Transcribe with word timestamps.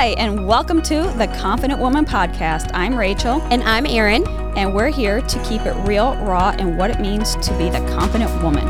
Hi, 0.00 0.14
and 0.16 0.46
welcome 0.46 0.80
to 0.84 1.02
the 1.18 1.26
Confident 1.38 1.78
Woman 1.78 2.06
Podcast. 2.06 2.70
I'm 2.72 2.96
Rachel. 2.96 3.42
And 3.50 3.62
I'm 3.64 3.84
Erin. 3.84 4.26
And 4.56 4.72
we're 4.72 4.88
here 4.88 5.20
to 5.20 5.42
keep 5.44 5.60
it 5.66 5.74
real, 5.86 6.16
raw, 6.24 6.54
and 6.58 6.78
what 6.78 6.90
it 6.90 7.00
means 7.00 7.36
to 7.46 7.58
be 7.58 7.68
the 7.68 7.80
confident 7.94 8.30
woman. 8.42 8.64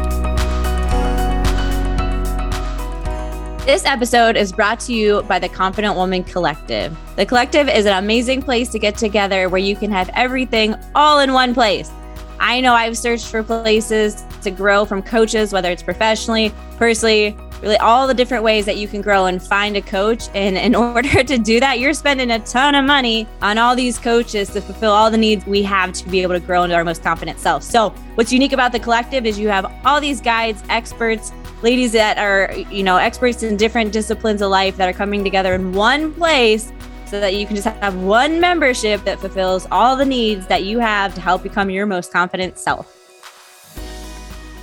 This 3.65 3.85
episode 3.85 4.37
is 4.37 4.51
brought 4.51 4.81
to 4.81 4.93
you 4.93 5.23
by 5.23 5.39
the 5.39 5.49
Confident 5.49 5.95
Woman 5.95 6.25
Collective. 6.25 6.99
The 7.15 7.25
Collective 7.25 7.69
is 7.69 7.87
an 7.87 7.97
amazing 7.97 8.43
place 8.43 8.69
to 8.71 8.81
get 8.81 8.99
together 8.99 9.49
where 9.49 9.61
you 9.61 9.77
can 9.77 9.93
have 9.93 10.11
everything 10.15 10.75
all 10.97 11.21
in 11.21 11.33
one 11.33 11.55
place. 11.55 11.93
I 12.41 12.61
know 12.61 12.75
I've 12.75 12.99
searched 12.99 13.29
for 13.29 13.45
places 13.45 14.25
to 14.43 14.51
grow 14.51 14.85
from 14.85 15.01
coaches, 15.01 15.53
whether 15.53 15.71
it's 15.71 15.85
professionally, 15.85 16.53
personally, 16.77 17.37
really 17.63 17.77
all 17.79 18.07
the 18.07 18.15
different 18.15 18.43
ways 18.43 18.67
that 18.67 18.77
you 18.77 18.89
can 18.89 19.01
grow 19.01 19.27
and 19.27 19.43
find 19.43 19.77
a 19.77 19.83
coach. 19.83 20.29
And 20.35 20.57
in 20.57 20.75
order 20.77 21.23
to 21.23 21.39
do 21.39 21.61
that, 21.61 21.79
you're 21.79 21.95
spending 21.95 22.31
a 22.31 22.39
ton 22.41 22.75
of 22.75 22.85
money 22.85 23.27
on 23.43 23.59
all 23.59 23.77
these 23.77 23.99
coaches 23.99 24.51
to 24.51 24.61
fulfill 24.61 24.93
all 24.93 25.11
the 25.11 25.19
needs 25.19 25.47
we 25.47 25.63
have 25.63 25.93
to 25.95 26.09
be 26.09 26.23
able 26.23 26.35
to 26.35 26.41
grow 26.41 26.63
into 26.63 26.75
our 26.75 26.85
most 26.85 27.03
confident 27.03 27.39
self. 27.39 27.63
So, 27.63 27.91
what's 28.15 28.33
unique 28.33 28.53
about 28.53 28.73
the 28.73 28.81
collective 28.81 29.27
is 29.27 29.39
you 29.39 29.49
have 29.49 29.73
all 29.85 30.01
these 30.01 30.21
guides, 30.21 30.63
experts, 30.69 31.33
ladies 31.63 31.93
that 31.93 32.19
are, 32.19 32.53
you 32.71 32.83
know, 32.83 32.97
experts 32.97 33.43
in 33.43 33.57
different 33.57 33.93
disciplines 33.93 34.41
of 34.43 34.51
life 34.51 34.77
that 34.77 34.89
are 34.89 34.97
coming 34.97 35.23
together 35.23 35.55
in 35.55 35.73
one 35.73 36.13
place 36.15 36.73
so 37.07 37.19
that 37.21 37.35
you 37.35 37.45
can 37.45 37.57
just 37.57 37.67
have 37.67 37.97
one 37.97 38.41
membership 38.41 39.03
that 39.05 39.19
fulfills 39.19 39.67
all 39.71 39.97
the 39.97 40.05
needs 40.05 40.47
that 40.47 40.63
you 40.63 40.79
have 40.79 41.15
to 41.15 41.21
help 41.21 41.43
become 41.43 41.69
your 41.69 41.85
most 41.85 42.13
confident 42.13 42.57
self. 42.57 43.00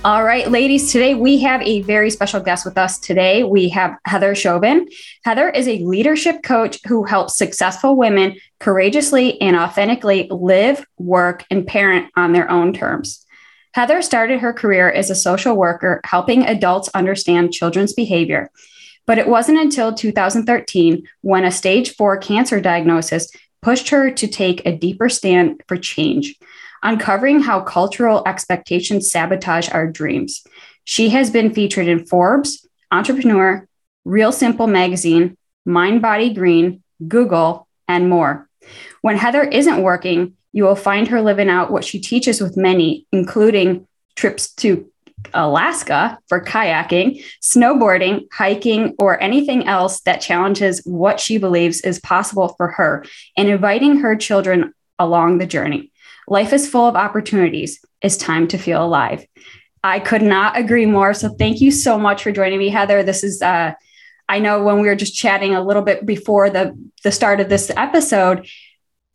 All 0.08 0.24
right, 0.24 0.50
ladies, 0.50 0.90
today 0.90 1.14
we 1.14 1.36
have 1.40 1.60
a 1.60 1.82
very 1.82 2.08
special 2.08 2.40
guest 2.40 2.64
with 2.64 2.78
us. 2.78 2.98
Today 2.98 3.44
we 3.44 3.68
have 3.68 3.94
Heather 4.06 4.34
Chauvin. 4.34 4.88
Heather 5.22 5.50
is 5.50 5.68
a 5.68 5.80
leadership 5.80 6.42
coach 6.42 6.78
who 6.86 7.04
helps 7.04 7.36
successful 7.36 7.94
women 7.94 8.36
courageously 8.58 9.38
and 9.42 9.54
authentically 9.54 10.26
live, 10.30 10.82
work, 10.96 11.44
and 11.50 11.66
parent 11.66 12.10
on 12.16 12.32
their 12.32 12.50
own 12.50 12.72
terms. 12.72 13.26
Heather 13.74 14.00
started 14.00 14.40
her 14.40 14.54
career 14.54 14.90
as 14.90 15.10
a 15.10 15.14
social 15.14 15.54
worker, 15.54 16.00
helping 16.04 16.46
adults 16.46 16.88
understand 16.94 17.52
children's 17.52 17.92
behavior. 17.92 18.50
But 19.04 19.18
it 19.18 19.28
wasn't 19.28 19.58
until 19.58 19.92
2013 19.92 21.06
when 21.20 21.44
a 21.44 21.50
stage 21.50 21.94
four 21.96 22.16
cancer 22.16 22.62
diagnosis 22.62 23.30
pushed 23.60 23.90
her 23.90 24.10
to 24.12 24.26
take 24.26 24.64
a 24.64 24.74
deeper 24.74 25.10
stand 25.10 25.62
for 25.68 25.76
change 25.76 26.34
uncovering 26.82 27.40
how 27.40 27.60
cultural 27.60 28.22
expectations 28.26 29.10
sabotage 29.10 29.68
our 29.70 29.86
dreams. 29.86 30.44
She 30.84 31.10
has 31.10 31.30
been 31.30 31.52
featured 31.52 31.86
in 31.86 32.06
Forbes, 32.06 32.66
Entrepreneur, 32.90 33.66
Real 34.04 34.32
Simple 34.32 34.66
Magazine, 34.66 35.36
Mind 35.64 36.00
Body 36.00 36.32
Green, 36.32 36.82
Google, 37.06 37.68
and 37.86 38.08
more. 38.08 38.48
When 39.02 39.16
Heather 39.16 39.44
isn't 39.44 39.82
working, 39.82 40.34
you 40.52 40.64
will 40.64 40.76
find 40.76 41.08
her 41.08 41.20
living 41.20 41.50
out 41.50 41.70
what 41.70 41.84
she 41.84 42.00
teaches 42.00 42.40
with 42.40 42.56
many, 42.56 43.06
including 43.12 43.86
trips 44.16 44.52
to 44.54 44.90
Alaska 45.34 46.18
for 46.28 46.42
kayaking, 46.42 47.22
snowboarding, 47.42 48.26
hiking, 48.32 48.94
or 48.98 49.20
anything 49.20 49.66
else 49.66 50.00
that 50.02 50.20
challenges 50.20 50.80
what 50.84 51.20
she 51.20 51.38
believes 51.38 51.80
is 51.82 52.00
possible 52.00 52.48
for 52.56 52.68
her, 52.68 53.04
and 53.36 53.48
inviting 53.48 53.98
her 53.98 54.16
children 54.16 54.72
along 54.98 55.38
the 55.38 55.46
journey. 55.46 55.92
Life 56.30 56.52
is 56.52 56.68
full 56.68 56.86
of 56.86 56.94
opportunities. 56.94 57.84
It's 58.02 58.16
time 58.16 58.48
to 58.48 58.58
feel 58.58 58.84
alive. 58.84 59.26
I 59.82 59.98
could 59.98 60.22
not 60.22 60.58
agree 60.58 60.86
more. 60.86 61.14
So 61.14 61.30
thank 61.30 61.60
you 61.60 61.70
so 61.70 61.98
much 61.98 62.22
for 62.22 62.32
joining 62.32 62.58
me, 62.58 62.68
Heather. 62.68 63.02
This 63.02 63.24
is 63.24 63.40
uh, 63.40 63.72
I 64.28 64.38
know 64.40 64.62
when 64.62 64.80
we 64.80 64.88
were 64.88 64.94
just 64.94 65.14
chatting 65.14 65.54
a 65.54 65.64
little 65.64 65.82
bit 65.82 66.04
before 66.04 66.50
the 66.50 66.76
the 67.02 67.12
start 67.12 67.40
of 67.40 67.48
this 67.48 67.70
episode, 67.76 68.46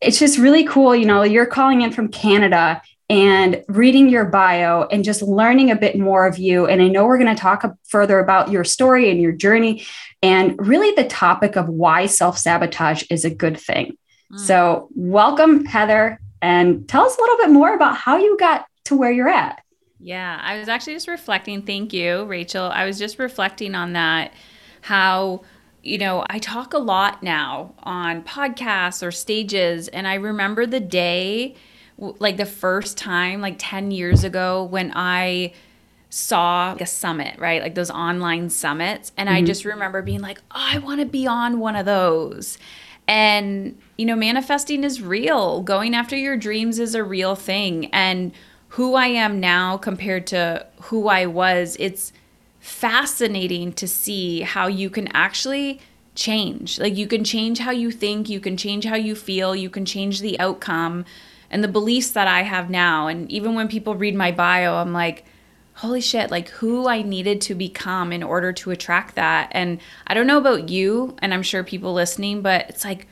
it's 0.00 0.18
just 0.18 0.38
really 0.38 0.64
cool. 0.64 0.94
You 0.94 1.06
know, 1.06 1.22
you're 1.22 1.46
calling 1.46 1.82
in 1.82 1.92
from 1.92 2.08
Canada 2.08 2.82
and 3.08 3.62
reading 3.68 4.08
your 4.08 4.24
bio 4.24 4.88
and 4.90 5.04
just 5.04 5.22
learning 5.22 5.70
a 5.70 5.76
bit 5.76 5.98
more 5.98 6.26
of 6.26 6.38
you. 6.38 6.66
And 6.66 6.82
I 6.82 6.88
know 6.88 7.04
we're 7.04 7.18
going 7.18 7.34
to 7.34 7.40
talk 7.40 7.64
further 7.84 8.18
about 8.18 8.50
your 8.50 8.64
story 8.64 9.10
and 9.10 9.20
your 9.20 9.32
journey 9.32 9.84
and 10.22 10.56
really 10.58 10.92
the 10.92 11.06
topic 11.06 11.56
of 11.56 11.68
why 11.68 12.06
self 12.06 12.38
sabotage 12.38 13.04
is 13.10 13.24
a 13.24 13.34
good 13.34 13.60
thing. 13.60 13.96
Mm. 14.32 14.40
So, 14.40 14.88
welcome, 14.94 15.66
Heather 15.66 16.18
and 16.44 16.86
tell 16.86 17.06
us 17.06 17.16
a 17.16 17.20
little 17.22 17.38
bit 17.38 17.50
more 17.50 17.74
about 17.74 17.96
how 17.96 18.18
you 18.18 18.36
got 18.36 18.66
to 18.84 18.94
where 18.94 19.10
you're 19.10 19.30
at. 19.30 19.64
Yeah, 19.98 20.38
I 20.42 20.58
was 20.58 20.68
actually 20.68 20.92
just 20.92 21.08
reflecting. 21.08 21.62
Thank 21.62 21.94
you, 21.94 22.24
Rachel. 22.26 22.66
I 22.66 22.84
was 22.84 22.98
just 22.98 23.18
reflecting 23.18 23.74
on 23.74 23.94
that, 23.94 24.34
how, 24.82 25.40
you 25.82 25.96
know, 25.96 26.22
I 26.28 26.38
talk 26.38 26.74
a 26.74 26.78
lot 26.78 27.22
now 27.22 27.72
on 27.82 28.22
podcasts 28.24 29.02
or 29.02 29.10
stages. 29.10 29.88
And 29.88 30.06
I 30.06 30.16
remember 30.16 30.66
the 30.66 30.80
day, 30.80 31.54
like 31.96 32.36
the 32.36 32.44
first 32.44 32.98
time, 32.98 33.40
like 33.40 33.56
10 33.56 33.90
years 33.90 34.22
ago, 34.22 34.64
when 34.64 34.92
I 34.94 35.54
saw 36.10 36.72
like 36.72 36.82
a 36.82 36.86
summit, 36.86 37.38
right? 37.38 37.62
Like 37.62 37.74
those 37.74 37.90
online 37.90 38.50
summits. 38.50 39.12
And 39.16 39.30
mm-hmm. 39.30 39.36
I 39.36 39.42
just 39.42 39.64
remember 39.64 40.02
being 40.02 40.20
like, 40.20 40.40
oh, 40.50 40.72
I 40.74 40.76
want 40.76 41.00
to 41.00 41.06
be 41.06 41.26
on 41.26 41.58
one 41.58 41.74
of 41.74 41.86
those. 41.86 42.58
And, 43.08 43.78
you 43.96 44.06
know, 44.06 44.16
manifesting 44.16 44.84
is 44.84 45.02
real. 45.02 45.62
Going 45.62 45.94
after 45.94 46.16
your 46.16 46.36
dreams 46.36 46.78
is 46.78 46.94
a 46.94 47.04
real 47.04 47.36
thing. 47.36 47.86
And 47.86 48.32
who 48.68 48.94
I 48.94 49.06
am 49.06 49.38
now 49.38 49.76
compared 49.76 50.26
to 50.28 50.66
who 50.82 51.08
I 51.08 51.26
was, 51.26 51.76
it's 51.78 52.12
fascinating 52.58 53.72
to 53.74 53.86
see 53.86 54.40
how 54.40 54.66
you 54.66 54.90
can 54.90 55.08
actually 55.08 55.80
change. 56.14 56.78
Like, 56.78 56.96
you 56.96 57.06
can 57.06 57.22
change 57.22 57.58
how 57.58 57.70
you 57.70 57.90
think, 57.90 58.28
you 58.28 58.40
can 58.40 58.56
change 58.56 58.84
how 58.84 58.96
you 58.96 59.14
feel, 59.14 59.54
you 59.54 59.70
can 59.70 59.84
change 59.84 60.20
the 60.20 60.38
outcome 60.40 61.04
and 61.50 61.62
the 61.62 61.68
beliefs 61.68 62.10
that 62.10 62.26
I 62.26 62.42
have 62.42 62.70
now. 62.70 63.06
And 63.06 63.30
even 63.30 63.54
when 63.54 63.68
people 63.68 63.94
read 63.94 64.14
my 64.14 64.32
bio, 64.32 64.74
I'm 64.76 64.92
like, 64.92 65.24
holy 65.74 66.00
shit, 66.00 66.30
like 66.30 66.48
who 66.48 66.88
I 66.88 67.02
needed 67.02 67.40
to 67.42 67.54
become 67.54 68.12
in 68.12 68.22
order 68.22 68.52
to 68.52 68.70
attract 68.70 69.14
that. 69.16 69.48
And 69.52 69.80
I 70.06 70.14
don't 70.14 70.26
know 70.26 70.38
about 70.38 70.68
you, 70.68 71.16
and 71.18 71.34
I'm 71.34 71.42
sure 71.42 71.62
people 71.62 71.92
listening, 71.92 72.42
but 72.42 72.68
it's 72.70 72.84
like, 72.84 73.06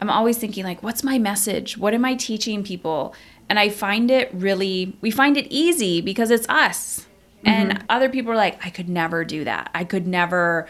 I'm 0.00 0.10
always 0.10 0.38
thinking, 0.38 0.64
like, 0.64 0.82
what's 0.82 1.02
my 1.02 1.18
message? 1.18 1.76
What 1.76 1.94
am 1.94 2.04
I 2.04 2.14
teaching 2.14 2.62
people? 2.62 3.14
And 3.48 3.58
I 3.58 3.68
find 3.68 4.10
it 4.10 4.30
really, 4.32 4.96
we 5.00 5.10
find 5.10 5.36
it 5.36 5.46
easy 5.50 6.00
because 6.00 6.30
it's 6.30 6.48
us. 6.48 7.06
Mm-hmm. 7.38 7.48
And 7.48 7.84
other 7.88 8.08
people 8.08 8.32
are 8.32 8.36
like, 8.36 8.64
I 8.64 8.70
could 8.70 8.88
never 8.88 9.24
do 9.24 9.44
that. 9.44 9.70
I 9.74 9.84
could 9.84 10.06
never 10.06 10.68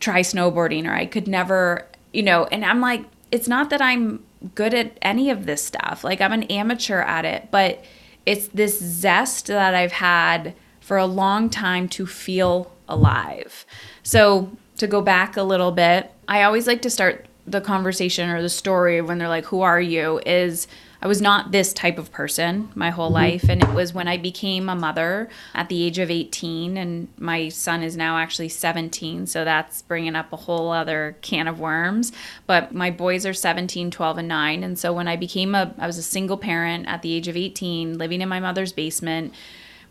try 0.00 0.20
snowboarding 0.20 0.86
or 0.86 0.92
I 0.92 1.06
could 1.06 1.28
never, 1.28 1.86
you 2.12 2.22
know, 2.22 2.44
and 2.46 2.64
I'm 2.64 2.80
like, 2.80 3.04
it's 3.30 3.48
not 3.48 3.70
that 3.70 3.80
I'm 3.80 4.22
good 4.54 4.74
at 4.74 4.98
any 5.02 5.30
of 5.30 5.46
this 5.46 5.64
stuff. 5.64 6.04
Like, 6.04 6.20
I'm 6.20 6.32
an 6.32 6.44
amateur 6.44 7.00
at 7.00 7.24
it, 7.24 7.48
but 7.50 7.82
it's 8.26 8.48
this 8.48 8.78
zest 8.78 9.46
that 9.46 9.74
I've 9.74 9.92
had 9.92 10.54
for 10.80 10.96
a 10.98 11.06
long 11.06 11.48
time 11.48 11.88
to 11.90 12.06
feel 12.06 12.70
alive. 12.88 13.64
So, 14.02 14.50
to 14.76 14.86
go 14.86 15.00
back 15.00 15.36
a 15.36 15.42
little 15.42 15.70
bit, 15.70 16.12
I 16.26 16.42
always 16.42 16.66
like 16.66 16.82
to 16.82 16.90
start 16.90 17.26
the 17.46 17.60
conversation 17.60 18.30
or 18.30 18.42
the 18.42 18.48
story 18.48 19.00
when 19.00 19.18
they're 19.18 19.28
like, 19.28 19.46
Who 19.46 19.60
are 19.62 19.80
you? 19.80 20.20
is 20.24 20.66
I 21.04 21.06
was 21.06 21.20
not 21.20 21.52
this 21.52 21.74
type 21.74 21.98
of 21.98 22.10
person 22.10 22.70
my 22.74 22.88
whole 22.88 23.08
mm-hmm. 23.08 23.14
life. 23.14 23.48
And 23.50 23.62
it 23.62 23.68
was 23.74 23.92
when 23.92 24.08
I 24.08 24.16
became 24.16 24.70
a 24.70 24.74
mother 24.74 25.28
at 25.54 25.68
the 25.68 25.82
age 25.82 25.98
of 25.98 26.10
18, 26.10 26.78
and 26.78 27.08
my 27.18 27.50
son 27.50 27.82
is 27.82 27.94
now 27.94 28.16
actually 28.16 28.48
17. 28.48 29.26
So 29.26 29.44
that's 29.44 29.82
bringing 29.82 30.16
up 30.16 30.32
a 30.32 30.36
whole 30.36 30.72
other 30.72 31.18
can 31.20 31.46
of 31.46 31.60
worms. 31.60 32.10
But 32.46 32.72
my 32.72 32.90
boys 32.90 33.26
are 33.26 33.34
17, 33.34 33.90
12, 33.90 34.18
and 34.18 34.28
9. 34.28 34.64
And 34.64 34.78
so 34.78 34.94
when 34.94 35.06
I 35.06 35.16
became 35.16 35.54
a, 35.54 35.74
I 35.78 35.86
was 35.86 35.98
a 35.98 36.02
single 36.02 36.38
parent 36.38 36.88
at 36.88 37.02
the 37.02 37.12
age 37.12 37.28
of 37.28 37.36
18, 37.36 37.98
living 37.98 38.22
in 38.22 38.28
my 38.30 38.40
mother's 38.40 38.72
basement, 38.72 39.34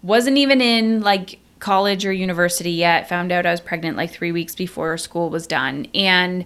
wasn't 0.02 0.38
even 0.38 0.62
in 0.62 1.02
like 1.02 1.40
college 1.60 2.08
or 2.08 2.12
university 2.12 2.72
yet, 2.72 3.08
found 3.08 3.32
out 3.32 3.46
I 3.46 3.52
was 3.52 3.62
pregnant 3.62 3.98
like 3.98 4.12
three 4.12 4.32
weeks 4.32 4.56
before 4.56 4.98
school 4.98 5.30
was 5.30 5.46
done. 5.46 5.86
And 5.94 6.46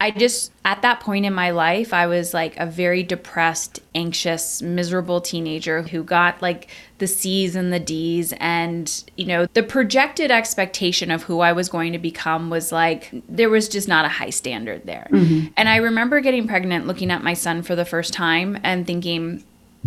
I 0.00 0.12
just, 0.12 0.52
at 0.64 0.82
that 0.82 1.00
point 1.00 1.26
in 1.26 1.34
my 1.34 1.50
life, 1.50 1.92
I 1.92 2.06
was 2.06 2.32
like 2.32 2.56
a 2.56 2.66
very 2.66 3.02
depressed, 3.02 3.80
anxious, 3.96 4.62
miserable 4.62 5.20
teenager 5.20 5.82
who 5.82 6.04
got 6.04 6.40
like 6.40 6.68
the 6.98 7.08
C's 7.08 7.56
and 7.56 7.72
the 7.72 7.80
D's. 7.80 8.32
And, 8.38 9.04
you 9.16 9.26
know, 9.26 9.46
the 9.54 9.64
projected 9.64 10.30
expectation 10.30 11.10
of 11.10 11.24
who 11.24 11.40
I 11.40 11.52
was 11.52 11.68
going 11.68 11.92
to 11.94 11.98
become 11.98 12.48
was 12.48 12.70
like, 12.70 13.10
there 13.28 13.50
was 13.50 13.68
just 13.68 13.88
not 13.88 14.04
a 14.04 14.08
high 14.08 14.30
standard 14.30 14.86
there. 14.86 15.08
Mm-hmm. 15.10 15.48
And 15.56 15.68
I 15.68 15.76
remember 15.76 16.20
getting 16.20 16.46
pregnant, 16.46 16.86
looking 16.86 17.10
at 17.10 17.24
my 17.24 17.34
son 17.34 17.62
for 17.62 17.74
the 17.74 17.84
first 17.84 18.12
time 18.12 18.58
and 18.62 18.86
thinking, 18.86 19.42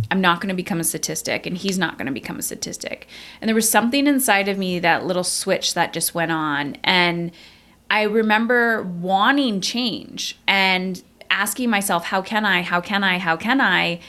I'm 0.09 0.19
not 0.19 0.41
going 0.41 0.49
to 0.49 0.55
become 0.55 0.81
a 0.81 0.85
statistic 0.85 1.45
and 1.45 1.57
he's 1.57 1.77
not 1.77 1.97
going 1.97 2.07
to 2.07 2.13
become 2.13 2.39
a 2.39 2.41
statistic. 2.41 3.07
And 3.39 3.47
there 3.47 3.55
was 3.55 3.69
something 3.69 4.07
inside 4.07 4.49
of 4.49 4.57
me, 4.57 4.79
that 4.79 5.05
little 5.05 5.23
switch 5.23 5.73
that 5.73 5.93
just 5.93 6.13
went 6.13 6.31
on. 6.31 6.75
And, 6.83 7.31
I 7.91 8.03
remember 8.03 8.83
wanting 8.83 9.59
change 9.59 10.39
and 10.47 11.03
asking 11.29 11.69
myself, 11.69 12.05
how 12.05 12.21
can 12.21 12.45
I, 12.45 12.61
how 12.61 12.79
can 12.79 13.03
I, 13.03 13.17
how 13.19 13.35
can 13.35 13.59
I? 13.59 13.99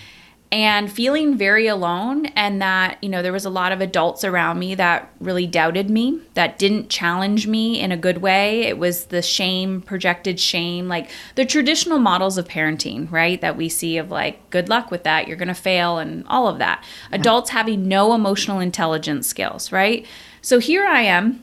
and 0.52 0.92
feeling 0.92 1.34
very 1.38 1.66
alone 1.66 2.26
and 2.26 2.60
that 2.60 2.98
you 3.02 3.08
know 3.08 3.22
there 3.22 3.32
was 3.32 3.46
a 3.46 3.50
lot 3.50 3.72
of 3.72 3.80
adults 3.80 4.22
around 4.22 4.58
me 4.58 4.74
that 4.74 5.10
really 5.18 5.46
doubted 5.46 5.88
me 5.88 6.20
that 6.34 6.58
didn't 6.58 6.90
challenge 6.90 7.46
me 7.46 7.80
in 7.80 7.90
a 7.90 7.96
good 7.96 8.18
way. 8.18 8.60
It 8.64 8.76
was 8.76 9.06
the 9.06 9.22
shame 9.22 9.80
projected 9.80 10.38
shame 10.38 10.88
like 10.88 11.10
the 11.36 11.46
traditional 11.46 11.98
models 11.98 12.36
of 12.36 12.46
parenting 12.46 13.10
right? 13.10 13.40
That 13.40 13.56
we 13.56 13.70
see 13.70 13.96
of 13.96 14.10
like 14.10 14.50
good 14.50 14.68
luck 14.68 14.90
with 14.90 15.04
that 15.04 15.26
you're 15.26 15.38
going 15.38 15.48
to 15.48 15.54
fail 15.54 15.96
and 15.96 16.26
all 16.28 16.46
of 16.46 16.58
that. 16.58 16.84
Adults 17.10 17.48
having 17.48 17.88
no 17.88 18.12
emotional 18.12 18.60
intelligence 18.60 19.26
skills 19.26 19.72
right? 19.72 20.06
So 20.42 20.58
here 20.58 20.84
i 20.84 21.00
am 21.00 21.42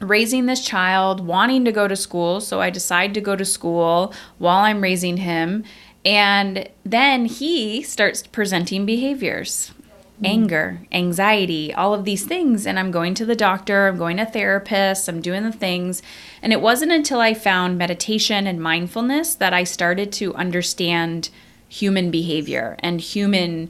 raising 0.00 0.46
this 0.46 0.64
child 0.64 1.26
wanting 1.26 1.64
to 1.64 1.72
go 1.72 1.88
to 1.88 1.96
school 1.96 2.40
so 2.40 2.60
i 2.60 2.70
decide 2.70 3.12
to 3.14 3.20
go 3.20 3.34
to 3.34 3.44
school 3.44 4.12
while 4.38 4.64
i'm 4.64 4.80
raising 4.80 5.18
him 5.18 5.64
and 6.04 6.68
then 6.84 7.26
he 7.26 7.82
starts 7.82 8.26
presenting 8.26 8.86
behaviors 8.86 9.72
hmm. 10.18 10.24
anger, 10.24 10.80
anxiety, 10.90 11.74
all 11.74 11.92
of 11.92 12.04
these 12.04 12.24
things. 12.24 12.66
And 12.66 12.78
I'm 12.78 12.90
going 12.90 13.14
to 13.14 13.26
the 13.26 13.36
doctor, 13.36 13.88
I'm 13.88 13.98
going 13.98 14.16
to 14.16 14.24
therapists, 14.24 15.08
I'm 15.08 15.20
doing 15.20 15.42
the 15.42 15.52
things. 15.52 16.02
And 16.40 16.52
it 16.52 16.60
wasn't 16.60 16.92
until 16.92 17.20
I 17.20 17.34
found 17.34 17.76
meditation 17.76 18.46
and 18.46 18.62
mindfulness 18.62 19.34
that 19.34 19.52
I 19.52 19.64
started 19.64 20.10
to 20.12 20.34
understand 20.34 21.30
human 21.68 22.10
behavior 22.10 22.76
and 22.78 23.00
human 23.00 23.68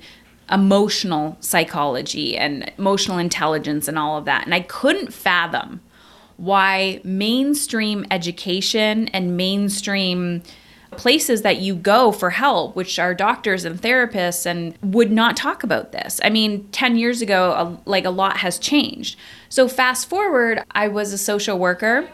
emotional 0.51 1.37
psychology 1.41 2.37
and 2.37 2.71
emotional 2.79 3.19
intelligence 3.19 3.89
and 3.89 3.99
all 3.99 4.17
of 4.17 4.25
that. 4.27 4.45
And 4.45 4.55
I 4.55 4.61
couldn't 4.61 5.13
fathom 5.13 5.81
why 6.38 7.00
mainstream 7.05 8.06
education 8.11 9.08
and 9.08 9.37
mainstream 9.37 10.43
places 10.93 11.43
that 11.43 11.58
you 11.58 11.75
go 11.75 12.12
for 12.12 12.31
help, 12.31 12.75
which 12.75 12.99
are 12.99 13.12
doctors 13.12 13.64
and 13.64 13.81
therapists, 13.81 14.46
and 14.46 14.76
would 14.82 15.12
not 15.12 15.37
talk 15.37 15.62
about 15.62 15.93
this. 15.93 16.20
I 16.25 16.31
mean, 16.31 16.67
10 16.70 16.96
years 16.96 17.20
ago, 17.20 17.52
a, 17.52 17.90
like 17.90 18.05
a 18.05 18.11
lot 18.11 18.38
has 18.38 18.58
changed. 18.58 19.19
So, 19.49 19.69
fast 19.69 20.08
forward, 20.08 20.62
I 20.70 20.88
was 20.88 21.12
a 21.12 21.19
social 21.19 21.58
worker 21.58 22.08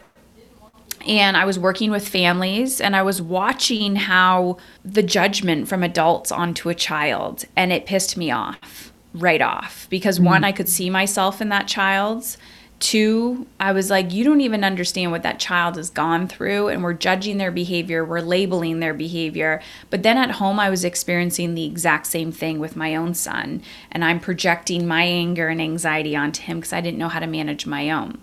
and 1.06 1.36
I 1.36 1.44
was 1.44 1.58
working 1.58 1.90
with 1.90 2.08
families 2.08 2.80
and 2.80 2.96
I 2.96 3.02
was 3.02 3.20
watching 3.20 3.96
how 3.96 4.56
the 4.84 5.02
judgment 5.02 5.68
from 5.68 5.82
adults 5.82 6.32
onto 6.32 6.68
a 6.70 6.74
child, 6.74 7.44
and 7.56 7.72
it 7.72 7.86
pissed 7.86 8.16
me 8.16 8.30
off 8.30 8.90
right 9.12 9.42
off 9.42 9.86
because 9.90 10.16
mm-hmm. 10.16 10.26
one, 10.26 10.44
I 10.44 10.52
could 10.52 10.68
see 10.68 10.90
myself 10.90 11.40
in 11.40 11.50
that 11.50 11.68
child's 11.68 12.38
Two, 12.84 13.46
I 13.58 13.72
was 13.72 13.88
like, 13.88 14.12
you 14.12 14.24
don't 14.24 14.42
even 14.42 14.62
understand 14.62 15.10
what 15.10 15.22
that 15.22 15.40
child 15.40 15.76
has 15.76 15.88
gone 15.88 16.28
through, 16.28 16.68
and 16.68 16.82
we're 16.82 16.92
judging 16.92 17.38
their 17.38 17.50
behavior, 17.50 18.04
we're 18.04 18.20
labeling 18.20 18.80
their 18.80 18.92
behavior. 18.92 19.62
But 19.88 20.02
then 20.02 20.18
at 20.18 20.32
home, 20.32 20.60
I 20.60 20.68
was 20.68 20.84
experiencing 20.84 21.54
the 21.54 21.64
exact 21.64 22.06
same 22.06 22.30
thing 22.30 22.58
with 22.58 22.76
my 22.76 22.94
own 22.94 23.14
son, 23.14 23.62
and 23.90 24.04
I'm 24.04 24.20
projecting 24.20 24.86
my 24.86 25.02
anger 25.02 25.48
and 25.48 25.62
anxiety 25.62 26.14
onto 26.14 26.42
him 26.42 26.58
because 26.58 26.74
I 26.74 26.82
didn't 26.82 26.98
know 26.98 27.08
how 27.08 27.20
to 27.20 27.26
manage 27.26 27.64
my 27.64 27.88
own. 27.88 28.18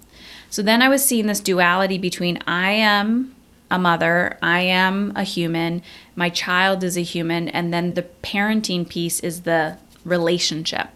So 0.52 0.62
then 0.62 0.84
I 0.84 0.90
was 0.90 1.04
seeing 1.04 1.25
this 1.25 1.40
duality 1.40 1.98
between 1.98 2.38
I 2.46 2.69
am 2.69 3.34
a 3.72 3.80
mother, 3.80 4.38
I 4.44 4.60
am 4.60 5.12
a 5.16 5.24
human, 5.24 5.81
my 6.16 6.30
child 6.30 6.84
is 6.84 6.98
a 6.98 7.02
human, 7.02 7.48
and 7.48 7.74
then 7.74 7.96
the 7.96 8.06
parenting 8.22 8.88
piece 8.88 9.22
is 9.22 9.42
the 9.42 9.80
relationship. 10.06 10.90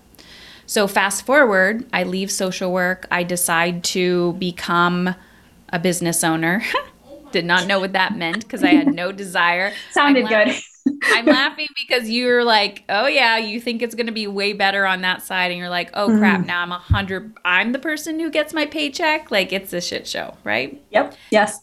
So 0.67 0.87
fast 0.87 1.25
forward, 1.25 1.85
I 1.93 2.03
leave 2.03 2.31
social 2.31 2.71
work. 2.71 3.07
I 3.11 3.23
decide 3.23 3.83
to 3.85 4.33
become 4.33 5.15
a 5.69 5.79
business 5.79 6.23
owner. 6.23 6.63
Did 7.31 7.45
not 7.45 7.67
know 7.67 7.79
what 7.79 7.93
that 7.93 8.15
meant 8.15 8.43
because 8.43 8.63
I 8.63 8.73
had 8.73 8.93
no 8.93 9.11
desire. 9.11 9.73
Sounded 9.91 10.27
good. 10.27 10.55
I'm 11.03 11.25
laughing 11.25 11.67
because 11.75 12.09
you're 12.09 12.43
like, 12.43 12.83
oh 12.89 13.07
yeah, 13.07 13.37
you 13.37 13.59
think 13.59 13.81
it's 13.81 13.95
going 13.95 14.05
to 14.05 14.13
be 14.13 14.27
way 14.27 14.53
better 14.53 14.85
on 14.85 15.01
that 15.01 15.21
side, 15.23 15.51
and 15.51 15.59
you're 15.59 15.69
like, 15.69 15.89
oh 15.93 16.07
mm-hmm. 16.07 16.19
crap, 16.19 16.45
now 16.45 16.61
I'm 16.61 16.71
a 16.71 16.77
hundred. 16.77 17.33
I'm 17.43 17.71
the 17.71 17.79
person 17.79 18.19
who 18.19 18.29
gets 18.29 18.53
my 18.53 18.65
paycheck. 18.65 19.31
Like 19.31 19.51
it's 19.51 19.73
a 19.73 19.81
shit 19.81 20.07
show, 20.07 20.35
right? 20.43 20.81
Yep. 20.91 21.15
Yes. 21.31 21.59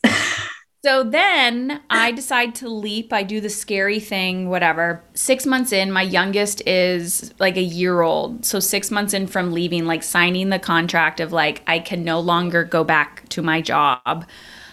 So 0.85 1.05
then 1.05 1.81
I 1.91 2.11
decide 2.11 2.57
to 2.57 2.69
leap. 2.69 3.13
I 3.13 3.23
do 3.23 3.41
the 3.41 3.49
scary 3.49 4.01
thing, 4.01 4.49
whatever. 4.49 5.05
Six 5.15 5.47
months 5.47 5.71
in, 5.71 5.93
my 5.93 6.03
youngest 6.03 6.61
is 6.67 7.33
like 7.39 7.57
a 7.57 7.63
year 7.63 8.01
old. 8.01 8.45
So 8.45 8.59
six 8.59 8.91
months 8.91 9.15
in 9.15 9.29
from 9.29 9.53
leaving, 9.53 9.87
like 9.87 10.03
signing 10.03 10.49
the 10.49 10.59
contract 10.59 11.21
of 11.21 11.33
like, 11.33 11.63
I 11.69 11.79
can 11.79 12.03
no 12.03 12.19
longer 12.19 12.65
go 12.65 12.83
back 12.83 13.29
to 13.29 13.43
my 13.43 13.61
job. 13.61 14.27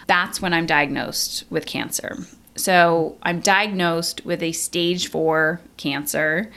That's 0.07 0.41
when 0.41 0.51
I'm 0.51 0.65
diagnosed 0.65 1.45
with 1.51 1.67
cancer. 1.67 2.17
So 2.55 3.15
I'm 3.21 3.39
diagnosed 3.39 4.25
with 4.25 4.41
a 4.41 4.51
stage 4.51 5.09
four 5.09 5.61
cancer 5.77 6.51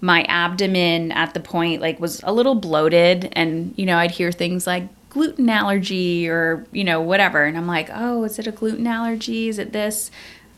my 0.00 0.22
abdomen 0.24 1.10
at 1.12 1.32
the 1.32 1.40
point 1.40 1.80
like 1.80 1.98
was 1.98 2.20
a 2.24 2.32
little 2.32 2.54
bloated 2.54 3.32
and 3.32 3.72
you 3.78 3.86
know 3.86 3.96
i'd 3.96 4.10
hear 4.10 4.30
things 4.30 4.66
like 4.66 4.86
gluten 5.14 5.48
allergy 5.48 6.28
or, 6.28 6.66
you 6.72 6.82
know, 6.82 7.00
whatever. 7.00 7.44
And 7.44 7.56
I'm 7.56 7.68
like, 7.68 7.88
oh, 7.94 8.24
is 8.24 8.40
it 8.40 8.48
a 8.48 8.50
gluten 8.50 8.86
allergy? 8.86 9.48
Is 9.48 9.60
it 9.60 9.72
this? 9.72 10.10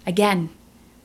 Again, 0.06 0.48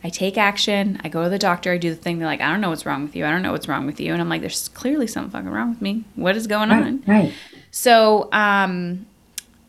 I 0.05 0.09
take 0.09 0.37
action. 0.37 1.01
I 1.03 1.09
go 1.09 1.25
to 1.25 1.29
the 1.29 1.37
doctor. 1.37 1.73
I 1.73 1.77
do 1.77 1.89
the 1.89 1.97
thing. 1.97 2.17
They're 2.17 2.27
like, 2.27 2.39
I 2.39 2.49
don't 2.49 2.61
know 2.61 2.69
what's 2.69 2.85
wrong 2.85 3.03
with 3.03 3.13
you. 3.13 3.25
I 3.25 3.29
don't 3.29 3.41
know 3.41 3.51
what's 3.51 3.67
wrong 3.67 3.85
with 3.85 3.99
you. 3.99 4.13
And 4.13 4.21
I'm 4.21 4.29
like, 4.29 4.39
there's 4.39 4.69
clearly 4.69 5.05
something 5.05 5.31
fucking 5.31 5.49
wrong 5.49 5.71
with 5.71 5.81
me. 5.81 6.05
What 6.15 6.37
is 6.37 6.47
going 6.47 6.69
right, 6.69 6.81
on? 6.81 7.03
Right. 7.05 7.33
So, 7.71 8.29
um, 8.31 9.05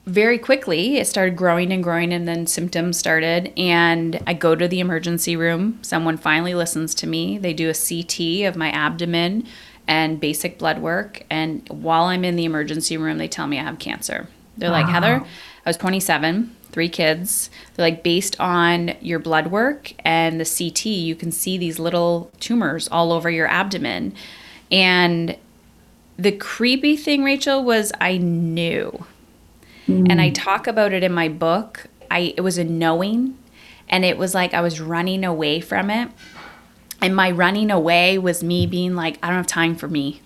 very 0.06 0.38
quickly, 0.38 0.98
it 0.98 1.06
started 1.06 1.36
growing 1.36 1.72
and 1.72 1.82
growing, 1.82 2.12
and 2.12 2.26
then 2.26 2.46
symptoms 2.46 2.98
started. 2.98 3.52
And 3.56 4.20
I 4.26 4.34
go 4.34 4.54
to 4.54 4.66
the 4.66 4.80
emergency 4.80 5.36
room. 5.36 5.78
Someone 5.82 6.16
finally 6.16 6.54
listens 6.54 6.94
to 6.96 7.06
me. 7.06 7.38
They 7.38 7.52
do 7.52 7.68
a 7.68 7.74
CT 7.74 8.48
of 8.48 8.56
my 8.56 8.70
abdomen 8.70 9.46
and 9.86 10.20
basic 10.20 10.58
blood 10.58 10.80
work. 10.80 11.24
And 11.30 11.66
while 11.68 12.04
I'm 12.04 12.24
in 12.24 12.36
the 12.36 12.44
emergency 12.44 12.96
room, 12.96 13.18
they 13.18 13.28
tell 13.28 13.46
me 13.46 13.58
I 13.58 13.62
have 13.62 13.78
cancer. 13.78 14.28
They're 14.56 14.70
wow. 14.70 14.82
like, 14.82 14.88
Heather, 14.88 15.24
I 15.64 15.68
was 15.68 15.76
27, 15.76 16.54
three 16.70 16.88
kids. 16.88 17.50
They're 17.74 17.86
like, 17.86 18.02
based 18.02 18.38
on 18.40 18.94
your 19.00 19.18
blood 19.18 19.48
work 19.48 19.92
and 20.00 20.40
the 20.40 20.44
CT, 20.44 20.86
you 20.86 21.14
can 21.14 21.32
see 21.32 21.58
these 21.58 21.78
little 21.78 22.30
tumors 22.40 22.88
all 22.88 23.12
over 23.12 23.30
your 23.30 23.46
abdomen. 23.46 24.14
And 24.70 25.36
the 26.18 26.32
creepy 26.32 26.96
thing, 26.96 27.24
Rachel, 27.24 27.64
was 27.64 27.92
I 28.00 28.18
knew. 28.18 29.04
Mm. 29.86 30.10
And 30.10 30.20
I 30.20 30.30
talk 30.30 30.66
about 30.66 30.92
it 30.92 31.02
in 31.02 31.12
my 31.12 31.28
book. 31.28 31.86
I 32.10 32.34
it 32.36 32.42
was 32.42 32.58
a 32.58 32.64
knowing 32.64 33.38
and 33.88 34.04
it 34.04 34.18
was 34.18 34.34
like 34.34 34.54
I 34.54 34.60
was 34.60 34.80
running 34.80 35.24
away 35.24 35.60
from 35.60 35.90
it. 35.90 36.10
And 37.02 37.16
my 37.16 37.30
running 37.30 37.70
away 37.70 38.16
was 38.16 38.42
me 38.44 38.66
being 38.66 38.94
like, 38.94 39.18
I 39.22 39.28
don't 39.28 39.36
have 39.36 39.46
time 39.46 39.74
for 39.74 39.88
me. 39.88 40.22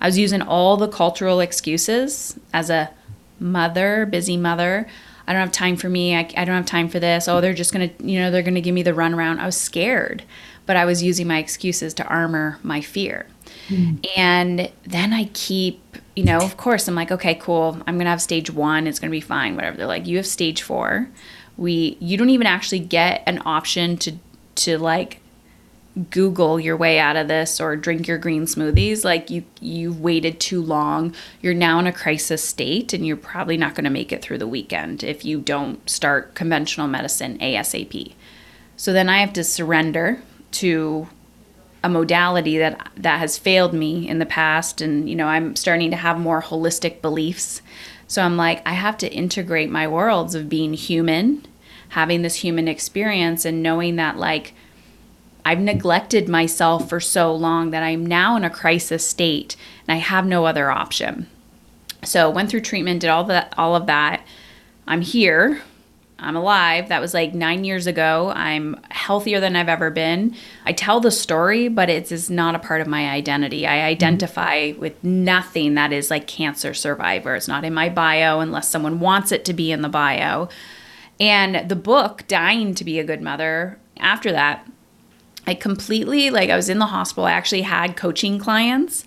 I 0.00 0.06
was 0.06 0.18
using 0.18 0.42
all 0.42 0.76
the 0.76 0.88
cultural 0.88 1.40
excuses 1.40 2.38
as 2.52 2.68
a 2.68 2.90
mother, 3.38 4.06
busy 4.06 4.36
mother. 4.36 4.88
I 5.26 5.32
don't 5.32 5.40
have 5.40 5.52
time 5.52 5.76
for 5.76 5.88
me. 5.88 6.16
I, 6.16 6.28
I 6.36 6.44
don't 6.44 6.56
have 6.56 6.66
time 6.66 6.88
for 6.88 6.98
this. 6.98 7.28
Oh, 7.28 7.40
they're 7.40 7.54
just 7.54 7.72
going 7.72 7.88
to, 7.88 8.04
you 8.04 8.18
know, 8.18 8.30
they're 8.30 8.42
going 8.42 8.54
to 8.54 8.60
give 8.60 8.74
me 8.74 8.82
the 8.82 8.92
runaround. 8.92 9.38
I 9.38 9.46
was 9.46 9.56
scared, 9.56 10.24
but 10.66 10.76
I 10.76 10.84
was 10.84 11.02
using 11.02 11.28
my 11.28 11.38
excuses 11.38 11.94
to 11.94 12.04
armor 12.06 12.58
my 12.62 12.80
fear. 12.80 13.26
Mm. 13.68 14.04
And 14.16 14.72
then 14.82 15.12
I 15.12 15.26
keep, 15.32 15.96
you 16.16 16.24
know, 16.24 16.38
of 16.38 16.56
course, 16.56 16.88
I'm 16.88 16.96
like, 16.96 17.12
okay, 17.12 17.36
cool. 17.36 17.78
I'm 17.86 17.94
going 17.94 18.06
to 18.06 18.10
have 18.10 18.22
stage 18.22 18.50
one. 18.50 18.86
It's 18.88 18.98
going 18.98 19.10
to 19.10 19.16
be 19.16 19.20
fine, 19.20 19.54
whatever. 19.54 19.76
They're 19.76 19.86
like, 19.86 20.06
you 20.06 20.16
have 20.16 20.26
stage 20.26 20.62
four. 20.62 21.08
We, 21.56 21.96
you 22.00 22.16
don't 22.16 22.30
even 22.30 22.46
actually 22.46 22.80
get 22.80 23.22
an 23.26 23.42
option 23.44 23.96
to, 23.98 24.14
to 24.56 24.78
like 24.78 25.20
Google 26.10 26.60
your 26.60 26.76
way 26.76 27.00
out 27.00 27.16
of 27.16 27.26
this 27.26 27.60
or 27.60 27.74
drink 27.74 28.06
your 28.06 28.18
green 28.18 28.44
smoothies. 28.44 29.04
Like 29.04 29.28
you 29.28 29.44
you've 29.60 30.00
waited 30.00 30.38
too 30.38 30.62
long. 30.62 31.14
You're 31.42 31.52
now 31.52 31.80
in 31.80 31.86
a 31.86 31.92
crisis 31.92 32.44
state 32.44 32.92
and 32.92 33.04
you're 33.04 33.16
probably 33.16 33.56
not 33.56 33.74
going 33.74 33.84
to 33.84 33.90
make 33.90 34.12
it 34.12 34.22
through 34.22 34.38
the 34.38 34.46
weekend 34.46 35.02
if 35.02 35.24
you 35.24 35.40
don't 35.40 35.88
start 35.90 36.34
conventional 36.34 36.86
medicine 36.86 37.38
ASAP. 37.38 38.14
So 38.76 38.92
then 38.92 39.08
I 39.08 39.18
have 39.18 39.32
to 39.32 39.44
surrender 39.44 40.22
to 40.52 41.08
a 41.82 41.88
modality 41.88 42.58
that 42.58 42.90
that 42.96 43.18
has 43.18 43.36
failed 43.38 43.72
me 43.72 44.08
in 44.08 44.20
the 44.20 44.26
past 44.26 44.80
and 44.80 45.08
you 45.08 45.16
know 45.16 45.26
I'm 45.26 45.56
starting 45.56 45.90
to 45.90 45.96
have 45.96 46.20
more 46.20 46.42
holistic 46.42 47.02
beliefs. 47.02 47.62
So 48.06 48.22
I'm 48.22 48.36
like 48.36 48.62
I 48.64 48.74
have 48.74 48.96
to 48.98 49.12
integrate 49.12 49.70
my 49.70 49.88
worlds 49.88 50.36
of 50.36 50.48
being 50.48 50.74
human, 50.74 51.46
having 51.90 52.22
this 52.22 52.36
human 52.36 52.68
experience 52.68 53.44
and 53.44 53.60
knowing 53.60 53.96
that 53.96 54.18
like 54.18 54.54
I've 55.44 55.60
neglected 55.60 56.28
myself 56.28 56.88
for 56.88 57.00
so 57.00 57.34
long 57.34 57.70
that 57.70 57.82
I'm 57.82 58.04
now 58.04 58.36
in 58.36 58.44
a 58.44 58.50
crisis 58.50 59.06
state 59.06 59.56
and 59.86 59.94
I 59.94 60.00
have 60.00 60.26
no 60.26 60.44
other 60.44 60.70
option. 60.70 61.28
So 62.04 62.30
went 62.30 62.50
through 62.50 62.62
treatment, 62.62 63.00
did 63.00 63.10
all 63.10 63.24
that 63.24 63.54
all 63.56 63.76
of 63.76 63.86
that. 63.86 64.24
I'm 64.86 65.02
here. 65.02 65.62
I'm 66.22 66.36
alive. 66.36 66.90
That 66.90 67.00
was 67.00 67.14
like 67.14 67.32
9 67.32 67.64
years 67.64 67.86
ago. 67.86 68.30
I'm 68.34 68.78
healthier 68.90 69.40
than 69.40 69.56
I've 69.56 69.70
ever 69.70 69.90
been. 69.90 70.36
I 70.66 70.72
tell 70.72 71.00
the 71.00 71.10
story, 71.10 71.68
but 71.68 71.88
it 71.88 72.12
is 72.12 72.28
not 72.28 72.54
a 72.54 72.58
part 72.58 72.82
of 72.82 72.86
my 72.86 73.08
identity. 73.08 73.66
I 73.66 73.86
identify 73.86 74.72
mm-hmm. 74.72 74.80
with 74.80 75.02
nothing 75.02 75.74
that 75.74 75.94
is 75.94 76.10
like 76.10 76.26
cancer 76.26 76.74
survivor. 76.74 77.36
It's 77.36 77.48
not 77.48 77.64
in 77.64 77.72
my 77.72 77.88
bio 77.88 78.40
unless 78.40 78.68
someone 78.68 79.00
wants 79.00 79.32
it 79.32 79.46
to 79.46 79.54
be 79.54 79.72
in 79.72 79.80
the 79.80 79.88
bio. 79.88 80.50
And 81.18 81.68
the 81.68 81.76
book 81.76 82.24
Dying 82.28 82.74
to 82.74 82.84
be 82.84 82.98
a 82.98 83.04
Good 83.04 83.22
Mother, 83.22 83.78
after 83.98 84.30
that, 84.32 84.66
I 85.50 85.54
completely, 85.54 86.30
like, 86.30 86.48
I 86.48 86.54
was 86.54 86.68
in 86.68 86.78
the 86.78 86.86
hospital. 86.86 87.24
I 87.24 87.32
actually 87.32 87.62
had 87.62 87.96
coaching 87.96 88.38
clients, 88.38 89.04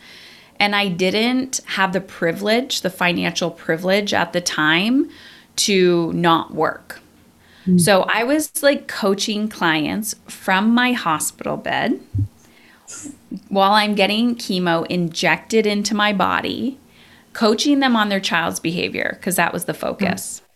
and 0.60 0.76
I 0.76 0.90
didn't 0.90 1.62
have 1.66 1.94
the 1.94 2.02
privilege, 2.02 2.82
the 2.82 2.90
financial 2.90 3.50
privilege 3.50 4.14
at 4.14 4.34
the 4.34 4.42
time 4.42 5.10
to 5.56 6.12
not 6.12 6.54
work. 6.54 7.00
Mm. 7.66 7.80
So 7.80 8.02
I 8.04 8.26
was 8.26 8.62
like 8.62 8.90
coaching 8.90 9.48
clients 9.48 10.16
from 10.28 10.74
my 10.74 10.92
hospital 10.92 11.56
bed 11.56 12.02
while 13.48 13.72
I'm 13.72 13.96
getting 13.96 14.36
chemo 14.36 14.86
injected 14.88 15.66
into 15.66 15.96
my 15.96 16.12
body, 16.12 16.78
coaching 17.32 17.80
them 17.80 17.96
on 17.96 18.10
their 18.10 18.20
child's 18.20 18.60
behavior 18.60 19.16
because 19.18 19.38
that 19.38 19.54
was 19.54 19.64
the 19.64 19.74
focus. 19.74 20.42
Mm. 20.42 20.53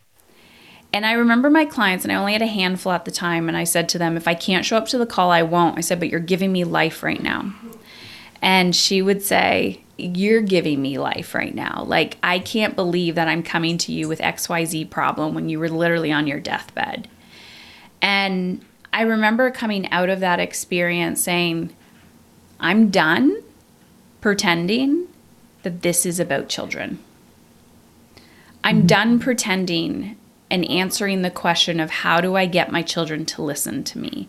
And 0.93 1.05
I 1.05 1.13
remember 1.13 1.49
my 1.49 1.65
clients, 1.65 2.05
and 2.05 2.11
I 2.11 2.15
only 2.15 2.33
had 2.33 2.41
a 2.41 2.47
handful 2.47 2.91
at 2.91 3.05
the 3.05 3.11
time, 3.11 3.47
and 3.47 3.57
I 3.57 3.65
said 3.65 3.89
to 3.89 3.97
them, 3.97 4.15
if 4.15 4.27
I 4.27 4.33
can't 4.33 4.65
show 4.65 4.77
up 4.77 4.87
to 4.87 4.97
the 4.97 5.05
call, 5.05 5.31
I 5.31 5.43
won't. 5.43 5.77
I 5.77 5.81
said, 5.81 5.99
but 5.99 6.09
you're 6.09 6.19
giving 6.19 6.51
me 6.51 6.63
life 6.63 7.03
right 7.03 7.21
now. 7.21 7.53
And 8.41 8.75
she 8.75 9.01
would 9.01 9.21
say, 9.21 9.81
You're 9.97 10.41
giving 10.41 10.81
me 10.81 10.99
life 10.99 11.33
right 11.33 11.53
now. 11.53 11.83
Like, 11.85 12.17
I 12.21 12.39
can't 12.39 12.75
believe 12.75 13.15
that 13.15 13.27
I'm 13.27 13.43
coming 13.43 13.77
to 13.79 13.91
you 13.91 14.07
with 14.07 14.19
XYZ 14.19 14.89
problem 14.89 15.33
when 15.33 15.49
you 15.49 15.59
were 15.59 15.69
literally 15.69 16.11
on 16.11 16.27
your 16.27 16.39
deathbed. 16.39 17.07
And 18.01 18.63
I 18.93 19.01
remember 19.01 19.49
coming 19.51 19.89
out 19.91 20.09
of 20.09 20.19
that 20.19 20.39
experience 20.39 21.21
saying, 21.21 21.75
I'm 22.59 22.89
done 22.89 23.43
pretending 24.21 25.07
that 25.63 25.81
this 25.81 26.05
is 26.05 26.19
about 26.19 26.49
children. 26.49 26.99
I'm 28.63 28.77
mm-hmm. 28.77 28.87
done 28.87 29.19
pretending 29.19 30.15
and 30.49 30.69
answering 30.69 31.21
the 31.21 31.31
question 31.31 31.79
of 31.79 31.89
how 31.89 32.21
do 32.21 32.35
I 32.35 32.45
get 32.45 32.71
my 32.71 32.81
children 32.81 33.25
to 33.25 33.41
listen 33.41 33.83
to 33.85 33.99
me? 33.99 34.27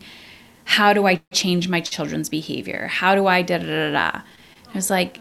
How 0.65 0.93
do 0.93 1.07
I 1.07 1.21
change 1.31 1.67
my 1.67 1.81
children's 1.81 2.29
behavior? 2.29 2.87
How 2.87 3.15
do 3.15 3.27
I 3.27 3.41
da 3.41 3.57
da 3.57 3.65
da 3.65 3.91
da? 3.91 4.21
I 4.67 4.73
was 4.73 4.89
like, 4.89 5.19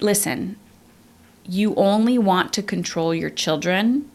listen, 0.00 0.56
you 1.46 1.74
only 1.76 2.18
want 2.18 2.52
to 2.54 2.62
control 2.62 3.14
your 3.14 3.30
children 3.30 4.10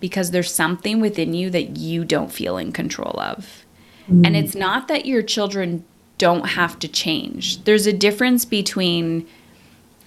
because 0.00 0.30
there's 0.30 0.52
something 0.52 1.00
within 1.00 1.34
you 1.34 1.50
that 1.50 1.76
you 1.76 2.04
don't 2.04 2.32
feel 2.32 2.56
in 2.56 2.72
control 2.72 3.18
of. 3.20 3.64
Mm. 4.08 4.26
And 4.26 4.36
it's 4.36 4.54
not 4.54 4.88
that 4.88 5.06
your 5.06 5.22
children 5.22 5.84
don't 6.18 6.50
have 6.50 6.78
to 6.78 6.88
change. 6.88 7.64
There's 7.64 7.86
a 7.86 7.92
difference 7.92 8.44
between 8.44 9.26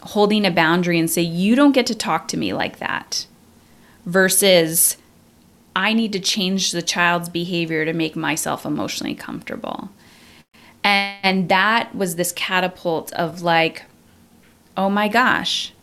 holding 0.01 0.45
a 0.45 0.51
boundary 0.51 0.99
and 0.99 1.09
say, 1.09 1.21
you 1.21 1.55
don't 1.55 1.71
get 1.71 1.85
to 1.87 1.95
talk 1.95 2.27
to 2.27 2.37
me 2.37 2.53
like 2.53 2.79
that, 2.79 3.25
versus 4.05 4.97
I 5.75 5.93
need 5.93 6.13
to 6.13 6.19
change 6.19 6.71
the 6.71 6.81
child's 6.81 7.29
behavior 7.29 7.85
to 7.85 7.93
make 7.93 8.15
myself 8.15 8.65
emotionally 8.65 9.15
comfortable. 9.15 9.89
And 10.83 11.13
and 11.23 11.47
that 11.47 11.95
was 11.95 12.17
this 12.17 12.33
catapult 12.33 13.13
of 13.13 13.41
like, 13.41 13.83
oh 14.75 14.89
my 14.89 15.07
gosh, 15.07 15.73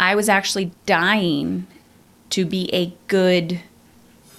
I 0.00 0.14
was 0.14 0.28
actually 0.28 0.72
dying 0.86 1.66
to 2.30 2.46
be 2.46 2.72
a 2.72 2.94
good 3.06 3.60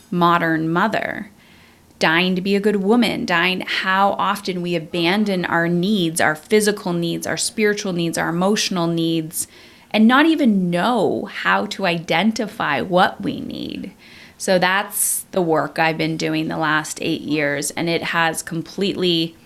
modern 0.10 0.68
mother, 0.68 1.30
dying 2.00 2.36
to 2.36 2.42
be 2.42 2.56
a 2.56 2.60
good 2.60 2.78
woman, 2.78 3.26
dying 3.26 3.62
how 3.62 4.14
often 4.14 4.64
we 4.64 4.76
abandon 4.76 5.46
our 5.46 5.68
needs, 5.68 6.20
our 6.20 6.36
physical 6.36 6.92
needs, 6.92 7.28
our 7.28 7.38
spiritual 7.38 7.94
needs, 7.94 8.18
our 8.18 8.30
emotional 8.30 8.88
needs, 8.88 9.48
and 9.92 10.08
not 10.08 10.26
even 10.26 10.72
know 10.72 11.26
how 11.26 11.68
to 11.68 11.86
identify 11.86 12.82
what 12.82 13.22
we 13.22 13.40
need. 13.40 13.94
So 14.44 14.60
that's 14.60 15.22
the 15.32 15.42
work 15.42 15.80
I've 15.80 15.98
been 15.98 16.18
doing 16.18 16.50
the 16.50 16.58
last 16.58 17.02
eight 17.02 17.22
years, 17.22 17.72
and 17.72 17.88
it 17.88 18.04
has 18.04 18.44
completely 18.44 19.38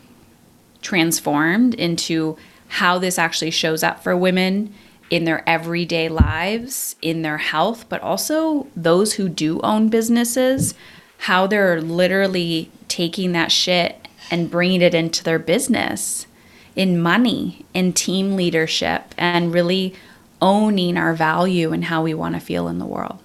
transformed 0.81 1.75
into 1.75 2.35
how 2.67 2.97
this 2.97 3.19
actually 3.19 3.51
shows 3.51 3.83
up 3.83 4.01
for 4.01 4.17
women 4.17 4.73
in 5.11 5.25
their 5.25 5.47
everyday 5.47 6.09
lives, 6.09 6.95
in 6.99 7.21
their 7.21 7.37
health, 7.37 7.85
but 7.89 8.01
also 8.01 8.65
those 8.75 9.13
who 9.13 9.29
do 9.29 9.61
own 9.61 9.89
businesses, 9.89 10.73
how 11.19 11.45
they're 11.45 11.79
literally 11.79 12.71
taking 12.87 13.33
that 13.33 13.51
shit 13.51 14.07
and 14.31 14.49
bringing 14.49 14.81
it 14.81 14.95
into 14.95 15.23
their 15.23 15.37
business 15.37 16.25
in 16.75 16.99
money, 16.99 17.63
in 17.71 17.93
team 17.93 18.35
leadership, 18.35 19.13
and 19.15 19.53
really 19.53 19.93
owning 20.41 20.97
our 20.97 21.13
value 21.13 21.71
and 21.71 21.83
how 21.83 22.01
we 22.01 22.15
want 22.15 22.33
to 22.33 22.41
feel 22.41 22.67
in 22.67 22.79
the 22.79 22.85
world. 22.87 23.19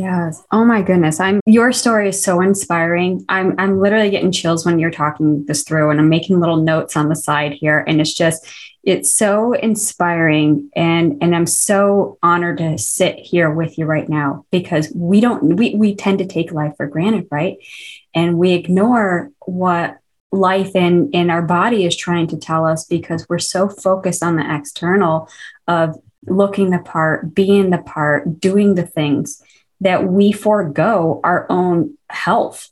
Yes. 0.00 0.42
Oh 0.50 0.64
my 0.64 0.80
goodness. 0.80 1.20
I'm 1.20 1.40
your 1.44 1.72
story 1.72 2.08
is 2.08 2.24
so 2.24 2.40
inspiring. 2.40 3.22
I'm 3.28 3.54
I'm 3.58 3.78
literally 3.78 4.08
getting 4.08 4.32
chills 4.32 4.64
when 4.64 4.78
you're 4.78 4.90
talking 4.90 5.44
this 5.44 5.62
through 5.62 5.90
and 5.90 6.00
I'm 6.00 6.08
making 6.08 6.40
little 6.40 6.56
notes 6.56 6.96
on 6.96 7.10
the 7.10 7.14
side 7.14 7.52
here 7.52 7.84
and 7.86 8.00
it's 8.00 8.14
just 8.14 8.46
it's 8.82 9.12
so 9.14 9.52
inspiring 9.52 10.70
and 10.74 11.18
and 11.22 11.36
I'm 11.36 11.44
so 11.44 12.16
honored 12.22 12.56
to 12.58 12.78
sit 12.78 13.18
here 13.18 13.50
with 13.50 13.76
you 13.76 13.84
right 13.84 14.08
now 14.08 14.46
because 14.50 14.90
we 14.96 15.20
don't 15.20 15.56
we 15.56 15.74
we 15.74 15.94
tend 15.94 16.20
to 16.20 16.26
take 16.26 16.50
life 16.50 16.72
for 16.78 16.86
granted, 16.86 17.28
right? 17.30 17.58
And 18.14 18.38
we 18.38 18.52
ignore 18.52 19.30
what 19.40 19.98
life 20.32 20.74
in 20.74 21.10
in 21.10 21.28
our 21.28 21.42
body 21.42 21.84
is 21.84 21.94
trying 21.94 22.28
to 22.28 22.38
tell 22.38 22.64
us 22.64 22.86
because 22.86 23.28
we're 23.28 23.38
so 23.38 23.68
focused 23.68 24.22
on 24.22 24.36
the 24.36 24.56
external 24.56 25.28
of 25.68 25.94
looking 26.26 26.70
the 26.70 26.78
part, 26.78 27.34
being 27.34 27.68
the 27.68 27.78
part, 27.82 28.40
doing 28.40 28.76
the 28.76 28.86
things 28.86 29.42
that 29.80 30.06
we 30.06 30.32
forego 30.32 31.20
our 31.24 31.46
own 31.50 31.96
health. 32.08 32.70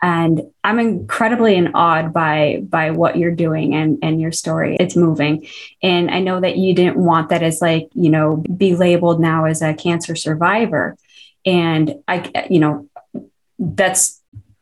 And 0.00 0.42
i'm 0.62 0.78
incredibly 0.78 1.56
in 1.56 1.74
awe 1.74 2.06
by 2.06 2.62
by 2.62 2.92
what 2.92 3.16
you're 3.16 3.34
doing 3.34 3.74
and 3.74 3.98
and 4.02 4.20
your 4.20 4.30
story. 4.30 4.76
It's 4.78 4.94
moving. 4.94 5.48
And 5.82 6.10
i 6.10 6.20
know 6.20 6.40
that 6.40 6.56
you 6.56 6.72
didn't 6.72 6.96
want 6.96 7.30
that 7.30 7.42
as 7.42 7.60
like 7.60 7.88
you 7.94 8.10
know 8.10 8.36
be 8.36 8.76
labeled 8.76 9.20
now 9.20 9.46
as 9.46 9.60
a 9.60 9.74
cancer 9.74 10.14
survivor. 10.14 10.96
And 11.44 11.96
i 12.06 12.46
you 12.48 12.60
know 12.60 12.88
that's 13.58 14.17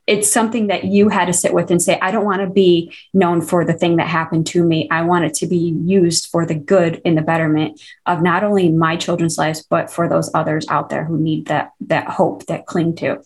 it's 0.07 0.31
something 0.31 0.69
that 0.69 0.85
you 0.85 1.09
had 1.09 1.25
to 1.25 1.33
sit 1.33 1.53
with 1.53 1.71
and 1.71 1.83
say, 1.83 1.99
I 2.01 2.13
don't 2.13 2.25
want 2.25 2.41
to 2.41 2.49
be 2.49 2.93
known 3.13 3.41
for 3.41 3.65
the 3.65 3.73
thing 3.73 3.97
that 3.97 4.07
happened 4.07 4.47
to 4.49 4.63
me. 4.63 4.89
I 4.89 5.03
want 5.03 5.25
it 5.25 5.35
to 5.35 5.47
be 5.47 5.57
used 5.57 6.29
for 6.29 6.47
the 6.47 6.55
good 6.55 7.03
and 7.05 7.19
the 7.19 7.23
betterment 7.23 7.81
of 8.07 8.23
not 8.23 8.45
only 8.45 8.71
my 8.71 8.97
children's 8.97 9.37
lives, 9.37 9.67
but 9.69 9.91
for 9.91 10.09
those 10.09 10.31
others 10.33 10.67
out 10.69 10.91
there 10.91 11.05
who 11.05 11.19
need 11.19 11.47
that 11.47 11.73
that 11.81 12.09
hope 12.09 12.47
that 12.47 12.67
cling 12.67 12.95
to. 12.97 13.21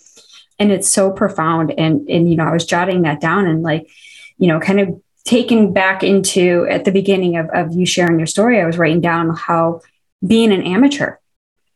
And 0.58 0.72
it's 0.72 0.90
so 0.90 1.10
profound. 1.10 1.75
And 1.76 2.08
and 2.08 2.30
you 2.30 2.37
know, 2.37 2.46
I 2.46 2.52
was 2.52 2.64
jotting 2.64 3.02
that 3.02 3.20
down 3.20 3.46
and 3.46 3.62
like, 3.62 3.90
you 4.38 4.49
know, 4.49 4.58
kind 4.58 4.80
of 4.80 5.02
taking 5.25 5.75
back 5.75 6.02
into 6.02 6.66
at 6.70 6.87
the 6.87 6.92
beginning 6.92 7.37
of, 7.37 7.50
of 7.50 7.75
you 7.75 7.84
sharing 7.84 8.18
your 8.18 8.26
story, 8.26 8.58
I 8.58 8.66
was 8.66 8.78
writing 8.78 9.02
down 9.02 9.37
how 9.37 9.82
being 10.26 10.50
an 10.50 10.62
amateur 10.62 11.16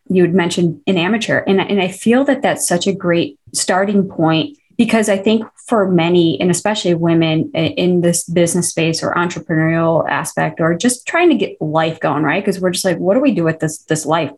you 0.08 0.22
had 0.22 0.34
mentioned 0.34 0.82
an 0.86 0.98
amateur 0.98 1.38
and, 1.46 1.60
and 1.60 1.80
i 1.80 1.88
feel 1.88 2.24
that 2.24 2.42
that's 2.42 2.68
such 2.68 2.86
a 2.86 2.92
great 2.92 3.38
starting 3.54 4.06
point 4.06 4.58
because 4.76 5.08
I 5.08 5.16
think 5.18 5.44
for 5.66 5.88
many, 5.88 6.40
and 6.40 6.50
especially 6.50 6.94
women 6.94 7.50
in 7.52 8.00
this 8.00 8.24
business 8.24 8.70
space 8.70 9.02
or 9.02 9.14
entrepreneurial 9.14 10.08
aspect, 10.08 10.60
or 10.60 10.74
just 10.74 11.06
trying 11.06 11.30
to 11.30 11.36
get 11.36 11.60
life 11.60 12.00
going, 12.00 12.22
right? 12.22 12.42
Because 12.42 12.60
we're 12.60 12.70
just 12.70 12.84
like, 12.84 12.98
what 12.98 13.14
do 13.14 13.20
we 13.20 13.32
do 13.32 13.44
with 13.44 13.60
this 13.60 13.78
this 13.84 14.04
life? 14.04 14.32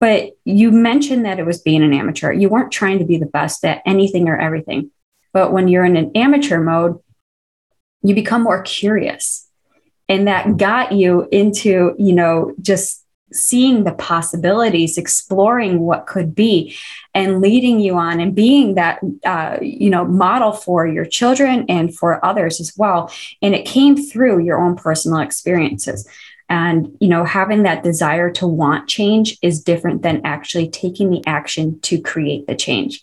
But 0.00 0.30
you 0.44 0.72
mentioned 0.72 1.24
that 1.26 1.38
it 1.38 1.46
was 1.46 1.60
being 1.60 1.82
an 1.82 1.92
amateur. 1.92 2.32
You 2.32 2.48
weren't 2.48 2.72
trying 2.72 2.98
to 2.98 3.04
be 3.04 3.18
the 3.18 3.26
best 3.26 3.64
at 3.64 3.82
anything 3.86 4.28
or 4.28 4.36
everything. 4.36 4.90
But 5.32 5.52
when 5.52 5.68
you're 5.68 5.84
in 5.84 5.96
an 5.96 6.10
amateur 6.14 6.60
mode, 6.60 6.98
you 8.02 8.14
become 8.14 8.42
more 8.42 8.62
curious. 8.62 9.48
And 10.08 10.26
that 10.26 10.56
got 10.56 10.92
you 10.92 11.28
into, 11.30 11.94
you 11.98 12.12
know, 12.12 12.54
just 12.60 13.01
seeing 13.32 13.84
the 13.84 13.92
possibilities, 13.92 14.98
exploring 14.98 15.80
what 15.80 16.06
could 16.06 16.34
be, 16.34 16.76
and 17.14 17.40
leading 17.40 17.80
you 17.80 17.96
on 17.96 18.20
and 18.20 18.34
being 18.34 18.74
that 18.74 19.00
uh, 19.24 19.58
you 19.60 19.90
know 19.90 20.04
model 20.04 20.52
for 20.52 20.86
your 20.86 21.04
children 21.04 21.64
and 21.68 21.96
for 21.96 22.24
others 22.24 22.60
as 22.60 22.72
well. 22.76 23.12
And 23.40 23.54
it 23.54 23.66
came 23.66 23.96
through 23.96 24.44
your 24.44 24.60
own 24.60 24.76
personal 24.76 25.20
experiences. 25.20 26.08
And 26.48 26.94
you 27.00 27.08
know, 27.08 27.24
having 27.24 27.62
that 27.62 27.82
desire 27.82 28.30
to 28.32 28.46
want 28.46 28.88
change 28.88 29.38
is 29.40 29.62
different 29.62 30.02
than 30.02 30.20
actually 30.24 30.68
taking 30.68 31.10
the 31.10 31.22
action 31.26 31.80
to 31.80 31.98
create 31.98 32.46
the 32.46 32.54
change. 32.54 33.00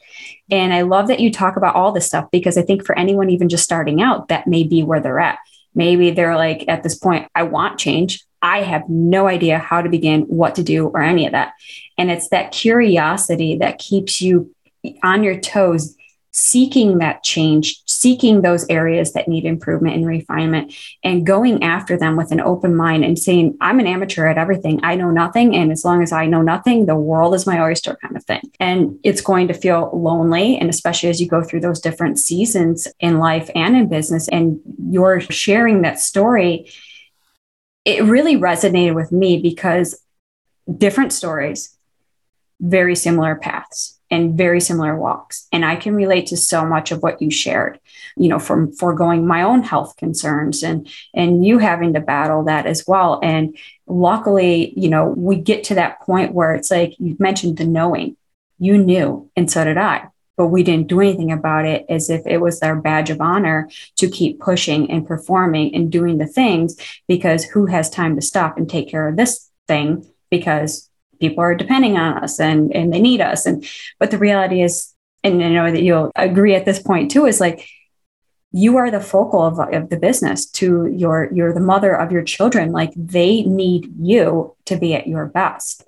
And 0.52 0.74
I 0.74 0.82
love 0.82 1.08
that 1.08 1.20
you 1.20 1.32
talk 1.32 1.56
about 1.58 1.76
all 1.76 1.92
this 1.92 2.06
stuff 2.06 2.30
because 2.32 2.58
I 2.58 2.62
think 2.62 2.86
for 2.86 2.98
anyone 2.98 3.30
even 3.30 3.50
just 3.50 3.64
starting 3.64 4.02
out, 4.02 4.28
that 4.28 4.48
may 4.48 4.64
be 4.64 4.84
where 4.84 5.00
they're 5.00 5.20
at. 5.20 5.40
Maybe 5.74 6.12
they're 6.12 6.36
like, 6.36 6.66
at 6.68 6.84
this 6.84 6.96
point, 6.96 7.28
I 7.34 7.44
want 7.44 7.80
change. 7.80 8.24
I 8.42 8.62
have 8.62 8.88
no 8.90 9.28
idea 9.28 9.58
how 9.60 9.82
to 9.82 9.90
begin, 9.90 10.22
what 10.24 10.56
to 10.56 10.64
do, 10.64 10.88
or 10.88 11.02
any 11.02 11.26
of 11.26 11.34
that. 11.34 11.54
And 11.98 12.10
it's 12.10 12.30
that 12.30 12.52
curiosity 12.52 13.58
that 13.58 13.80
keeps 13.80 14.22
you 14.22 14.54
on 15.04 15.24
your 15.24 15.40
toes, 15.40 15.96
seeking 16.32 17.00
that 17.00 17.24
change, 17.24 17.82
seeking 17.86 18.42
those 18.42 18.66
areas 18.70 19.12
that 19.12 19.28
need 19.28 19.44
improvement 19.44 19.96
and 19.96 20.06
refinement 20.06 20.74
and 21.04 21.26
going 21.26 21.64
after 21.64 21.98
them 21.98 22.16
with 22.16 22.32
an 22.32 22.40
open 22.40 22.74
mind 22.76 23.04
and 23.04 23.20
saying, 23.20 23.58
I'm 23.60 23.80
an 23.80 23.88
amateur 23.88 24.28
at 24.28 24.38
everything. 24.38 24.80
I 24.84 24.96
know 24.96 25.10
nothing. 25.10 25.56
And 25.56 25.72
as 25.72 25.84
long 25.84 26.02
as 26.02 26.14
I 26.14 26.28
know 26.28 26.42
nothing, 26.42 26.86
the 26.86 26.96
world 26.96 27.34
is 27.34 27.48
my 27.48 27.60
oyster 27.60 27.98
kind 28.02 28.16
of 28.16 28.24
thing. 28.24 28.42
And 28.60 29.00
it's 29.04 29.22
going 29.22 29.48
to 29.50 29.54
feel 29.54 29.90
lonely. 29.92 30.58
And 30.58 30.70
especially 30.70 31.10
as 31.10 31.20
you 31.20 31.28
go 31.28 31.44
through 31.44 31.62
those 31.62 31.82
different 31.82 32.20
seasons 32.20 32.88
in 33.00 33.18
life 33.18 33.50
and 33.56 33.76
in 33.76 33.90
business, 33.90 34.30
and 34.30 34.62
you're 34.90 35.20
sharing 35.20 35.82
that 35.82 36.00
story, 36.00 36.72
it 37.90 38.04
really 38.04 38.36
resonated 38.36 38.96
with 38.96 39.12
me 39.12 39.42
because 39.42 40.02
different 40.78 41.14
stories, 41.14 41.76
very 42.60 42.96
similar 42.96 43.36
paths 43.36 44.00
and 44.12 44.38
very 44.38 44.60
similar 44.60 44.96
walks. 44.96 45.48
And 45.52 45.64
I 45.64 45.76
can 45.76 45.96
relate 45.96 46.28
to 46.28 46.38
so 46.38 46.66
much 46.66 46.92
of 46.92 47.02
what 47.02 47.22
you 47.22 47.32
shared, 47.32 47.80
you 48.16 48.28
know, 48.28 48.40
from 48.40 48.72
foregoing 48.72 49.26
my 49.26 49.44
own 49.44 49.64
health 49.64 49.96
concerns 49.98 50.64
and 50.64 50.88
and 51.14 51.46
you 51.46 51.60
having 51.60 51.94
to 51.94 52.00
battle 52.00 52.44
that 52.46 52.66
as 52.66 52.86
well. 52.88 53.20
And 53.24 53.58
luckily, 53.88 54.74
you 54.78 54.90
know, 54.90 55.08
we 55.08 55.38
get 55.38 55.64
to 55.66 55.76
that 55.76 56.02
point 56.02 56.34
where 56.34 56.54
it's 56.56 56.72
like 56.72 56.96
you 57.00 57.16
mentioned 57.20 57.58
the 57.58 57.66
knowing. 57.66 58.18
You 58.62 58.78
knew, 58.78 59.32
and 59.38 59.50
so 59.50 59.64
did 59.64 59.78
I. 59.78 60.10
But 60.40 60.48
we 60.48 60.64
didn't 60.64 60.88
do 60.88 61.02
anything 61.02 61.34
about 61.34 61.66
it 61.66 61.86
as 61.90 62.10
if 62.10 62.26
it 62.26 62.38
was 62.38 62.62
our 62.62 62.78
badge 62.78 63.10
of 63.10 63.20
honor 63.20 63.70
to 63.98 64.10
keep 64.10 64.40
pushing 64.40 64.90
and 64.90 65.06
performing 65.06 65.76
and 65.76 65.92
doing 65.92 66.18
the 66.18 66.26
things 66.26 66.78
because 67.10 67.44
who 67.44 67.66
has 67.66 67.90
time 67.90 68.16
to 68.16 68.22
stop 68.22 68.58
and 68.58 68.70
take 68.70 68.90
care 68.90 69.10
of 69.10 69.18
this 69.18 69.50
thing? 69.68 70.10
Because 70.32 70.90
people 71.20 71.44
are 71.44 71.56
depending 71.56 71.98
on 71.98 72.24
us 72.24 72.40
and 72.40 72.74
and 72.74 72.94
they 72.94 73.02
need 73.02 73.22
us 73.22 73.46
and 73.46 73.66
but 74.00 74.12
the 74.12 74.18
reality 74.18 74.62
is 74.62 74.94
and 75.24 75.44
i 75.44 75.50
know 75.50 75.72
that 75.72 75.84
you'll 75.84 76.12
agree 76.16 76.56
at 76.56 76.66
this 76.66 76.80
point 76.80 77.12
too 77.12 77.26
is 77.26 77.40
like 77.42 77.68
you 78.52 78.78
are 78.78 78.90
the 78.90 79.00
focal 79.00 79.44
of, 79.44 79.60
of 79.60 79.90
the 79.90 79.98
business 79.98 80.46
to 80.50 80.88
your 80.88 81.30
you're 81.34 81.54
the 81.54 81.60
mother 81.60 81.94
of 81.94 82.12
your 82.12 82.24
children 82.24 82.72
like 82.72 82.92
they 82.96 83.44
need 83.44 83.92
you 84.00 84.56
to 84.66 84.78
be 84.78 84.96
at 84.96 85.08
your 85.08 85.26
best 85.26 85.84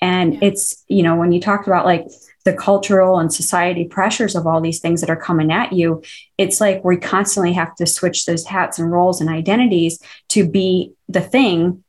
and 0.00 0.34
yeah. 0.34 0.40
it's 0.42 0.84
you 0.88 1.02
know 1.02 1.16
when 1.16 1.32
you 1.32 1.40
talked 1.40 1.66
about 1.66 1.84
like 1.86 2.06
the 2.44 2.52
cultural 2.52 3.18
and 3.18 3.32
society 3.32 3.86
pressures 3.86 4.36
of 4.36 4.46
all 4.46 4.60
these 4.60 4.80
things 4.80 5.00
that 5.00 5.10
are 5.10 5.16
coming 5.16 5.50
at 5.50 5.72
you 5.72 6.02
it's 6.38 6.60
like 6.60 6.84
we 6.84 6.96
constantly 6.96 7.52
have 7.52 7.74
to 7.74 7.86
switch 7.86 8.26
those 8.26 8.44
hats 8.44 8.78
and 8.78 8.92
roles 8.92 9.20
and 9.20 9.30
identities 9.30 9.98
to 10.28 10.48
be 10.48 10.92
the 11.08 11.20
thing 11.20 11.82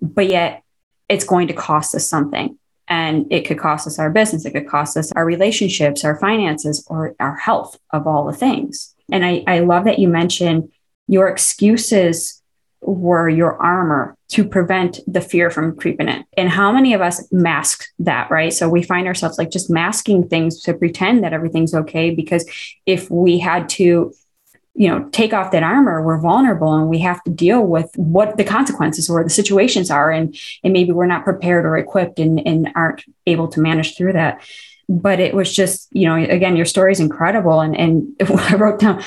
but 0.00 0.28
yet 0.28 0.62
it's 1.10 1.24
going 1.24 1.48
to 1.48 1.52
cost 1.52 1.94
us 1.94 2.08
something. 2.08 2.56
And 2.88 3.26
it 3.30 3.42
could 3.42 3.58
cost 3.58 3.86
us 3.86 3.98
our 3.98 4.10
business, 4.10 4.44
it 4.44 4.52
could 4.52 4.68
cost 4.68 4.96
us 4.96 5.12
our 5.12 5.24
relationships, 5.24 6.04
our 6.04 6.18
finances, 6.18 6.84
or 6.88 7.14
our 7.20 7.36
health 7.36 7.78
of 7.90 8.06
all 8.06 8.24
the 8.24 8.32
things. 8.32 8.94
And 9.12 9.24
I, 9.24 9.44
I 9.46 9.58
love 9.60 9.84
that 9.84 9.98
you 9.98 10.08
mentioned 10.08 10.72
your 11.06 11.28
excuses 11.28 12.42
were 12.80 13.28
your 13.28 13.60
armor 13.60 14.16
to 14.30 14.44
prevent 14.44 15.00
the 15.06 15.20
fear 15.20 15.50
from 15.50 15.76
creeping 15.76 16.08
in. 16.08 16.24
And 16.36 16.48
how 16.48 16.70
many 16.70 16.94
of 16.94 17.00
us 17.00 17.26
mask 17.32 17.84
that, 17.98 18.30
right? 18.30 18.52
So 18.52 18.68
we 18.68 18.82
find 18.82 19.06
ourselves 19.06 19.38
like 19.38 19.50
just 19.50 19.70
masking 19.70 20.28
things 20.28 20.62
to 20.62 20.74
pretend 20.74 21.24
that 21.24 21.32
everything's 21.32 21.74
okay. 21.74 22.10
Because 22.10 22.48
if 22.86 23.10
we 23.10 23.38
had 23.38 23.68
to 23.70 24.12
you 24.74 24.88
know 24.88 25.08
take 25.10 25.34
off 25.34 25.50
that 25.50 25.64
armor 25.64 26.00
we're 26.00 26.20
vulnerable 26.20 26.72
and 26.72 26.88
we 26.88 27.00
have 27.00 27.20
to 27.24 27.30
deal 27.30 27.60
with 27.60 27.90
what 27.96 28.36
the 28.36 28.44
consequences 28.44 29.10
or 29.10 29.24
the 29.24 29.28
situations 29.28 29.90
are 29.90 30.12
and 30.12 30.38
and 30.62 30.72
maybe 30.72 30.92
we're 30.92 31.06
not 31.06 31.24
prepared 31.24 31.66
or 31.66 31.76
equipped 31.76 32.20
and, 32.20 32.40
and 32.46 32.70
aren't 32.76 33.02
able 33.26 33.48
to 33.48 33.60
manage 33.60 33.96
through 33.96 34.12
that 34.12 34.40
but 34.88 35.18
it 35.18 35.34
was 35.34 35.52
just 35.52 35.88
you 35.90 36.06
know 36.06 36.14
again 36.14 36.56
your 36.56 36.64
story 36.64 36.92
is 36.92 37.00
incredible 37.00 37.60
and 37.60 37.76
and 37.76 38.14
i 38.48 38.54
wrote 38.54 38.78
down 38.78 39.02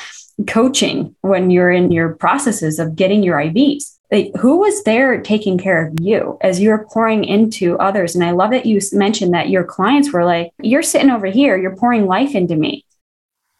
coaching 0.48 1.16
when 1.22 1.50
you're 1.50 1.72
in 1.72 1.94
your 1.94 2.14
processes 2.14 2.78
of 2.78 2.98
getting 2.98 3.24
your 3.24 3.38
ivs 3.38 3.98
like 4.14 4.32
who 4.40 4.58
was 4.58 4.84
there 4.84 5.20
taking 5.22 5.58
care 5.58 5.88
of 5.88 6.00
you 6.00 6.38
as 6.42 6.62
you're 6.62 6.86
pouring 6.94 7.24
into 7.24 7.78
others? 7.80 8.14
And 8.14 8.24
i 8.24 8.32
love 8.32 8.52
that 8.52 8.68
you 8.68 8.80
mentioned 8.92 9.34
that 9.34 9.50
your 9.50 9.64
clients 9.64 10.14
were 10.14 10.24
like 10.24 10.52
you're 10.62 10.84
sitting 10.84 11.10
over 11.10 11.26
here 11.26 11.58
you're 11.58 11.76
pouring 11.76 12.06
life 12.06 12.36
into 12.36 12.56
me. 12.56 12.86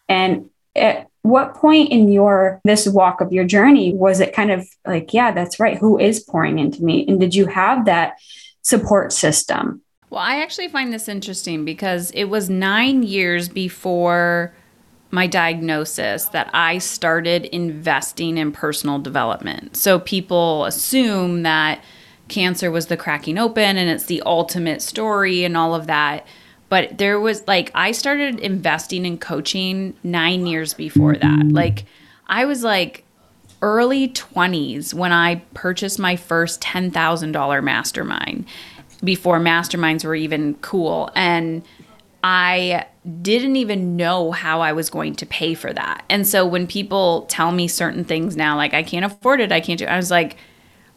And 0.08 0.50
at 0.76 1.08
what 1.24 1.56
point 1.56 1.92
in 1.92 2.12
your 2.12 2.62
this 2.64 2.88
walk 2.88 3.20
of 3.20 3.34
your 3.34 3.46
journey 3.46 3.96
was 3.96 4.20
it 4.20 4.36
kind 4.36 4.52
of 4.52 4.68
like 4.86 5.14
yeah 5.14 5.32
that's 5.32 5.60
right 5.60 5.78
who 5.78 6.00
is 6.00 6.20
pouring 6.20 6.60
into 6.60 6.84
me? 6.84 7.06
And 7.08 7.20
did 7.20 7.34
you 7.34 7.48
have 7.48 7.86
that 7.86 8.14
support 8.62 9.12
system? 9.12 9.82
Well 10.12 10.22
i 10.22 10.38
actually 10.38 10.68
find 10.68 10.94
this 10.94 11.10
interesting 11.10 11.66
because 11.66 12.12
it 12.12 12.26
was 12.26 12.48
9 12.48 13.02
years 13.02 13.50
before 13.50 14.54
my 15.14 15.28
diagnosis 15.28 16.26
that 16.30 16.50
i 16.56 16.80
started 16.80 17.46
investing 17.46 18.36
in 18.36 18.52
personal 18.52 18.98
development. 18.98 19.78
So 19.78 20.00
people 20.00 20.66
assume 20.66 21.44
that 21.44 21.84
cancer 22.30 22.72
was 22.72 22.88
the 22.88 22.98
cracking 22.98 23.38
open 23.38 23.78
and 23.78 23.92
it's 23.92 24.06
the 24.06 24.24
ultimate 24.26 24.82
story 24.82 25.44
and 25.44 25.56
all 25.56 25.76
of 25.76 25.86
that. 25.86 26.26
But 26.68 26.98
there 26.98 27.20
was 27.20 27.48
like 27.48 27.70
I 27.76 27.92
started 27.92 28.40
investing 28.40 29.06
in 29.06 29.20
coaching 29.20 29.94
9 30.02 30.48
years 30.48 30.74
before 30.74 31.16
that. 31.16 31.48
Like 31.50 31.86
I 32.26 32.46
was 32.46 32.64
like 32.64 33.04
early 33.62 34.10
20s 34.10 34.96
when 34.96 35.12
I 35.12 35.36
purchased 35.54 36.00
my 36.00 36.16
first 36.16 36.60
$10,000 36.62 37.64
mastermind 37.64 38.46
before 39.04 39.40
masterminds 39.40 40.04
were 40.04 40.16
even 40.16 40.56
cool. 40.56 41.12
And 41.14 41.64
I 42.24 42.86
didn't 43.22 43.58
even 43.58 43.98
know 43.98 44.32
how 44.32 44.62
I 44.62 44.72
was 44.72 44.90
going 44.90 45.16
to 45.16 45.26
pay 45.26 45.54
for 45.54 45.74
that. 45.74 46.06
And 46.10 46.26
so 46.26 46.46
when 46.46 46.68
people 46.68 47.24
tell 47.24 47.52
me 47.52 47.68
certain 47.68 48.06
things 48.06 48.38
now 48.38 48.56
like 48.56 48.74
I 48.74 48.82
can't 48.82 49.04
afford 49.06 49.42
it, 49.42 49.52
I 49.52 49.60
can't 49.60 49.78
do 49.78 49.86
I 49.86 49.98
was 49.98 50.10
like 50.10 50.38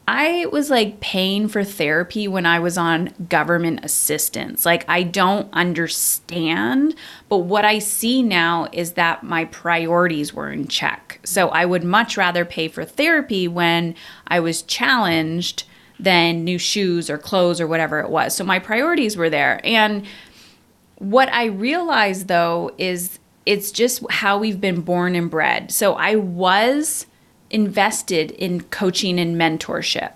I 0.09 0.47
was 0.53 0.71
like 0.71 1.01
paying 1.01 1.49
for 1.49 1.65
therapy 1.65 2.29
when 2.29 2.47
I 2.47 2.61
was 2.61 2.79
on 2.79 3.13
government 3.29 3.81
assistance. 3.83 4.65
Like, 4.65 4.85
I 4.89 5.03
don't 5.03 5.49
understand, 5.53 6.95
but 7.29 7.39
what 7.39 7.65
I 7.65 7.81
see 7.81 8.23
now 8.23 8.69
is 8.71 8.93
that 8.93 9.25
my 9.25 9.47
priorities 9.47 10.33
were 10.33 10.53
in 10.53 10.69
check. 10.69 11.19
So, 11.25 11.49
I 11.49 11.65
would 11.65 11.83
much 11.83 12.17
rather 12.17 12.45
pay 12.45 12.69
for 12.69 12.85
therapy 12.85 13.49
when 13.49 13.97
I 14.29 14.39
was 14.39 14.63
challenged 14.63 15.65
than 15.99 16.45
new 16.45 16.59
shoes 16.59 17.11
or 17.11 17.19
clothes 17.19 17.61
or 17.61 17.67
whatever 17.67 17.99
it 17.99 18.09
was. 18.09 18.37
So, 18.37 18.45
my 18.45 18.61
priorities 18.61 19.17
were 19.17 19.31
there. 19.31 19.61
And 19.65 20.07
what 20.97 21.33
I 21.33 21.47
realize 21.47 22.27
though 22.27 22.73
is 22.79 23.19
it's 23.45 23.71
just 23.71 24.03
how 24.11 24.39
we've 24.39 24.61
been 24.61 24.81
born 24.81 25.15
and 25.15 25.31
bred. 25.31 25.71
So, 25.71 25.95
I 25.95 26.17
was 26.17 27.07
invested 27.51 28.33
in 28.33 28.63
coaching 28.63 29.21
and 29.21 29.41
mentorship. 29.41 30.13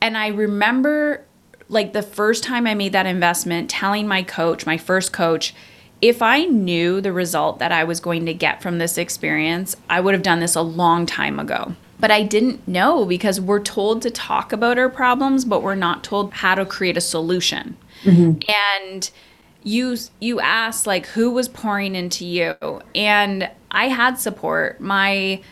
And 0.00 0.16
I 0.16 0.28
remember 0.28 1.24
like 1.68 1.92
the 1.92 2.02
first 2.02 2.44
time 2.44 2.66
I 2.66 2.74
made 2.74 2.92
that 2.92 3.06
investment, 3.06 3.70
telling 3.70 4.08
my 4.08 4.22
coach, 4.22 4.66
my 4.66 4.78
first 4.78 5.12
coach, 5.12 5.54
if 6.00 6.22
I 6.22 6.44
knew 6.44 7.00
the 7.00 7.12
result 7.12 7.58
that 7.58 7.72
I 7.72 7.84
was 7.84 8.00
going 8.00 8.26
to 8.26 8.34
get 8.34 8.62
from 8.62 8.78
this 8.78 8.96
experience, 8.98 9.76
I 9.90 10.00
would 10.00 10.14
have 10.14 10.22
done 10.22 10.40
this 10.40 10.54
a 10.54 10.62
long 10.62 11.06
time 11.06 11.38
ago. 11.38 11.74
But 12.00 12.10
I 12.12 12.22
didn't 12.22 12.66
know 12.68 13.04
because 13.04 13.40
we're 13.40 13.60
told 13.60 14.02
to 14.02 14.10
talk 14.10 14.52
about 14.52 14.78
our 14.78 14.88
problems, 14.88 15.44
but 15.44 15.62
we're 15.62 15.74
not 15.74 16.04
told 16.04 16.32
how 16.32 16.54
to 16.54 16.64
create 16.64 16.96
a 16.96 17.00
solution. 17.00 17.76
Mm-hmm. 18.04 18.40
And 18.86 19.10
you 19.62 19.96
you 20.20 20.40
asked 20.40 20.86
like 20.86 21.06
who 21.06 21.30
was 21.30 21.48
pouring 21.48 21.94
into 21.94 22.24
you. 22.24 22.54
And 22.94 23.50
I 23.70 23.88
had 23.88 24.18
support. 24.18 24.80
My 24.80 25.42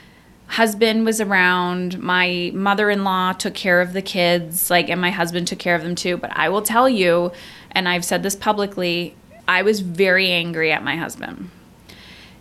husband 0.47 1.05
was 1.05 1.21
around. 1.21 2.01
My 2.01 2.51
mother-in-law 2.55 3.33
took 3.35 3.55
care 3.55 3.81
of 3.81 3.93
the 3.93 4.03
kids 4.03 4.71
like 4.71 4.89
and 4.89 5.01
my 5.01 5.11
husband 5.11 5.49
took 5.49 5.59
care 5.59 5.75
of 5.75 5.83
them 5.83 5.95
too. 5.95 6.17
But 6.17 6.37
i 6.37 6.49
will 6.49 6.63
tell 6.63 6.89
you 6.89 7.33
and 7.77 7.89
i've 7.89 8.05
said 8.05 8.23
this 8.23 8.35
publicly 8.35 9.15
i 9.47 9.63
was 9.63 9.81
very 9.81 10.31
angry 10.31 10.73
at 10.73 10.83
my 10.83 10.97
husband 10.97 11.51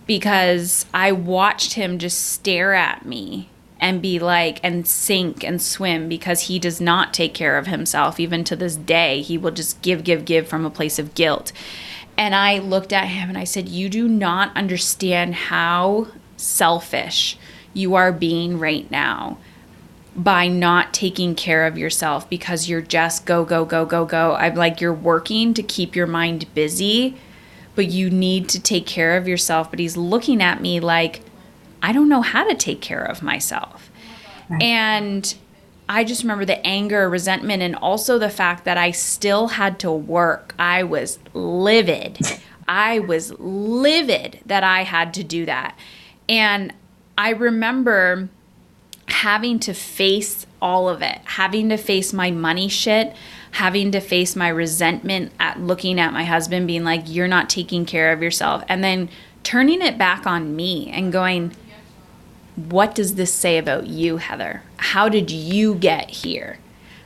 because 0.08 0.86
i 0.94 1.12
watched 1.12 1.74
him 1.74 2.00
just 2.00 2.32
stare 2.32 2.74
at 2.74 3.06
me 3.06 3.50
and 3.80 4.02
be 4.02 4.20
like 4.20 4.60
and 4.64 4.88
sink 4.88 5.44
and 5.44 5.62
swim 5.62 6.08
because 6.08 6.42
he 6.42 6.60
does 6.60 6.80
not 6.80 7.14
take 7.14 7.34
care 7.34 7.58
of 7.58 7.68
himself 7.68 8.20
even 8.20 8.44
to 8.44 8.56
this 8.56 8.76
day 8.76 9.22
he 9.22 9.38
will 9.38 9.52
just 9.52 9.82
give 9.82 10.04
give 10.04 10.26
give 10.26 10.48
from 10.48 10.66
a 10.66 10.70
place 10.70 10.98
of 10.98 11.14
guilt 11.14 11.52
and 12.18 12.34
i 12.34 12.58
looked 12.58 12.94
at 12.94 13.08
him 13.08 13.30
and 13.30 13.38
i 13.38 13.44
said 13.44 13.68
you 13.68 13.90
do 13.90 14.08
not 14.08 14.56
understand 14.56 15.36
how 15.36 16.08
selfish 16.38 17.38
you 17.74 17.96
are 17.96 18.12
being 18.12 18.58
right 18.58 18.90
now 18.90 19.38
by 20.16 20.48
not 20.48 20.94
taking 20.94 21.36
care 21.36 21.68
of 21.68 21.78
yourself 21.78 22.30
because 22.30 22.70
you're 22.70 22.82
just 22.82 23.26
go, 23.26 23.44
go, 23.44 23.66
go, 23.66 23.86
go, 23.86 24.06
go. 24.06 24.34
I'm 24.36 24.56
like, 24.56 24.80
you're 24.80 24.94
working 24.94 25.54
to 25.54 25.62
keep 25.62 25.96
your 25.96 26.08
mind 26.08 26.54
busy, 26.56 27.18
but 27.76 27.88
you 27.88 28.10
need 28.10 28.48
to 28.50 28.62
take 28.62 28.86
care 28.86 29.18
of 29.18 29.28
yourself. 29.28 29.70
But 29.70 29.80
he's 29.80 29.98
looking 29.98 30.42
at 30.42 30.62
me 30.62 30.80
like, 30.80 31.22
I 31.82 31.92
don't 31.92 32.10
know 32.10 32.22
how 32.22 32.48
to 32.48 32.56
take 32.56 32.82
care 32.82 33.04
of 33.04 33.22
myself. 33.22 33.92
Right. 34.50 34.62
And 34.62 35.36
I 35.88 36.04
just 36.04 36.24
remember 36.24 36.46
the 36.46 36.66
anger, 36.66 37.10
resentment, 37.10 37.62
and 37.62 37.76
also 37.76 38.18
the 38.18 38.30
fact 38.30 38.66
that 38.66 38.78
I 38.78 38.92
still 38.92 39.50
had 39.50 39.80
to 39.80 39.92
work. 39.92 40.56
I 40.58 40.84
was 40.84 41.20
livid. 41.34 42.20
I 42.68 43.00
was 43.00 43.32
livid 43.40 44.40
that 44.46 44.64
I 44.64 44.84
had 44.84 45.14
to 45.16 45.24
do 45.24 45.46
that. 45.46 45.78
And 46.28 46.74
I 47.18 47.30
remember 47.30 48.30
having 49.08 49.60
to 49.60 49.74
face 49.74 50.48
all 50.62 50.90
of 50.90 51.02
it, 51.04 51.20
having 51.26 51.70
to 51.70 51.78
face 51.78 52.12
my 52.12 52.32
money 52.32 52.68
shit, 52.68 53.16
having 53.52 53.92
to 53.92 54.00
face 54.00 54.36
my 54.36 54.48
resentment 54.48 55.32
at 55.40 55.60
looking 55.60 56.00
at 56.00 56.12
my 56.12 56.26
husband 56.26 56.66
being 56.66 56.84
like, 56.84 57.04
you're 57.06 57.28
not 57.28 57.50
taking 57.50 57.86
care 57.86 58.12
of 58.12 58.24
yourself. 58.24 58.64
And 58.68 58.84
then 58.84 59.10
turning 59.44 59.82
it 59.82 59.98
back 59.98 60.26
on 60.26 60.56
me 60.56 60.90
and 60.90 61.14
going, 61.14 61.56
what 62.56 62.96
does 62.96 63.16
this 63.16 63.34
say 63.34 63.58
about 63.58 63.88
you, 63.88 64.18
Heather? 64.18 64.64
How 64.78 65.10
did 65.10 65.30
you 65.30 65.76
get 65.76 66.10
here? 66.10 66.60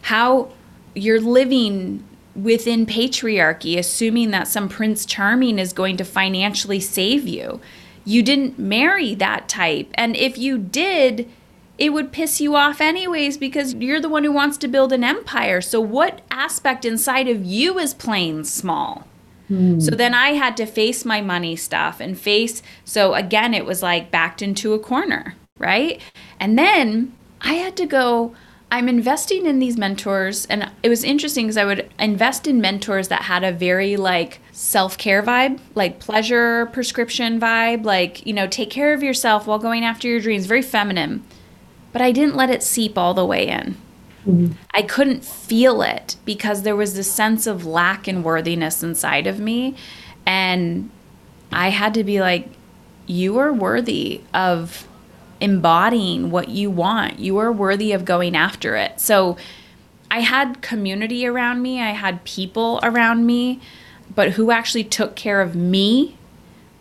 How 0.04 0.50
you're 0.94 1.22
living 1.22 2.04
within 2.36 2.86
patriarchy, 2.86 3.78
assuming 3.78 4.32
that 4.32 4.48
some 4.48 4.70
Prince 4.70 5.06
Charming 5.06 5.60
is 5.60 5.74
going 5.74 5.98
to 5.98 6.06
financially 6.06 6.80
save 6.80 7.28
you. 7.28 7.60
You 8.06 8.24
didn't 8.24 8.58
marry 8.58 9.16
that 9.16 9.50
type. 9.50 9.90
And 9.96 10.16
if 10.16 10.38
you 10.38 10.58
did, 10.58 11.30
it 11.78 11.94
would 11.94 12.12
piss 12.12 12.40
you 12.40 12.56
off 12.56 12.82
anyways 12.82 13.38
because 13.38 13.74
you're 13.74 14.02
the 14.02 14.10
one 14.10 14.24
who 14.24 14.32
wants 14.32 14.58
to 14.60 14.68
build 14.68 14.94
an 14.94 15.04
empire. 15.04 15.62
So, 15.62 15.82
what 15.82 16.22
aspect 16.30 16.86
inside 16.86 17.28
of 17.28 17.44
you 17.44 17.78
is 17.80 17.94
playing 17.94 18.46
small? 18.46 19.06
Mm. 19.50 19.82
So 19.82 19.96
then 19.96 20.14
I 20.14 20.34
had 20.34 20.56
to 20.58 20.66
face 20.66 21.04
my 21.04 21.22
money 21.22 21.56
stuff 21.56 22.00
and 22.00 22.20
face. 22.20 22.62
So 22.86 23.16
again, 23.16 23.54
it 23.54 23.66
was 23.66 23.82
like 23.82 24.12
backed 24.12 24.42
into 24.42 24.74
a 24.74 24.80
corner, 24.80 25.36
right? 25.60 26.02
And 26.40 26.58
then 26.58 27.16
I 27.42 27.54
had 27.54 27.78
to 27.78 27.86
go. 27.86 28.36
I'm 28.72 28.88
investing 28.88 29.48
in 29.48 29.58
these 29.58 29.78
mentors, 29.78 30.46
and 30.46 30.72
it 30.84 30.90
was 30.90 31.04
interesting 31.04 31.46
because 31.46 31.58
I 31.58 31.66
would 31.66 31.90
invest 31.98 32.46
in 32.46 32.62
mentors 32.62 33.08
that 33.08 33.24
had 33.24 33.44
a 33.44 33.52
very 33.52 33.98
like 33.98 34.40
self 34.52 34.98
care 34.98 35.24
vibe, 35.24 35.60
like 35.74 36.00
pleasure 36.00 36.68
prescription 36.68 37.40
vibe, 37.40 37.84
like, 37.84 38.26
you 38.28 38.34
know, 38.34 38.46
take 38.46 38.70
care 38.70 38.94
of 38.94 39.02
yourself 39.02 39.48
while 39.48 39.58
going 39.58 39.84
after 39.84 40.08
your 40.08 40.20
dreams, 40.20 40.46
very 40.46 40.62
feminine 40.62 41.24
but 41.92 42.02
I 42.02 42.12
didn't 42.12 42.36
let 42.36 42.50
it 42.50 42.64
seep 42.64 42.98
all 42.98 43.14
the 43.14 43.26
way 43.26 43.48
in. 43.48 43.76
Mm-hmm. 44.26 44.52
I 44.74 44.82
couldn't 44.82 45.24
feel 45.24 45.82
it 45.82 46.18
because 46.26 46.64
there 46.64 46.76
was 46.76 46.94
this 46.94 47.12
sense 47.12 47.48
of 47.48 47.66
lack 47.66 48.08
and 48.08 48.24
worthiness 48.24 48.84
inside 48.84 49.28
of 49.28 49.40
me. 49.40 49.76
And 50.26 50.90
I 51.52 51.70
had 51.70 51.94
to 51.96 52.04
be 52.04 52.22
like, 52.22 52.48
you 53.08 53.40
are 53.40 53.52
worthy 53.52 54.22
of 54.34 54.88
embodying 55.42 56.32
what 56.32 56.50
you 56.50 56.70
want. 56.70 57.20
You 57.20 57.38
are 57.38 57.52
worthy 57.52 57.92
of 57.92 58.06
going 58.06 58.36
after 58.36 58.76
it. 58.76 59.00
So 59.00 59.38
I 60.12 60.20
had 60.20 60.62
community 60.62 61.26
around 61.26 61.62
me, 61.62 61.82
I 61.82 61.92
had 61.92 62.24
people 62.24 62.80
around 62.84 63.26
me, 63.26 63.62
but 64.16 64.32
who 64.32 64.52
actually 64.52 64.84
took 64.84 65.16
care 65.16 65.42
of 65.42 65.56
me 65.56 66.18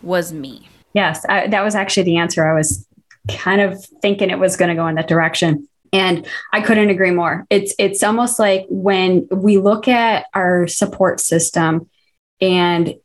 was 0.01 0.33
me. 0.33 0.67
Yes, 0.93 1.25
I, 1.29 1.47
that 1.47 1.63
was 1.63 1.75
actually 1.75 2.03
the 2.03 2.17
answer 2.17 2.49
I 2.49 2.53
was 2.53 2.85
kind 3.29 3.61
of 3.61 3.83
thinking 4.01 4.29
it 4.29 4.39
was 4.39 4.57
going 4.57 4.69
to 4.69 4.75
go 4.75 4.87
in 4.87 4.95
that 4.95 5.07
direction 5.07 5.67
and 5.91 6.27
i 6.53 6.61
couldn't 6.61 6.89
agree 6.89 7.11
more 7.11 7.45
it's 7.49 7.73
it's 7.79 8.03
almost 8.03 8.39
like 8.39 8.65
when 8.69 9.27
we 9.31 9.57
look 9.57 9.87
at 9.87 10.25
our 10.33 10.67
support 10.67 11.19
system 11.19 11.89
and 12.41 12.95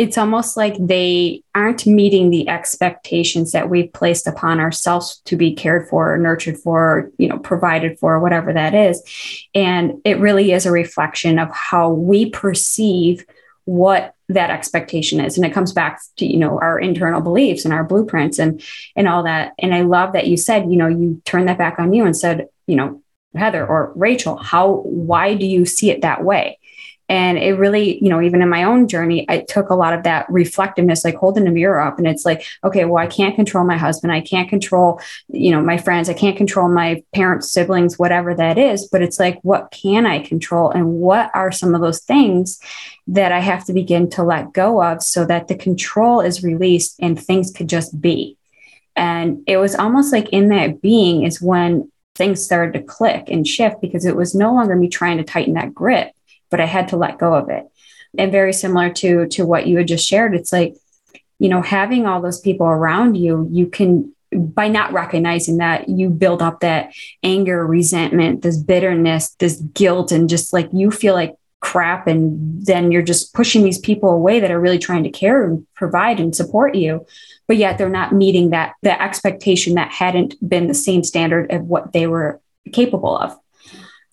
it's 0.00 0.16
almost 0.16 0.56
like 0.56 0.74
they 0.78 1.42
aren't 1.54 1.86
meeting 1.86 2.30
the 2.30 2.48
expectations 2.48 3.52
that 3.52 3.68
we've 3.68 3.92
placed 3.92 4.26
upon 4.26 4.58
ourselves 4.58 5.20
to 5.26 5.36
be 5.36 5.54
cared 5.54 5.86
for 5.90 6.14
or 6.14 6.16
nurtured 6.16 6.56
for 6.56 6.80
or, 6.80 7.12
you 7.18 7.28
know 7.28 7.38
provided 7.38 7.98
for 7.98 8.18
whatever 8.18 8.50
that 8.50 8.74
is. 8.74 9.02
And 9.54 10.00
it 10.06 10.18
really 10.18 10.52
is 10.52 10.64
a 10.64 10.70
reflection 10.70 11.38
of 11.38 11.50
how 11.52 11.90
we 11.90 12.30
perceive 12.30 13.26
what 13.66 14.14
that 14.30 14.48
expectation 14.48 15.20
is. 15.20 15.36
And 15.36 15.44
it 15.44 15.52
comes 15.52 15.74
back 15.74 16.00
to 16.16 16.24
you 16.24 16.38
know 16.38 16.58
our 16.60 16.80
internal 16.80 17.20
beliefs 17.20 17.66
and 17.66 17.74
our 17.74 17.84
blueprints 17.84 18.38
and 18.38 18.62
and 18.96 19.06
all 19.06 19.24
that. 19.24 19.52
And 19.58 19.74
i 19.74 19.82
love 19.82 20.14
that 20.14 20.28
you 20.28 20.38
said 20.38 20.70
you 20.70 20.78
know 20.78 20.88
you 20.88 21.20
turned 21.26 21.48
that 21.48 21.58
back 21.58 21.78
on 21.78 21.92
you 21.92 22.06
and 22.06 22.16
said 22.16 22.48
you 22.66 22.76
know 22.76 23.02
heather 23.36 23.64
or 23.64 23.92
rachel 23.94 24.36
how 24.36 24.82
why 24.84 25.34
do 25.34 25.46
you 25.46 25.64
see 25.64 25.90
it 25.90 26.02
that 26.02 26.24
way 26.24 26.58
and 27.10 27.38
it 27.38 27.54
really, 27.54 28.00
you 28.00 28.08
know, 28.08 28.22
even 28.22 28.40
in 28.40 28.48
my 28.48 28.62
own 28.62 28.86
journey, 28.86 29.26
I 29.28 29.40
took 29.40 29.70
a 29.70 29.74
lot 29.74 29.94
of 29.94 30.04
that 30.04 30.30
reflectiveness, 30.30 31.04
like 31.04 31.16
holding 31.16 31.48
a 31.48 31.50
mirror 31.50 31.80
up. 31.80 31.98
And 31.98 32.06
it's 32.06 32.24
like, 32.24 32.46
okay, 32.62 32.84
well, 32.84 33.02
I 33.02 33.08
can't 33.08 33.34
control 33.34 33.64
my 33.64 33.76
husband. 33.76 34.12
I 34.12 34.20
can't 34.20 34.48
control, 34.48 35.00
you 35.26 35.50
know, 35.50 35.60
my 35.60 35.76
friends. 35.76 36.08
I 36.08 36.14
can't 36.14 36.36
control 36.36 36.68
my 36.68 37.02
parents, 37.12 37.50
siblings, 37.50 37.98
whatever 37.98 38.32
that 38.36 38.58
is. 38.58 38.86
But 38.86 39.02
it's 39.02 39.18
like, 39.18 39.40
what 39.42 39.72
can 39.72 40.06
I 40.06 40.20
control? 40.20 40.70
And 40.70 41.00
what 41.00 41.32
are 41.34 41.50
some 41.50 41.74
of 41.74 41.80
those 41.80 41.98
things 41.98 42.60
that 43.08 43.32
I 43.32 43.40
have 43.40 43.64
to 43.64 43.72
begin 43.72 44.08
to 44.10 44.22
let 44.22 44.52
go 44.52 44.80
of 44.80 45.02
so 45.02 45.24
that 45.24 45.48
the 45.48 45.56
control 45.56 46.20
is 46.20 46.44
released 46.44 46.94
and 47.00 47.20
things 47.20 47.50
could 47.50 47.68
just 47.68 48.00
be? 48.00 48.36
And 48.94 49.42
it 49.48 49.56
was 49.56 49.74
almost 49.74 50.12
like 50.12 50.28
in 50.28 50.50
that 50.50 50.80
being 50.80 51.24
is 51.24 51.42
when 51.42 51.90
things 52.14 52.44
started 52.44 52.74
to 52.74 52.84
click 52.84 53.24
and 53.26 53.48
shift 53.48 53.80
because 53.80 54.04
it 54.04 54.14
was 54.14 54.32
no 54.32 54.54
longer 54.54 54.76
me 54.76 54.88
trying 54.88 55.16
to 55.18 55.24
tighten 55.24 55.54
that 55.54 55.74
grip 55.74 56.12
but 56.50 56.60
I 56.60 56.66
had 56.66 56.88
to 56.88 56.96
let 56.96 57.18
go 57.18 57.34
of 57.34 57.48
it. 57.48 57.66
And 58.18 58.32
very 58.32 58.52
similar 58.52 58.90
to 58.94 59.26
to 59.28 59.46
what 59.46 59.66
you 59.66 59.78
had 59.78 59.88
just 59.88 60.06
shared, 60.06 60.34
it's 60.34 60.52
like, 60.52 60.76
you 61.38 61.48
know, 61.48 61.62
having 61.62 62.06
all 62.06 62.20
those 62.20 62.40
people 62.40 62.66
around 62.66 63.16
you, 63.16 63.48
you 63.50 63.66
can 63.66 64.12
by 64.32 64.68
not 64.68 64.92
recognizing 64.92 65.56
that 65.56 65.88
you 65.88 66.08
build 66.08 66.40
up 66.40 66.60
that 66.60 66.92
anger, 67.22 67.66
resentment, 67.66 68.42
this 68.42 68.56
bitterness, 68.56 69.30
this 69.38 69.56
guilt, 69.56 70.12
and 70.12 70.28
just 70.28 70.52
like 70.52 70.68
you 70.72 70.90
feel 70.90 71.14
like 71.14 71.34
crap. 71.60 72.06
And 72.06 72.64
then 72.64 72.92
you're 72.92 73.02
just 73.02 73.34
pushing 73.34 73.62
these 73.62 73.78
people 73.78 74.10
away 74.10 74.40
that 74.40 74.50
are 74.50 74.60
really 74.60 74.78
trying 74.78 75.02
to 75.04 75.10
care 75.10 75.44
and 75.44 75.66
provide 75.74 76.20
and 76.20 76.34
support 76.34 76.74
you. 76.74 77.06
But 77.48 77.56
yet 77.56 77.76
they're 77.76 77.88
not 77.88 78.14
meeting 78.14 78.50
that 78.50 78.74
the 78.82 79.00
expectation 79.00 79.74
that 79.74 79.90
hadn't 79.90 80.36
been 80.46 80.68
the 80.68 80.74
same 80.74 81.02
standard 81.02 81.50
of 81.52 81.62
what 81.62 81.92
they 81.92 82.06
were 82.06 82.40
capable 82.72 83.16
of 83.16 83.36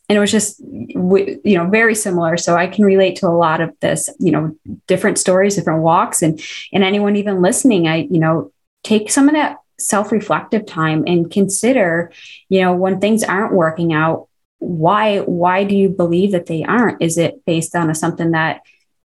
and 0.09 0.17
it 0.17 0.19
was 0.19 0.31
just 0.31 0.59
you 0.59 1.39
know 1.45 1.67
very 1.69 1.95
similar. 1.95 2.37
So 2.37 2.55
i 2.55 2.67
can 2.67 2.85
relate 2.85 3.17
to 3.17 3.27
a 3.27 3.37
lot 3.37 3.61
of 3.61 3.73
this 3.81 4.09
you 4.19 4.31
know 4.31 4.55
different 4.87 5.17
stories 5.17 5.55
different 5.55 5.81
walks. 5.81 6.21
And 6.21 6.41
and 6.73 6.83
anyone 6.83 7.15
even 7.15 7.41
listening 7.41 7.87
i 7.87 8.07
you 8.09 8.19
know 8.19 8.51
take 8.83 9.09
some 9.11 9.27
of 9.27 9.35
that 9.35 9.57
self-reflective 9.79 10.65
time 10.65 11.03
and 11.05 11.29
consider 11.31 12.11
you 12.49 12.61
know 12.61 12.73
when 12.73 12.99
things 12.99 13.23
aren't 13.23 13.53
working 13.53 13.93
out 13.93 14.27
why 14.59 15.19
why 15.19 15.63
do 15.63 15.75
you 15.75 15.89
believe 15.89 16.31
that 16.31 16.47
they 16.47 16.63
aren't? 16.63 17.01
Is 17.01 17.17
it 17.17 17.45
based 17.45 17.75
on 17.75 17.89
a, 17.89 17.95
something 17.95 18.31
that 18.31 18.61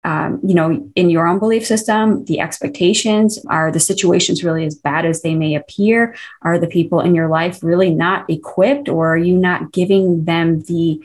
um, 0.04 0.40
you 0.44 0.54
know, 0.54 0.90
in 0.96 1.10
your 1.10 1.28
own 1.28 1.40
belief 1.40 1.66
system, 1.66 2.26
the 2.26 2.40
expectations 2.40 3.44
are 3.48 3.72
the 3.72 3.80
situations 3.80 4.44
really 4.44 4.66
as 4.66 4.76
bad 4.76 5.06
as 5.06 5.22
they 5.22 5.34
may 5.34 5.56
appear? 5.56 6.16
Are 6.42 6.60
the 6.60 6.68
people 6.68 7.00
in 7.00 7.16
your 7.16 7.30
life 7.30 7.64
really 7.64 7.94
not 7.94 8.30
equipped, 8.30 8.90
or 8.90 9.14
are 9.14 9.18
you 9.18 9.38
not 9.38 9.72
giving 9.72 10.26
them 10.26 10.62
the 10.64 11.02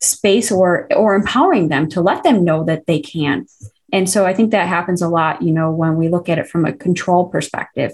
space 0.00 0.50
or 0.50 0.88
or 0.94 1.14
empowering 1.14 1.68
them 1.68 1.88
to 1.90 2.00
let 2.00 2.24
them 2.24 2.44
know 2.44 2.64
that 2.64 2.86
they 2.86 3.00
can? 3.00 3.46
And 3.92 4.08
so 4.08 4.26
I 4.26 4.34
think 4.34 4.50
that 4.50 4.68
happens 4.68 5.02
a 5.02 5.08
lot, 5.08 5.42
you 5.42 5.52
know, 5.52 5.70
when 5.70 5.96
we 5.96 6.08
look 6.08 6.28
at 6.28 6.38
it 6.38 6.48
from 6.48 6.64
a 6.64 6.72
control 6.72 7.28
perspective. 7.28 7.92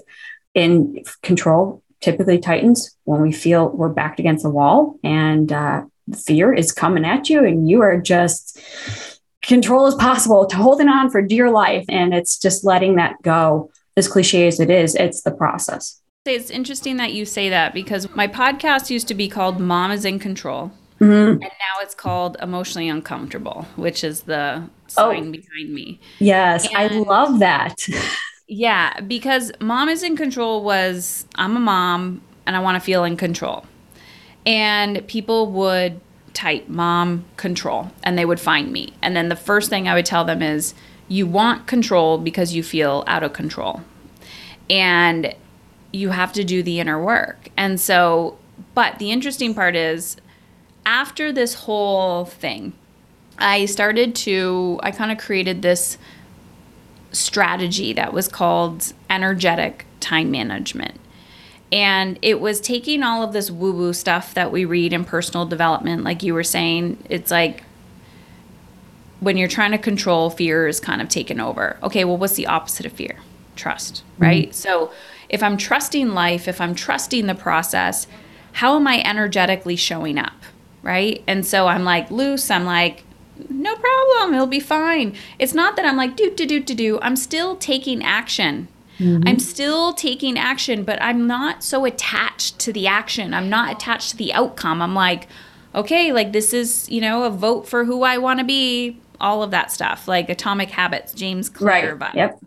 In 0.53 1.03
control 1.21 1.83
typically 2.01 2.39
tightens 2.39 2.95
when 3.03 3.21
we 3.21 3.31
feel 3.31 3.69
we're 3.69 3.89
backed 3.89 4.19
against 4.19 4.43
the 4.43 4.49
wall 4.49 4.99
and 5.03 5.51
uh, 5.51 5.83
fear 6.15 6.53
is 6.53 6.71
coming 6.71 7.05
at 7.05 7.29
you, 7.29 7.43
and 7.43 7.69
you 7.69 7.81
are 7.81 7.99
just 7.99 8.59
control 9.47 9.87
as 9.87 9.95
possible 9.95 10.45
to 10.45 10.55
holding 10.55 10.89
on 10.89 11.09
for 11.09 11.21
dear 11.21 11.49
life. 11.49 11.85
And 11.89 12.13
it's 12.13 12.37
just 12.37 12.63
letting 12.63 12.95
that 12.95 13.21
go, 13.21 13.71
as 13.95 14.07
cliche 14.07 14.47
as 14.47 14.59
it 14.59 14.69
is, 14.69 14.95
it's 14.95 15.21
the 15.21 15.31
process. 15.31 15.99
It's 16.25 16.49
interesting 16.49 16.97
that 16.97 17.13
you 17.13 17.25
say 17.25 17.49
that 17.49 17.73
because 17.73 18.13
my 18.13 18.27
podcast 18.27 18.89
used 18.89 19.07
to 19.07 19.13
be 19.13 19.29
called 19.29 19.59
Mom 19.59 19.91
is 19.91 20.03
in 20.03 20.19
Control. 20.19 20.71
Mm-hmm. 20.99 21.31
And 21.31 21.41
now 21.41 21.81
it's 21.81 21.95
called 21.95 22.37
Emotionally 22.41 22.89
Uncomfortable, 22.89 23.65
which 23.75 24.03
is 24.03 24.23
the 24.23 24.67
sign 24.87 25.27
oh, 25.27 25.31
behind 25.31 25.73
me. 25.73 25.99
Yes, 26.19 26.67
and 26.67 26.77
I 26.77 26.87
love 26.87 27.39
that. 27.39 27.87
yeah, 28.47 28.99
because 29.01 29.51
Mom 29.61 29.89
is 29.89 30.03
in 30.03 30.17
Control 30.17 30.63
was 30.63 31.25
I'm 31.35 31.55
a 31.55 31.59
mom 31.59 32.21
and 32.45 32.55
I 32.55 32.59
want 32.59 32.75
to 32.75 32.79
feel 32.79 33.03
in 33.03 33.15
control. 33.15 33.65
And 34.45 35.05
people 35.07 35.51
would 35.51 35.99
type 36.37 36.69
mom 36.69 37.25
control 37.35 37.89
and 38.03 38.15
they 38.15 38.23
would 38.23 38.39
find 38.39 38.71
me. 38.71 38.93
And 39.01 39.15
then 39.15 39.27
the 39.27 39.35
first 39.35 39.71
thing 39.71 39.87
I 39.87 39.95
would 39.95 40.05
tell 40.05 40.23
them 40.23 40.43
is 40.43 40.75
you 41.07 41.25
want 41.25 41.65
control 41.65 42.19
because 42.19 42.53
you 42.53 42.61
feel 42.61 43.03
out 43.07 43.23
of 43.23 43.33
control. 43.33 43.81
And 44.69 45.33
you 45.91 46.09
have 46.09 46.31
to 46.33 46.43
do 46.43 46.61
the 46.61 46.79
inner 46.79 47.01
work. 47.01 47.49
And 47.57 47.79
so, 47.79 48.37
but 48.75 48.99
the 48.99 49.09
interesting 49.09 49.55
part 49.55 49.75
is 49.75 50.17
after 50.85 51.33
this 51.33 51.55
whole 51.55 52.25
thing, 52.25 52.73
I 53.39 53.65
started 53.65 54.13
to, 54.27 54.79
I 54.83 54.91
kind 54.91 55.11
of 55.11 55.17
created 55.17 55.63
this 55.63 55.97
strategy 57.13 57.93
that 57.93 58.13
was 58.13 58.27
called 58.27 58.93
energetic 59.09 59.87
time 60.01 60.29
management. 60.29 60.99
And 61.71 62.17
it 62.21 62.39
was 62.39 62.61
taking 62.61 63.03
all 63.03 63.23
of 63.23 63.33
this 63.33 63.51
woo 63.51 63.73
woo 63.73 63.93
stuff 63.93 64.33
that 64.33 64.51
we 64.51 64.63
read 64.63 64.93
in 64.93 65.03
personal 65.03 65.45
development, 65.45 66.03
like 66.03 66.23
you 66.23 66.33
were 66.33 66.43
saying, 66.43 67.03
it's 67.09 67.29
like 67.29 67.63
when 69.19 69.35
you're 69.35 69.49
trying 69.49 69.71
to 69.71 69.77
control, 69.77 70.29
fear 70.29 70.67
is 70.67 70.79
kind 70.79 71.01
of 71.01 71.09
taken 71.09 71.39
over. 71.41 71.77
Okay, 71.83 72.05
well, 72.05 72.17
what's 72.17 72.35
the 72.35 72.47
opposite 72.47 72.85
of 72.85 72.93
fear? 72.93 73.17
trust, 73.57 74.03
right? 74.17 74.49
Mm-hmm. 74.49 74.53
So 74.53 74.91
if 75.27 75.43
I'm 75.43 75.57
trusting 75.57 76.09
life, 76.09 76.47
if 76.47 76.61
I'm 76.61 76.75
trusting 76.75 77.25
the 77.25 77.35
process, 77.35 78.07
how 78.53 78.75
am 78.77 78.87
I 78.87 79.01
energetically 79.01 79.75
showing 79.75 80.17
up? 80.17 80.33
Right. 80.83 81.21
And 81.27 81.45
so 81.45 81.67
I'm 81.67 81.83
like 81.83 82.09
loose. 82.09 82.49
I'm 82.49 82.63
like, 82.63 83.03
no 83.49 83.75
problem. 83.75 84.33
It'll 84.33 84.47
be 84.47 84.61
fine. 84.61 85.15
It's 85.37 85.53
not 85.53 85.75
that 85.75 85.85
I'm 85.85 85.97
like, 85.97 86.15
do, 86.15 86.31
do, 86.33 86.45
do, 86.45 86.61
do, 86.61 86.73
do. 86.73 86.99
I'm 87.01 87.17
still 87.17 87.57
taking 87.57 88.01
action. 88.03 88.69
Mm-hmm. 88.99 89.27
I'm 89.27 89.39
still 89.39 89.93
taking 89.93 90.37
action, 90.37 90.83
but 90.83 91.01
I'm 91.01 91.27
not 91.27 91.63
so 91.63 91.85
attached 91.85 92.59
to 92.59 92.73
the 92.73 92.87
action. 92.87 93.33
I'm 93.33 93.49
not 93.49 93.71
attached 93.71 94.11
to 94.11 94.17
the 94.17 94.33
outcome. 94.33 94.81
I'm 94.81 94.95
like, 94.95 95.27
okay, 95.75 96.11
like 96.11 96.31
this 96.31 96.53
is, 96.53 96.89
you 96.89 97.01
know, 97.01 97.23
a 97.23 97.29
vote 97.29 97.67
for 97.67 97.85
who 97.85 98.03
I 98.03 98.17
want 98.17 98.39
to 98.39 98.45
be, 98.45 98.99
all 99.19 99.43
of 99.43 99.51
that 99.51 99.71
stuff, 99.71 100.07
like 100.07 100.29
Atomic 100.29 100.71
Habits, 100.71 101.13
James 101.13 101.49
Clear. 101.49 101.95
Right. 101.95 102.15
Yep. 102.15 102.39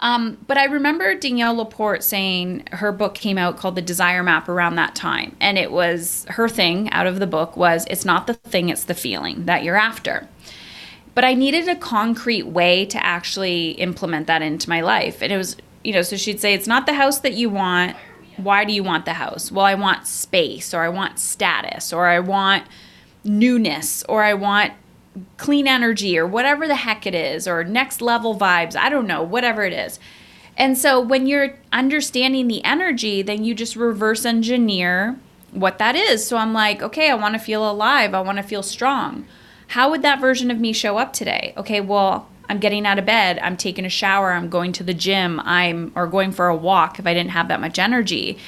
Um, 0.00 0.36
but 0.46 0.58
I 0.58 0.64
remember 0.64 1.14
Danielle 1.14 1.54
LaPorte 1.56 2.02
saying 2.02 2.64
her 2.72 2.92
book 2.92 3.14
came 3.14 3.38
out 3.38 3.56
called 3.56 3.76
The 3.76 3.82
Desire 3.82 4.22
Map 4.22 4.48
around 4.48 4.74
that 4.76 4.94
time. 4.94 5.36
And 5.40 5.56
it 5.56 5.72
was 5.72 6.26
her 6.28 6.48
thing 6.48 6.90
out 6.90 7.06
of 7.06 7.18
the 7.18 7.26
book 7.26 7.56
was 7.56 7.86
it's 7.88 8.04
not 8.04 8.26
the 8.26 8.34
thing, 8.34 8.68
it's 8.68 8.84
the 8.84 8.94
feeling 8.94 9.46
that 9.46 9.62
you're 9.62 9.76
after. 9.76 10.28
But 11.14 11.24
I 11.24 11.32
needed 11.32 11.66
a 11.66 11.76
concrete 11.76 12.46
way 12.46 12.84
to 12.86 13.02
actually 13.02 13.70
implement 13.72 14.26
that 14.26 14.42
into 14.42 14.68
my 14.68 14.82
life. 14.82 15.22
And 15.22 15.32
it 15.32 15.38
was, 15.38 15.56
you 15.86 15.92
know, 15.92 16.02
so 16.02 16.16
she'd 16.16 16.40
say, 16.40 16.52
it's 16.52 16.66
not 16.66 16.84
the 16.84 16.94
house 16.94 17.20
that 17.20 17.34
you 17.34 17.48
want. 17.48 17.96
Why 18.36 18.64
do 18.64 18.72
you 18.72 18.82
want 18.82 19.04
the 19.04 19.12
house? 19.12 19.52
Well, 19.52 19.64
I 19.64 19.74
want 19.74 20.06
space, 20.06 20.74
or 20.74 20.82
I 20.82 20.88
want 20.88 21.20
status, 21.20 21.92
or 21.92 22.08
I 22.08 22.18
want 22.18 22.64
newness, 23.22 24.02
or 24.08 24.24
I 24.24 24.34
want 24.34 24.72
clean 25.36 25.66
energy 25.66 26.18
or 26.18 26.26
whatever 26.26 26.66
the 26.66 26.74
heck 26.74 27.06
it 27.06 27.14
is, 27.14 27.46
or 27.46 27.62
next 27.62 28.02
level 28.02 28.36
vibes. 28.36 28.74
I 28.74 28.88
don't 28.88 29.06
know, 29.06 29.22
whatever 29.22 29.64
it 29.64 29.72
is. 29.72 30.00
And 30.56 30.76
so 30.76 31.00
when 31.00 31.26
you're 31.26 31.56
understanding 31.72 32.48
the 32.48 32.64
energy, 32.64 33.22
then 33.22 33.44
you 33.44 33.54
just 33.54 33.76
reverse 33.76 34.24
engineer 34.24 35.18
what 35.52 35.78
that 35.78 35.94
is. 35.94 36.26
So 36.26 36.36
I'm 36.36 36.52
like, 36.52 36.82
okay, 36.82 37.10
I 37.10 37.14
want 37.14 37.34
to 37.34 37.38
feel 37.38 37.70
alive. 37.70 38.12
I 38.12 38.20
want 38.20 38.38
to 38.38 38.42
feel 38.42 38.62
strong. 38.62 39.26
How 39.68 39.90
would 39.90 40.02
that 40.02 40.20
version 40.20 40.50
of 40.50 40.58
me 40.58 40.72
show 40.72 40.98
up 40.98 41.12
today? 41.12 41.54
Okay, 41.56 41.80
well, 41.80 42.28
I'm 42.48 42.58
getting 42.58 42.86
out 42.86 42.98
of 42.98 43.06
bed, 43.06 43.38
I'm 43.40 43.56
taking 43.56 43.84
a 43.84 43.90
shower, 43.90 44.32
I'm 44.32 44.48
going 44.48 44.72
to 44.72 44.84
the 44.84 44.94
gym, 44.94 45.40
I'm 45.40 45.92
or 45.94 46.06
going 46.06 46.32
for 46.32 46.48
a 46.48 46.56
walk 46.56 46.98
if 46.98 47.06
I 47.06 47.14
didn't 47.14 47.30
have 47.30 47.48
that 47.48 47.60
much 47.60 47.78
energy. 47.78 48.38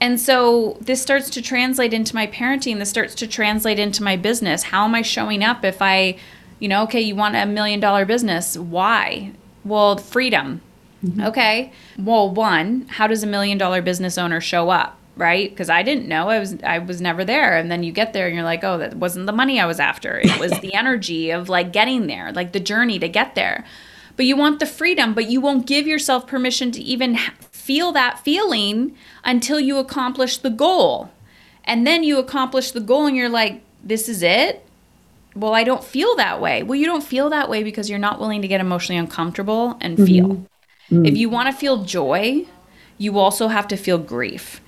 And 0.00 0.20
so 0.20 0.76
this 0.80 1.00
starts 1.00 1.30
to 1.30 1.42
translate 1.42 1.94
into 1.94 2.14
my 2.14 2.26
parenting. 2.26 2.78
This 2.78 2.90
starts 2.90 3.14
to 3.16 3.26
translate 3.26 3.78
into 3.78 4.02
my 4.02 4.16
business. 4.16 4.64
How 4.64 4.84
am 4.84 4.94
I 4.94 5.02
showing 5.02 5.42
up 5.42 5.64
if 5.64 5.80
I, 5.80 6.18
you 6.58 6.68
know, 6.68 6.82
okay, 6.84 7.00
you 7.00 7.14
want 7.14 7.36
a 7.36 7.46
million 7.46 7.80
dollar 7.80 8.04
business. 8.04 8.56
Why? 8.56 9.32
Well, 9.64 9.96
freedom. 9.96 10.60
Mm-hmm. 11.04 11.22
Okay. 11.22 11.72
Well, 11.98 12.30
one, 12.30 12.86
how 12.88 13.06
does 13.06 13.22
a 13.22 13.26
million 13.26 13.56
dollar 13.58 13.82
business 13.82 14.18
owner 14.18 14.40
show 14.40 14.70
up? 14.70 14.98
Right? 15.16 15.48
Because 15.48 15.70
I 15.70 15.82
didn't 15.82 16.08
know. 16.08 16.28
I 16.28 16.40
was 16.40 16.56
I 16.64 16.78
was 16.78 17.00
never 17.00 17.24
there. 17.24 17.56
And 17.56 17.70
then 17.70 17.84
you 17.84 17.92
get 17.92 18.12
there 18.12 18.26
and 18.26 18.34
you're 18.34 18.44
like, 18.44 18.64
oh, 18.64 18.78
that 18.78 18.96
wasn't 18.96 19.26
the 19.26 19.32
money 19.32 19.60
I 19.60 19.66
was 19.66 19.78
after. 19.78 20.18
It 20.18 20.40
was 20.40 20.50
the 20.60 20.74
energy 20.74 21.30
of 21.30 21.48
like 21.48 21.72
getting 21.72 22.08
there, 22.08 22.32
like 22.32 22.52
the 22.52 22.60
journey 22.60 22.98
to 22.98 23.08
get 23.08 23.34
there. 23.34 23.64
But 24.16 24.26
you 24.26 24.36
want 24.36 24.60
the 24.60 24.66
freedom, 24.66 25.14
but 25.14 25.28
you 25.28 25.40
won't 25.40 25.66
give 25.66 25.86
yourself 25.86 26.26
permission 26.26 26.70
to 26.72 26.80
even 26.80 27.16
feel 27.50 27.92
that 27.92 28.20
feeling 28.20 28.96
until 29.24 29.58
you 29.58 29.78
accomplish 29.78 30.38
the 30.38 30.50
goal. 30.50 31.10
And 31.64 31.86
then 31.86 32.04
you 32.04 32.18
accomplish 32.18 32.70
the 32.70 32.80
goal 32.80 33.06
and 33.06 33.16
you're 33.16 33.28
like, 33.28 33.62
this 33.82 34.08
is 34.08 34.22
it? 34.22 34.66
Well, 35.34 35.54
I 35.54 35.64
don't 35.64 35.82
feel 35.82 36.14
that 36.16 36.40
way. 36.40 36.62
Well, 36.62 36.78
you 36.78 36.86
don't 36.86 37.02
feel 37.02 37.30
that 37.30 37.48
way 37.48 37.64
because 37.64 37.90
you're 37.90 37.98
not 37.98 38.20
willing 38.20 38.42
to 38.42 38.48
get 38.48 38.60
emotionally 38.60 38.98
uncomfortable 38.98 39.76
and 39.80 39.96
mm-hmm. 39.96 40.06
feel. 40.06 40.28
Mm-hmm. 40.90 41.06
If 41.06 41.16
you 41.16 41.28
want 41.28 41.48
to 41.48 41.52
feel 41.52 41.84
joy, 41.84 42.46
you 42.98 43.18
also 43.18 43.48
have 43.48 43.66
to 43.68 43.76
feel 43.76 43.98
grief. 43.98 44.60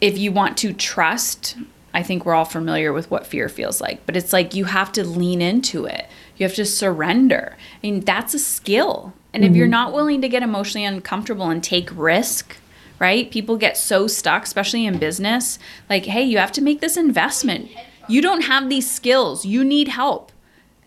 If 0.00 0.18
you 0.18 0.32
want 0.32 0.56
to 0.58 0.72
trust, 0.72 1.56
I 1.92 2.02
think 2.02 2.24
we're 2.24 2.34
all 2.34 2.44
familiar 2.44 2.92
with 2.92 3.10
what 3.10 3.26
fear 3.26 3.48
feels 3.48 3.80
like, 3.80 4.04
but 4.06 4.16
it's 4.16 4.32
like 4.32 4.54
you 4.54 4.64
have 4.64 4.92
to 4.92 5.04
lean 5.04 5.42
into 5.42 5.84
it. 5.84 6.06
You 6.36 6.46
have 6.46 6.56
to 6.56 6.64
surrender. 6.64 7.56
I 7.58 7.78
mean, 7.82 8.00
that's 8.00 8.32
a 8.32 8.38
skill. 8.38 9.12
And 9.32 9.42
mm-hmm. 9.42 9.50
if 9.50 9.56
you're 9.56 9.66
mm-hmm. 9.66 9.72
not 9.72 9.92
willing 9.92 10.22
to 10.22 10.28
get 10.28 10.42
emotionally 10.42 10.84
uncomfortable 10.84 11.50
and 11.50 11.62
take 11.62 11.90
risk, 11.92 12.56
right? 12.98 13.30
People 13.30 13.56
get 13.56 13.76
so 13.76 14.06
stuck, 14.06 14.44
especially 14.44 14.86
in 14.86 14.98
business. 14.98 15.58
Like, 15.88 16.06
hey, 16.06 16.22
you 16.22 16.38
have 16.38 16.52
to 16.52 16.62
make 16.62 16.80
this 16.80 16.96
investment. 16.96 17.70
You 18.08 18.22
don't 18.22 18.42
have 18.42 18.68
these 18.68 18.90
skills. 18.90 19.44
You 19.44 19.64
need 19.64 19.88
help. 19.88 20.32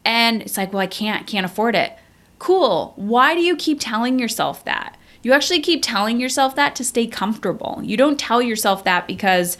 And 0.05 0.41
it's 0.41 0.57
like, 0.57 0.73
well, 0.73 0.81
I 0.81 0.87
can't, 0.87 1.27
can't 1.27 1.45
afford 1.45 1.75
it. 1.75 1.97
Cool. 2.39 2.93
Why 2.95 3.35
do 3.35 3.41
you 3.41 3.55
keep 3.55 3.79
telling 3.79 4.19
yourself 4.19 4.65
that? 4.65 4.97
You 5.23 5.33
actually 5.33 5.61
keep 5.61 5.81
telling 5.81 6.19
yourself 6.19 6.55
that 6.55 6.75
to 6.75 6.83
stay 6.83 7.07
comfortable. 7.07 7.79
You 7.81 7.97
don't 7.97 8.19
tell 8.19 8.41
yourself 8.41 8.83
that 8.83 9.07
because 9.07 9.57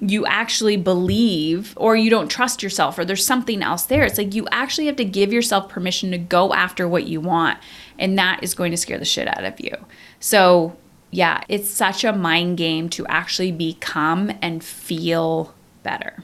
you 0.00 0.26
actually 0.26 0.76
believe 0.76 1.72
or 1.76 1.96
you 1.96 2.10
don't 2.10 2.28
trust 2.28 2.62
yourself 2.62 2.98
or 2.98 3.04
there's 3.04 3.24
something 3.24 3.62
else 3.62 3.84
there. 3.84 4.04
It's 4.04 4.18
like 4.18 4.34
you 4.34 4.46
actually 4.50 4.86
have 4.86 4.96
to 4.96 5.04
give 5.04 5.32
yourself 5.32 5.68
permission 5.68 6.10
to 6.10 6.18
go 6.18 6.52
after 6.52 6.88
what 6.88 7.06
you 7.06 7.20
want. 7.20 7.58
And 7.98 8.18
that 8.18 8.42
is 8.42 8.54
going 8.54 8.72
to 8.72 8.76
scare 8.76 8.98
the 8.98 9.04
shit 9.04 9.28
out 9.28 9.44
of 9.44 9.60
you. 9.60 9.74
So, 10.20 10.76
yeah, 11.10 11.42
it's 11.48 11.70
such 11.70 12.04
a 12.04 12.12
mind 12.12 12.58
game 12.58 12.88
to 12.90 13.06
actually 13.06 13.52
become 13.52 14.32
and 14.42 14.62
feel 14.62 15.54
better. 15.82 16.22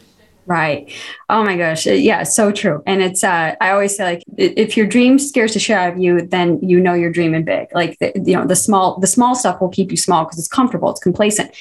Right. 0.53 0.93
Oh 1.31 1.43
my 1.43 1.57
gosh. 1.57 1.87
Yeah, 1.87 2.25
so 2.25 2.53
true. 2.53 2.83
And 2.87 3.03
it's 3.03 3.25
uh 3.25 3.57
I 3.59 3.71
always 3.71 3.97
say 3.97 4.05
like 4.05 4.23
if 4.37 4.77
your 4.77 4.87
dream 4.87 5.19
scares 5.19 5.55
the 5.55 5.59
shit 5.59 5.75
out 5.75 5.95
of 5.95 5.99
you, 5.99 6.21
then 6.21 6.61
you 6.61 6.79
know 6.79 6.93
you're 6.93 7.11
dreaming 7.11 7.45
big. 7.45 7.69
Like 7.73 7.99
the, 8.01 8.13
you 8.23 8.37
know, 8.37 8.47
the 8.47 8.55
small 8.55 9.01
the 9.01 9.07
small 9.07 9.35
stuff 9.35 9.63
will 9.63 9.71
keep 9.71 9.91
you 9.91 9.97
small 9.97 10.25
because 10.27 10.39
it's 10.39 10.49
comfortable, 10.49 10.91
it's 10.91 11.01
complacent. 11.01 11.57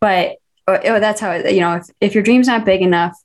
But 0.00 0.36
oh, 0.68 0.78
oh, 0.84 1.00
that's 1.00 1.20
how 1.20 1.32
it, 1.32 1.52
you 1.52 1.60
know 1.60 1.74
if, 1.74 1.86
if 2.00 2.14
your 2.14 2.22
dream's 2.22 2.46
not 2.46 2.64
big 2.64 2.82
enough 2.82 3.20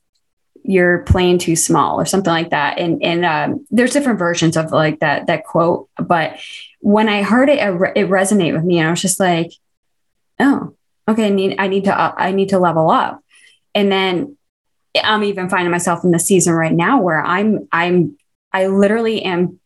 you're 0.64 1.04
playing 1.04 1.38
too 1.38 1.54
small 1.54 2.00
or 2.00 2.04
something 2.04 2.32
like 2.32 2.50
that 2.50 2.78
and 2.78 3.00
and 3.02 3.24
um, 3.24 3.64
there's 3.70 3.92
different 3.92 4.18
versions 4.18 4.56
of 4.56 4.72
like 4.72 4.98
that 5.00 5.28
that 5.28 5.44
quote 5.44 5.88
but 5.96 6.36
when 6.80 7.08
i 7.08 7.22
heard 7.22 7.48
it 7.48 7.58
it 7.96 8.08
resonated 8.08 8.54
with 8.54 8.62
me 8.62 8.78
and 8.78 8.86
i 8.86 8.90
was 8.90 9.02
just 9.02 9.18
like 9.18 9.50
oh 10.38 10.72
okay 11.08 11.26
i 11.26 11.30
need 11.30 11.56
i 11.58 11.66
need 11.66 11.82
to 11.84 11.92
uh, 11.92 12.14
i 12.16 12.30
need 12.30 12.50
to 12.50 12.60
level 12.60 12.90
up 12.90 13.20
and 13.74 13.90
then 13.90 14.36
i'm 15.02 15.24
even 15.24 15.48
finding 15.48 15.70
myself 15.70 16.04
in 16.04 16.10
the 16.10 16.18
season 16.18 16.54
right 16.54 16.72
now 16.72 17.00
where 17.00 17.24
i'm 17.24 17.68
i'm 17.72 18.16
i 18.52 18.66
literally 18.66 19.22
am 19.22 19.58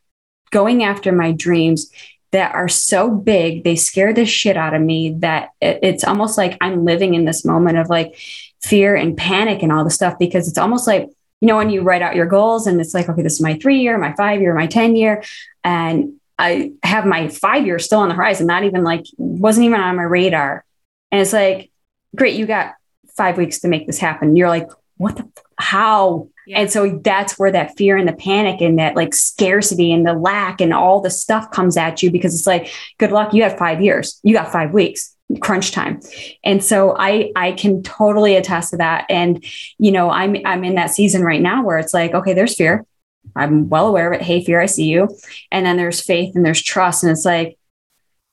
going 0.51 0.83
after 0.83 1.13
my 1.13 1.33
dreams 1.33 1.91
that 2.33 2.55
are 2.55 2.69
so 2.69 3.11
big, 3.11 3.65
they 3.65 3.77
scare 3.77 4.13
the 4.13 4.27
shit 4.27 4.57
out 4.57 4.75
of 4.75 4.83
me 4.83 5.17
that 5.19 5.51
it, 5.61 5.79
it's 5.83 6.05
almost 6.05 6.37
like 6.37 6.57
I'm 6.61 6.85
living 6.85 7.15
in 7.15 7.25
this 7.25 7.45
moment 7.45 7.79
of 7.79 7.89
like 7.89 8.19
fear 8.63 8.97
and 8.97 9.17
panic 9.17 9.63
and 9.63 9.73
all 9.73 9.85
the 9.85 9.91
stuff 9.91 10.19
because 10.19 10.49
it's 10.49 10.59
almost 10.59 10.87
like, 10.87 11.09
you 11.41 11.49
know, 11.49 11.57
when 11.57 11.71
you 11.71 11.83
write 11.83 12.03
out 12.03 12.17
your 12.17 12.27
goals 12.27 12.67
and 12.67 12.81
it's 12.81 12.95
like, 12.95 13.09
okay, 13.09 13.23
this 13.23 13.35
is 13.35 13.41
my 13.41 13.55
three 13.59 13.81
year, 13.81 13.97
my 13.97 14.13
five 14.15 14.41
year, 14.41 14.55
my 14.55 14.67
10 14.67 14.97
year. 14.97 15.23
And 15.63 16.15
I 16.39 16.73
have 16.83 17.07
my 17.07 17.29
five 17.29 17.65
year 17.65 17.79
still 17.79 18.01
on 18.01 18.09
the 18.09 18.15
horizon, 18.15 18.47
not 18.47 18.65
even 18.65 18.83
like, 18.85 19.05
wasn't 19.17 19.67
even 19.67 19.81
on 19.81 19.97
my 19.97 20.03
radar. 20.03 20.65
And 21.11 21.21
it's 21.21 21.33
like, 21.33 21.71
great, 22.15 22.37
you 22.37 22.47
got 22.47 22.75
five 23.17 23.39
weeks 23.39 23.61
to 23.61 23.69
make 23.69 23.87
this 23.87 23.99
happen. 23.99 24.37
You're 24.37 24.49
like, 24.49 24.69
what 24.97 25.17
the, 25.17 25.29
how? 25.59 26.29
Yeah. 26.47 26.61
And 26.61 26.71
so 26.71 27.01
that's 27.03 27.39
where 27.39 27.51
that 27.51 27.77
fear 27.77 27.97
and 27.97 28.09
the 28.09 28.13
panic 28.13 28.61
and 28.61 28.79
that 28.79 28.95
like 28.95 29.15
scarcity 29.15 29.93
and 29.93 30.07
the 30.07 30.15
lack 30.15 30.61
and 30.61 30.73
all 30.73 31.01
the 31.01 31.11
stuff 31.11 31.51
comes 31.51 31.77
at 31.77 32.03
you 32.03 32.11
because 32.11 32.35
it's 32.35 32.47
like, 32.47 32.73
good 32.99 33.11
luck, 33.11 33.35
you 33.35 33.43
have 33.43 33.59
five 33.59 33.83
years, 33.83 34.21
you 34.23 34.33
got 34.33 34.53
five 34.53 34.73
weeks, 34.73 35.17
crunch 35.41 35.73
time. 35.73 36.01
And 36.45 36.63
so 36.63 36.97
I 36.97 37.33
I 37.35 37.53
can 37.53 37.83
totally 37.83 38.37
attest 38.37 38.71
to 38.71 38.77
that. 38.77 39.07
And 39.11 39.45
you 39.79 39.91
know, 39.91 40.11
I'm 40.11 40.37
I'm 40.45 40.65
in 40.65 40.77
that 40.77 40.91
season 40.91 41.23
right 41.23 41.43
now 41.43 41.65
where 41.65 41.79
it's 41.79 41.95
like, 41.95 42.15
okay, 42.15 42.33
there's 42.33 42.55
fear. 42.55 42.87
I'm 43.35 43.69
well 43.69 43.89
aware 43.89 44.13
of 44.13 44.21
it. 44.21 44.25
Hey, 44.25 44.45
fear, 44.45 44.61
I 44.61 44.67
see 44.67 44.85
you. 44.85 45.09
And 45.51 45.67
then 45.67 45.77
there's 45.77 46.01
faith 46.01 46.37
and 46.37 46.47
there's 46.47 46.63
trust. 46.63 47.03
And 47.03 47.11
it's 47.11 47.25
like, 47.25 47.59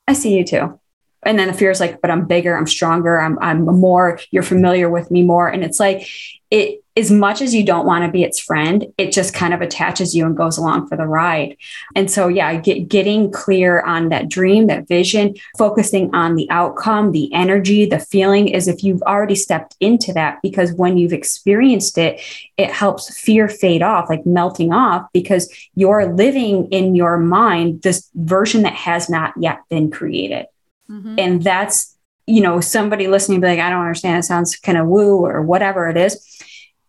I 0.08 0.14
see 0.14 0.38
you 0.38 0.46
too 0.46 0.80
and 1.26 1.38
then 1.40 1.48
the 1.48 1.54
fear 1.54 1.72
is 1.72 1.80
like 1.80 2.02
but 2.02 2.12
i'm 2.12 2.26
bigger 2.26 2.58
i'm 2.58 2.68
stronger 2.68 3.20
i'm 3.20 3.38
i'm 3.40 3.66
more 3.66 4.20
you're 4.32 4.44
familiar 4.44 4.90
with 4.90 5.12
me 5.12 5.24
more. 5.24 5.48
And 5.48 5.64
it's 5.64 5.80
like 5.80 6.08
it 6.50 6.84
as 6.96 7.10
much 7.10 7.42
as 7.42 7.56
you 7.56 7.66
don't 7.66 7.88
want 7.88 8.06
to 8.06 8.12
be 8.12 8.24
its 8.24 8.40
friend 8.40 8.86
it 9.00 9.12
just 9.12 9.34
kind 9.34 9.56
of 9.56 9.62
attaches 9.62 10.16
you 10.16 10.24
and 10.26 10.38
goes 10.38 10.58
along 10.58 10.88
for 10.88 10.96
the 10.96 11.08
ride. 11.08 11.58
And 11.96 12.10
so 12.10 12.28
yeah 12.28 12.56
get, 12.56 12.88
getting 12.88 13.32
clear 13.32 13.82
on 13.82 14.10
that 14.10 14.30
dream 14.30 14.68
that 14.68 14.88
vision 14.88 15.36
focusing 15.58 16.14
on 16.14 16.36
the 16.36 16.50
outcome 16.50 17.12
the 17.12 17.34
energy 17.34 17.86
the 17.86 18.00
feeling 18.00 18.48
is 18.48 18.68
if 18.68 18.84
you've 18.84 19.02
already 19.04 19.36
stepped 19.36 19.76
into 19.80 20.14
that 20.14 20.40
because 20.42 20.74
when 20.74 20.98
you've 20.98 21.14
experienced 21.14 21.98
it 21.98 22.22
it 22.58 22.72
helps 22.72 23.20
fear 23.20 23.48
fade 23.48 23.82
off 23.82 24.10
like 24.10 24.26
melting 24.26 24.72
off 24.72 25.08
because 25.14 25.52
you're 25.76 26.14
living 26.14 26.68
in 26.68 26.96
your 26.96 27.18
mind 27.18 27.82
this 27.82 28.10
version 28.16 28.62
that 28.64 28.74
has 28.74 29.10
not 29.10 29.34
yet 29.40 29.60
been 29.70 29.90
created 29.90 30.46
Mm-hmm. 30.90 31.16
And 31.18 31.44
that's, 31.44 31.96
you 32.28 32.42
know, 32.42 32.62
somebody 32.62 33.08
listening 33.08 33.42
be 33.42 33.48
like, 33.48 33.60
I 33.60 33.70
don't 33.70 33.82
understand. 33.82 34.20
It 34.20 34.24
sounds 34.24 34.56
kind 34.56 34.78
of 34.78 34.88
woo 34.88 35.26
or 35.26 35.42
whatever 35.42 35.90
it 35.90 35.98
is. 35.98 36.22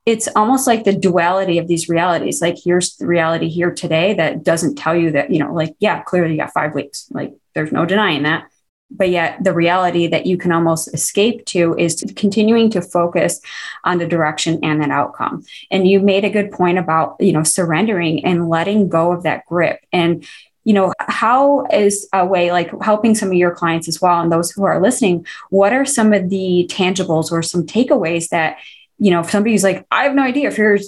it's 0.07 0.28
almost 0.37 0.66
like 0.66 0.85
the 0.85 0.92
duality 0.92 1.59
of 1.59 1.66
these 1.66 1.88
realities. 1.88 2.42
Like 2.42 2.57
here's 2.62 2.96
the 2.96 3.07
reality 3.07 3.48
here 3.48 3.70
today 3.72 4.14
that 4.14 4.42
doesn't 4.44 4.76
tell 4.76 4.94
you 4.94 5.12
that, 5.12 5.30
you 5.30 5.38
know, 5.38 5.52
like, 5.52 5.74
yeah, 5.78 6.02
clearly 6.02 6.33
you 6.33 6.38
got 6.38 6.52
five 6.52 6.74
weeks. 6.74 7.09
Like 7.11 7.35
there's 7.54 7.72
no 7.72 7.87
denying 7.87 8.24
that. 8.24 8.50
But 8.90 9.09
yet 9.09 9.42
the 9.42 9.54
reality 9.54 10.07
that 10.09 10.26
you 10.26 10.37
can 10.37 10.52
almost 10.52 10.92
escape 10.92 11.46
to 11.46 11.74
is 11.78 11.96
to 11.96 12.12
continuing 12.12 12.68
to 12.70 12.83
focus 12.83 13.40
on 13.83 13.96
the 13.98 14.07
direction 14.07 14.61
and 14.62 14.83
that 14.83 14.90
outcome. 14.90 15.42
And 15.70 15.88
you 15.88 16.00
made 16.00 16.24
a 16.24 16.30
good 16.30 16.52
point 16.52 16.78
about, 16.78 17.16
you 17.18 17.33
know, 17.33 17.42
surrendering 17.42 18.24
and 18.26 18.50
letting 18.50 18.90
go 18.90 19.11
of 19.11 19.22
that 19.22 19.46
grip. 19.46 19.80
And 19.90 20.26
you 20.64 20.72
know 20.72 20.92
how 20.98 21.66
is 21.66 22.09
a 22.12 22.24
way 22.24 22.50
like 22.50 22.70
helping 22.83 23.14
some 23.14 23.29
of 23.29 23.35
your 23.35 23.55
clients 23.55 23.88
as 23.88 24.00
well 24.00 24.20
and 24.20 24.33
those 24.33 24.50
who 24.50 24.64
are 24.64 24.81
listening 24.81 25.24
what 25.50 25.72
are 25.72 25.85
some 25.85 26.12
of 26.12 26.31
the 26.31 26.66
tangibles 26.70 27.31
or 27.31 27.42
some 27.42 27.64
takeaways 27.64 28.29
that 28.29 28.59
you 28.98 29.11
know, 29.11 29.20
if 29.20 29.31
somebody's 29.31 29.64
like, 29.64 29.87
I 29.90 30.05
have 30.05 30.14
no 30.14 30.22
idea 30.22 30.48
if 30.48 30.57
you're 30.57 30.79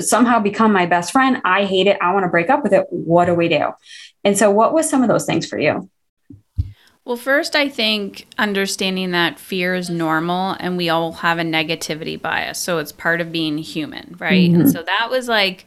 somehow 0.00 0.40
become 0.40 0.72
my 0.72 0.86
best 0.86 1.10
friend, 1.10 1.40
I 1.44 1.64
hate 1.64 1.86
it, 1.86 1.96
I 2.00 2.12
want 2.12 2.24
to 2.24 2.28
break 2.28 2.50
up 2.50 2.62
with 2.62 2.72
it, 2.72 2.86
what 2.90 3.24
do 3.24 3.34
we 3.34 3.48
do? 3.48 3.72
And 4.24 4.36
so, 4.36 4.50
what 4.50 4.72
was 4.72 4.88
some 4.88 5.02
of 5.02 5.08
those 5.08 5.24
things 5.24 5.46
for 5.46 5.58
you? 5.58 5.88
Well, 7.04 7.16
first, 7.16 7.54
I 7.54 7.68
think 7.68 8.26
understanding 8.36 9.12
that 9.12 9.38
fear 9.38 9.76
is 9.76 9.88
normal 9.88 10.56
and 10.58 10.76
we 10.76 10.88
all 10.88 11.12
have 11.12 11.38
a 11.38 11.42
negativity 11.42 12.20
bias. 12.20 12.58
So 12.58 12.78
it's 12.78 12.90
part 12.90 13.20
of 13.20 13.30
being 13.30 13.58
human, 13.58 14.16
right? 14.18 14.50
Mm-hmm. 14.50 14.62
And 14.62 14.70
so 14.70 14.82
that 14.82 15.08
was 15.08 15.28
like, 15.28 15.66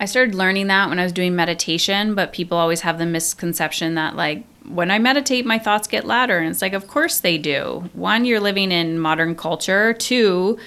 I 0.00 0.04
started 0.04 0.34
learning 0.34 0.68
that 0.68 0.88
when 0.88 0.98
I 0.98 1.04
was 1.04 1.12
doing 1.12 1.34
meditation, 1.34 2.14
but 2.14 2.32
people 2.32 2.56
always 2.56 2.82
have 2.82 2.98
the 2.98 3.06
misconception 3.06 3.94
that, 3.96 4.14
like, 4.14 4.44
when 4.68 4.90
I 4.90 4.98
meditate, 4.98 5.46
my 5.46 5.58
thoughts 5.58 5.88
get 5.88 6.06
louder. 6.06 6.38
And 6.38 6.50
it's 6.50 6.62
like, 6.62 6.72
of 6.74 6.86
course 6.86 7.20
they 7.20 7.38
do. 7.38 7.88
One, 7.94 8.24
you're 8.24 8.40
living 8.40 8.70
in 8.70 8.98
modern 8.98 9.34
culture. 9.34 9.94
Two, 9.94 10.58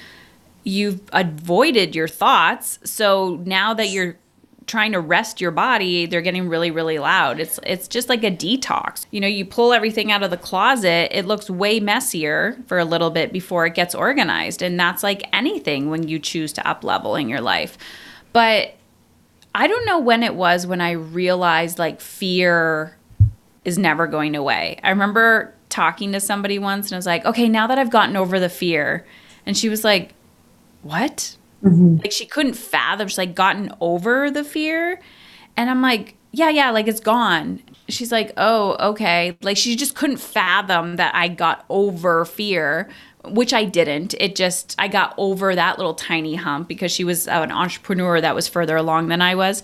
you've 0.63 1.01
avoided 1.13 1.95
your 1.95 2.07
thoughts. 2.07 2.79
So 2.83 3.41
now 3.45 3.73
that 3.75 3.89
you're 3.89 4.17
trying 4.67 4.91
to 4.93 4.99
rest 4.99 5.41
your 5.41 5.51
body, 5.51 6.05
they're 6.05 6.21
getting 6.21 6.47
really, 6.47 6.71
really 6.71 6.97
loud. 6.97 7.39
It's 7.39 7.59
it's 7.63 7.87
just 7.87 8.09
like 8.09 8.23
a 8.23 8.31
detox. 8.31 9.05
You 9.11 9.19
know, 9.19 9.27
you 9.27 9.45
pull 9.45 9.73
everything 9.73 10.11
out 10.11 10.23
of 10.23 10.31
the 10.31 10.37
closet, 10.37 11.15
it 11.15 11.25
looks 11.25 11.49
way 11.49 11.79
messier 11.79 12.57
for 12.67 12.79
a 12.79 12.85
little 12.85 13.09
bit 13.09 13.33
before 13.33 13.65
it 13.65 13.75
gets 13.75 13.93
organized. 13.93 14.61
And 14.61 14.79
that's 14.79 15.03
like 15.03 15.27
anything 15.33 15.89
when 15.89 16.07
you 16.07 16.19
choose 16.19 16.53
to 16.53 16.67
up 16.67 16.83
level 16.83 17.15
in 17.15 17.27
your 17.27 17.41
life. 17.41 17.77
But 18.33 18.75
I 19.53 19.67
don't 19.67 19.85
know 19.85 19.99
when 19.99 20.23
it 20.23 20.35
was 20.35 20.65
when 20.65 20.81
I 20.81 20.91
realized 20.91 21.77
like 21.79 21.99
fear 21.99 22.97
is 23.65 23.77
never 23.77 24.07
going 24.07 24.35
away. 24.35 24.79
I 24.83 24.89
remember 24.89 25.53
talking 25.69 26.11
to 26.11 26.19
somebody 26.19 26.59
once 26.59 26.87
and 26.87 26.93
I 26.93 26.97
was 26.97 27.05
like, 27.05 27.25
okay, 27.25 27.49
now 27.49 27.67
that 27.67 27.77
I've 27.77 27.89
gotten 27.89 28.15
over 28.15 28.39
the 28.39 28.49
fear. 28.49 29.05
And 29.45 29.57
she 29.57 29.69
was 29.69 29.83
like, 29.83 30.13
what? 30.83 31.35
Mm-hmm. 31.63 31.97
Like 31.97 32.11
she 32.11 32.25
couldn't 32.25 32.53
fathom, 32.53 33.07
she's 33.07 33.17
like 33.17 33.35
gotten 33.35 33.71
over 33.81 34.31
the 34.31 34.43
fear. 34.43 35.01
And 35.57 35.69
I'm 35.69 35.81
like, 35.81 36.15
yeah, 36.31 36.49
yeah, 36.49 36.71
like 36.71 36.87
it's 36.87 36.99
gone. 36.99 37.61
She's 37.89 38.11
like, 38.11 38.31
oh, 38.37 38.77
okay. 38.91 39.37
Like 39.41 39.57
she 39.57 39.75
just 39.75 39.95
couldn't 39.95 40.17
fathom 40.17 40.95
that 40.95 41.13
I 41.13 41.27
got 41.27 41.65
over 41.69 42.25
fear, 42.25 42.89
which 43.25 43.53
I 43.53 43.65
didn't. 43.65 44.15
It 44.19 44.35
just, 44.35 44.75
I 44.79 44.87
got 44.87 45.13
over 45.17 45.53
that 45.55 45.77
little 45.77 45.93
tiny 45.93 46.35
hump 46.35 46.67
because 46.67 46.91
she 46.91 47.03
was 47.03 47.27
an 47.27 47.51
entrepreneur 47.51 48.19
that 48.19 48.35
was 48.35 48.47
further 48.47 48.75
along 48.75 49.07
than 49.07 49.21
I 49.21 49.35
was. 49.35 49.63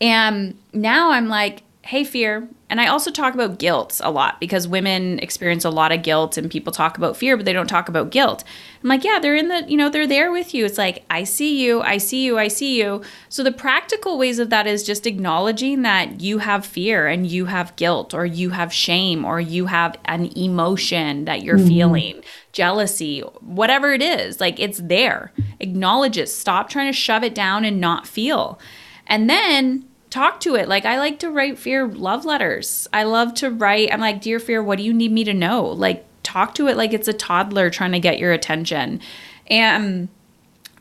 And 0.00 0.58
now 0.72 1.10
I'm 1.10 1.28
like, 1.28 1.62
hey, 1.88 2.04
fear. 2.04 2.46
And 2.68 2.82
I 2.82 2.88
also 2.88 3.10
talk 3.10 3.32
about 3.32 3.58
guilt 3.58 3.98
a 4.04 4.10
lot 4.10 4.38
because 4.40 4.68
women 4.68 5.18
experience 5.20 5.64
a 5.64 5.70
lot 5.70 5.90
of 5.90 6.02
guilt 6.02 6.36
and 6.36 6.50
people 6.50 6.70
talk 6.70 6.98
about 6.98 7.16
fear, 7.16 7.34
but 7.34 7.46
they 7.46 7.54
don't 7.54 7.66
talk 7.66 7.88
about 7.88 8.10
guilt. 8.10 8.44
I'm 8.82 8.90
like, 8.90 9.04
yeah, 9.04 9.18
they're 9.18 9.34
in 9.34 9.48
the, 9.48 9.64
you 9.66 9.78
know, 9.78 9.88
they're 9.88 10.06
there 10.06 10.30
with 10.30 10.52
you. 10.52 10.66
It's 10.66 10.76
like, 10.76 11.02
I 11.08 11.24
see 11.24 11.64
you, 11.64 11.80
I 11.80 11.96
see 11.96 12.26
you, 12.26 12.38
I 12.38 12.48
see 12.48 12.78
you. 12.78 13.00
So 13.30 13.42
the 13.42 13.52
practical 13.52 14.18
ways 14.18 14.38
of 14.38 14.50
that 14.50 14.66
is 14.66 14.82
just 14.84 15.06
acknowledging 15.06 15.80
that 15.80 16.20
you 16.20 16.38
have 16.38 16.66
fear 16.66 17.06
and 17.06 17.26
you 17.26 17.46
have 17.46 17.74
guilt 17.76 18.12
or 18.12 18.26
you 18.26 18.50
have 18.50 18.70
shame 18.70 19.24
or 19.24 19.40
you 19.40 19.64
have 19.64 19.96
an 20.04 20.26
emotion 20.36 21.24
that 21.24 21.42
you're 21.42 21.56
mm-hmm. 21.56 21.68
feeling, 21.68 22.22
jealousy, 22.58 23.20
whatever 23.40 23.92
it 23.92 24.02
is. 24.02 24.40
Like 24.40 24.58
it's 24.58 24.78
there. 24.78 25.32
Acknowledge 25.60 26.18
it. 26.18 26.28
Stop 26.28 26.68
trying 26.68 26.88
to 26.88 26.92
shove 26.92 27.22
it 27.22 27.32
down 27.32 27.64
and 27.64 27.80
not 27.80 28.04
feel. 28.04 28.58
And 29.06 29.30
then 29.30 29.84
talk 30.10 30.40
to 30.40 30.56
it. 30.56 30.68
Like 30.68 30.84
I 30.84 30.98
like 30.98 31.20
to 31.20 31.30
write 31.30 31.56
fear 31.56 31.86
love 31.86 32.24
letters. 32.24 32.88
I 32.92 33.04
love 33.04 33.32
to 33.34 33.48
write. 33.48 33.92
I'm 33.92 34.00
like, 34.00 34.20
"Dear 34.20 34.40
fear, 34.40 34.60
what 34.60 34.78
do 34.78 34.82
you 34.82 34.92
need 34.92 35.12
me 35.12 35.22
to 35.22 35.32
know?" 35.32 35.66
Like 35.66 36.04
talk 36.24 36.56
to 36.56 36.66
it 36.66 36.76
like 36.76 36.92
it's 36.92 37.06
a 37.06 37.12
toddler 37.12 37.70
trying 37.70 37.92
to 37.92 38.00
get 38.00 38.18
your 38.18 38.32
attention. 38.32 39.00
And 39.46 40.08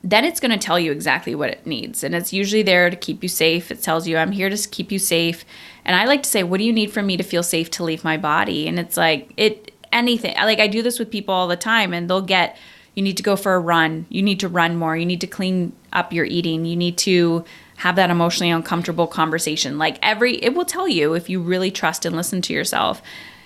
then 0.03 0.25
it's 0.25 0.39
going 0.39 0.57
to 0.57 0.57
tell 0.57 0.79
you 0.79 0.91
exactly 0.91 1.35
what 1.35 1.51
it 1.51 1.67
needs. 1.67 2.03
And 2.03 2.15
it's 2.15 2.33
usually 2.33 2.63
there 2.63 2.89
to 2.89 2.95
keep 2.95 3.21
you 3.21 3.29
safe. 3.29 3.71
It 3.71 3.83
tells 3.83 4.07
you, 4.07 4.17
I'm 4.17 4.31
here 4.31 4.49
to 4.49 4.69
keep 4.69 4.91
you 4.91 4.99
safe. 4.99 5.45
And 5.85 5.95
I 5.95 6.05
like 6.05 6.23
to 6.23 6.29
say, 6.29 6.43
what 6.43 6.57
do 6.57 6.63
you 6.63 6.73
need 6.73 6.91
from 6.91 7.05
me 7.05 7.17
to 7.17 7.23
feel 7.23 7.43
safe 7.43 7.69
to 7.71 7.83
leave 7.83 8.03
my 8.03 8.17
body? 8.17 8.67
And 8.67 8.79
it's 8.79 8.97
like, 8.97 9.31
it, 9.37 9.66
anything. 9.91 10.36
Like 10.36 10.60
I 10.60 10.67
do 10.67 10.82
this 10.82 11.00
with 11.00 11.12
people 11.12 11.34
all 11.34 11.47
the 11.47 11.56
time 11.56 11.93
and 11.93 12.10
they'll 12.10 12.21
get, 12.21 12.58
you 12.95 13.04
need 13.04 13.17
to 13.17 13.23
go 13.23 13.36
for 13.36 13.56
a 13.56 13.60
run. 13.60 14.06
You 14.10 14.21
need 14.21 14.39
to 14.39 14.47
run 14.47 14.76
more. 14.76 14.97
You 14.97 15.06
need 15.06 15.21
to 15.21 15.28
clean 15.28 15.73
up 15.93 16.13
your 16.13 16.26
eating. 16.26 16.65
You 16.65 16.76
need 16.76 16.97
to 17.00 17.45
have 17.78 17.95
that 17.95 18.10
emotionally 18.10 18.50
uncomfortable 18.50 19.08
conversation. 19.08 19.78
Like 19.78 20.00
every, 20.02 20.43
it 20.43 20.56
will 20.56 20.65
tell 20.65 20.88
you 20.88 21.13
if 21.13 21.30
you 21.30 21.39
really 21.39 21.69
trust 21.69 22.06
and 22.06 22.15
listen 22.15 22.41
to 22.41 22.54
yourself. 22.54 23.02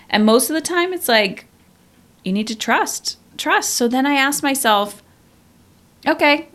And 0.08 0.24
most 0.24 0.48
of 0.48 0.54
the 0.54 0.62
time, 0.62 0.92
it's 0.92 1.08
like, 1.08 1.46
you 2.24 2.32
need 2.32 2.46
to 2.48 2.56
trust, 2.56 3.18
trust. 3.36 3.70
So 3.74 3.88
then 3.88 4.06
I 4.06 4.14
ask 4.14 4.42
myself, 4.42 5.02
okay, 6.06 6.48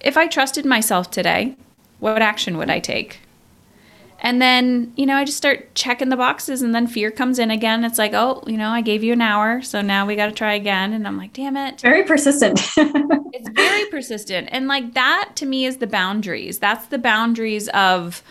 if 0.00 0.16
I 0.16 0.26
trusted 0.26 0.64
myself 0.64 1.10
today, 1.10 1.56
what 1.98 2.22
action 2.22 2.56
would 2.56 2.70
I 2.70 2.78
take? 2.78 3.20
And 4.22 4.40
then, 4.40 4.92
you 4.96 5.06
know, 5.06 5.16
I 5.16 5.24
just 5.24 5.38
start 5.38 5.74
checking 5.74 6.10
the 6.10 6.16
boxes 6.16 6.60
and 6.60 6.74
then 6.74 6.86
fear 6.86 7.10
comes 7.10 7.38
in 7.38 7.50
again. 7.50 7.84
It's 7.84 7.98
like, 7.98 8.12
oh, 8.12 8.42
you 8.46 8.58
know, 8.58 8.68
I 8.68 8.82
gave 8.82 9.02
you 9.02 9.14
an 9.14 9.22
hour, 9.22 9.62
so 9.62 9.80
now 9.80 10.06
we 10.06 10.14
got 10.14 10.26
to 10.26 10.32
try 10.32 10.54
again. 10.54 10.92
And 10.92 11.06
I'm 11.06 11.16
like, 11.16 11.32
damn 11.32 11.56
it. 11.56 11.80
Very 11.80 12.04
persistent. 12.04 12.60
it's 12.76 13.48
very 13.48 13.86
persistent. 13.86 14.50
And 14.52 14.68
like 14.68 14.92
that 14.92 15.30
to 15.36 15.46
me 15.46 15.64
is 15.64 15.78
the 15.78 15.86
boundaries. 15.86 16.58
That's 16.58 16.86
the 16.88 16.98
boundaries 16.98 17.68
of 17.70 18.22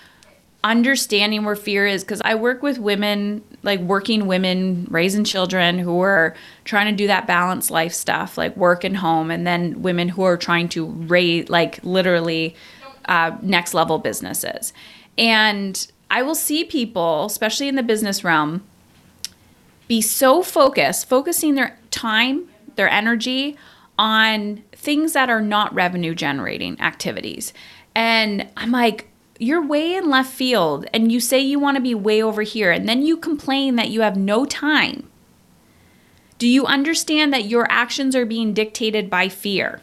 understanding 0.64 1.46
where 1.46 1.56
fear 1.56 1.88
is 1.88 2.04
because 2.04 2.22
I 2.24 2.36
work 2.36 2.62
with 2.62 2.78
women, 2.78 3.44
like 3.64 3.80
working 3.80 4.28
women, 4.28 4.88
raising 4.92 5.24
children 5.24 5.80
who 5.80 6.02
are 6.02 6.36
trying 6.66 6.94
to 6.94 6.96
do 6.96 7.08
that 7.08 7.26
balanced 7.26 7.72
life 7.72 7.94
stuff, 7.94 8.38
like 8.38 8.56
work 8.58 8.84
and 8.84 8.98
home, 8.98 9.32
and 9.32 9.48
then 9.48 9.82
women 9.82 10.10
who 10.10 10.24
are 10.24 10.38
trying 10.38 10.70
to 10.70 10.86
raise, 10.86 11.50
like 11.50 11.80
literally, 11.84 12.56
uh, 13.06 13.36
next 13.42 13.74
level 13.74 13.98
businesses. 13.98 14.74
And 15.20 15.86
I 16.10 16.24
will 16.24 16.34
see 16.34 16.64
people, 16.64 17.26
especially 17.26 17.68
in 17.68 17.76
the 17.76 17.84
business 17.84 18.24
realm, 18.24 18.66
be 19.90 20.02
so 20.02 20.42
focused, 20.42 21.10
focusing 21.10 21.56
their 21.56 21.78
time, 21.92 22.48
their 22.76 22.90
energy 22.90 23.58
on 23.98 24.64
things 24.72 25.12
that 25.14 25.30
are 25.30 25.42
not 25.42 25.74
revenue 25.74 26.16
generating 26.16 26.80
activities. 26.80 27.54
And 27.94 28.48
I'm 28.56 28.72
like, 28.72 29.10
you're 29.40 29.66
way 29.66 29.96
in 29.96 30.10
left 30.10 30.32
field 30.32 30.86
and 30.94 31.12
you 31.12 31.20
say 31.20 31.40
you 31.40 31.60
want 31.60 31.76
to 31.76 31.82
be 31.82 31.96
way 31.96 32.24
over 32.24 32.42
here 32.42 32.72
and 32.72 32.88
then 32.88 33.02
you 33.02 33.18
complain 33.18 33.76
that 33.76 33.90
you 33.90 34.02
have 34.02 34.16
no 34.16 34.46
time. 34.46 35.10
Do 36.38 36.48
you 36.48 36.66
understand 36.66 37.34
that 37.34 37.46
your 37.46 37.70
actions 37.70 38.16
are 38.16 38.26
being 38.26 38.54
dictated 38.54 39.10
by 39.10 39.28
fear? 39.28 39.82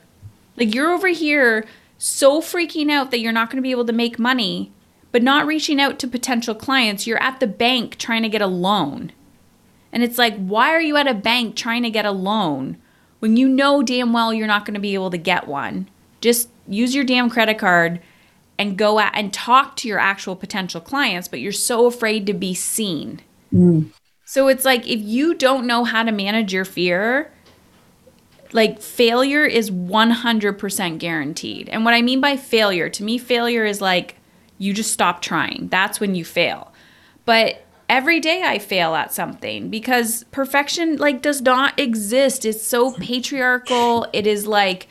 Like 0.56 0.74
you're 0.74 0.92
over 0.92 1.08
here 1.08 1.66
so 1.98 2.40
freaking 2.40 2.90
out 2.90 3.10
that 3.10 3.20
you're 3.20 3.32
not 3.32 3.50
going 3.50 3.58
to 3.58 3.62
be 3.62 3.70
able 3.70 3.86
to 3.86 3.92
make 3.92 4.18
money 4.18 4.72
but 5.16 5.22
not 5.22 5.46
reaching 5.46 5.80
out 5.80 5.98
to 5.98 6.06
potential 6.06 6.54
clients. 6.54 7.06
You're 7.06 7.22
at 7.22 7.40
the 7.40 7.46
bank 7.46 7.96
trying 7.96 8.22
to 8.22 8.28
get 8.28 8.42
a 8.42 8.46
loan. 8.46 9.12
And 9.90 10.02
it's 10.02 10.18
like, 10.18 10.36
why 10.36 10.74
are 10.74 10.80
you 10.82 10.98
at 10.98 11.08
a 11.08 11.14
bank 11.14 11.56
trying 11.56 11.84
to 11.84 11.90
get 11.90 12.04
a 12.04 12.10
loan 12.10 12.76
when 13.20 13.38
you 13.38 13.48
know 13.48 13.82
damn 13.82 14.12
well 14.12 14.34
you're 14.34 14.46
not 14.46 14.66
going 14.66 14.74
to 14.74 14.78
be 14.80 14.92
able 14.92 15.08
to 15.08 15.16
get 15.16 15.48
one? 15.48 15.88
Just 16.20 16.50
use 16.68 16.94
your 16.94 17.02
damn 17.02 17.30
credit 17.30 17.58
card 17.58 18.02
and 18.58 18.76
go 18.76 18.98
out 18.98 19.12
and 19.14 19.32
talk 19.32 19.74
to 19.76 19.88
your 19.88 19.98
actual 19.98 20.36
potential 20.36 20.82
clients, 20.82 21.28
but 21.28 21.40
you're 21.40 21.50
so 21.50 21.86
afraid 21.86 22.26
to 22.26 22.34
be 22.34 22.52
seen. 22.52 23.22
Mm. 23.50 23.92
So 24.26 24.48
it's 24.48 24.66
like 24.66 24.86
if 24.86 25.00
you 25.00 25.32
don't 25.32 25.66
know 25.66 25.84
how 25.84 26.02
to 26.02 26.12
manage 26.12 26.52
your 26.52 26.66
fear, 26.66 27.32
like 28.52 28.82
failure 28.82 29.46
is 29.46 29.70
100% 29.70 30.98
guaranteed. 30.98 31.70
And 31.70 31.86
what 31.86 31.94
I 31.94 32.02
mean 32.02 32.20
by 32.20 32.36
failure, 32.36 32.90
to 32.90 33.02
me, 33.02 33.16
failure 33.16 33.64
is 33.64 33.80
like 33.80 34.16
you 34.58 34.72
just 34.72 34.92
stop 34.92 35.22
trying. 35.22 35.68
That's 35.70 36.00
when 36.00 36.14
you 36.14 36.24
fail. 36.24 36.72
But 37.24 37.64
every 37.88 38.20
day 38.20 38.42
I 38.42 38.58
fail 38.58 38.94
at 38.94 39.12
something 39.12 39.68
because 39.68 40.24
perfection 40.30 40.96
like 40.96 41.22
does 41.22 41.40
not 41.42 41.78
exist. 41.78 42.44
It's 42.44 42.66
so 42.66 42.92
patriarchal. 42.92 44.06
It 44.12 44.26
is 44.26 44.46
like 44.46 44.88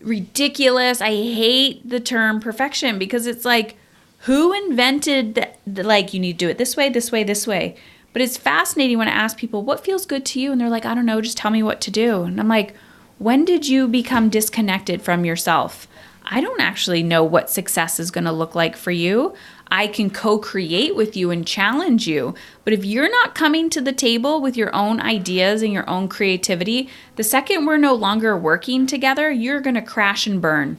ridiculous. 0.00 1.00
I 1.00 1.10
hate 1.10 1.88
the 1.88 2.00
term 2.00 2.40
perfection 2.40 2.98
because 2.98 3.26
it's 3.26 3.44
like 3.44 3.76
who 4.24 4.52
invented 4.52 5.34
the, 5.34 5.48
the, 5.66 5.82
like 5.82 6.12
you 6.12 6.20
need 6.20 6.38
to 6.38 6.44
do 6.46 6.48
it 6.50 6.58
this 6.58 6.76
way, 6.76 6.88
this 6.88 7.10
way, 7.10 7.24
this 7.24 7.46
way. 7.46 7.76
But 8.12 8.22
it's 8.22 8.36
fascinating 8.36 8.98
when 8.98 9.08
I 9.08 9.12
ask 9.12 9.36
people 9.36 9.62
what 9.62 9.84
feels 9.84 10.04
good 10.04 10.26
to 10.26 10.40
you 10.40 10.52
and 10.52 10.60
they're 10.60 10.68
like 10.68 10.86
I 10.86 10.94
don't 10.94 11.06
know, 11.06 11.20
just 11.20 11.36
tell 11.36 11.50
me 11.50 11.62
what 11.62 11.80
to 11.82 11.90
do. 11.90 12.22
And 12.22 12.40
I'm 12.40 12.48
like 12.48 12.74
when 13.18 13.44
did 13.44 13.68
you 13.68 13.86
become 13.86 14.30
disconnected 14.30 15.02
from 15.02 15.26
yourself? 15.26 15.86
I 16.32 16.40
don't 16.40 16.60
actually 16.60 17.02
know 17.02 17.24
what 17.24 17.50
success 17.50 17.98
is 17.98 18.12
going 18.12 18.24
to 18.24 18.32
look 18.32 18.54
like 18.54 18.76
for 18.76 18.92
you. 18.92 19.34
I 19.68 19.88
can 19.88 20.10
co 20.10 20.38
create 20.38 20.94
with 20.94 21.16
you 21.16 21.32
and 21.32 21.44
challenge 21.44 22.06
you. 22.06 22.34
But 22.64 22.72
if 22.72 22.84
you're 22.84 23.10
not 23.10 23.34
coming 23.34 23.68
to 23.70 23.80
the 23.80 23.92
table 23.92 24.40
with 24.40 24.56
your 24.56 24.74
own 24.74 25.00
ideas 25.00 25.60
and 25.60 25.72
your 25.72 25.88
own 25.90 26.06
creativity, 26.06 26.88
the 27.16 27.24
second 27.24 27.66
we're 27.66 27.78
no 27.78 27.94
longer 27.94 28.36
working 28.36 28.86
together, 28.86 29.30
you're 29.30 29.60
going 29.60 29.74
to 29.74 29.82
crash 29.82 30.28
and 30.28 30.40
burn 30.40 30.78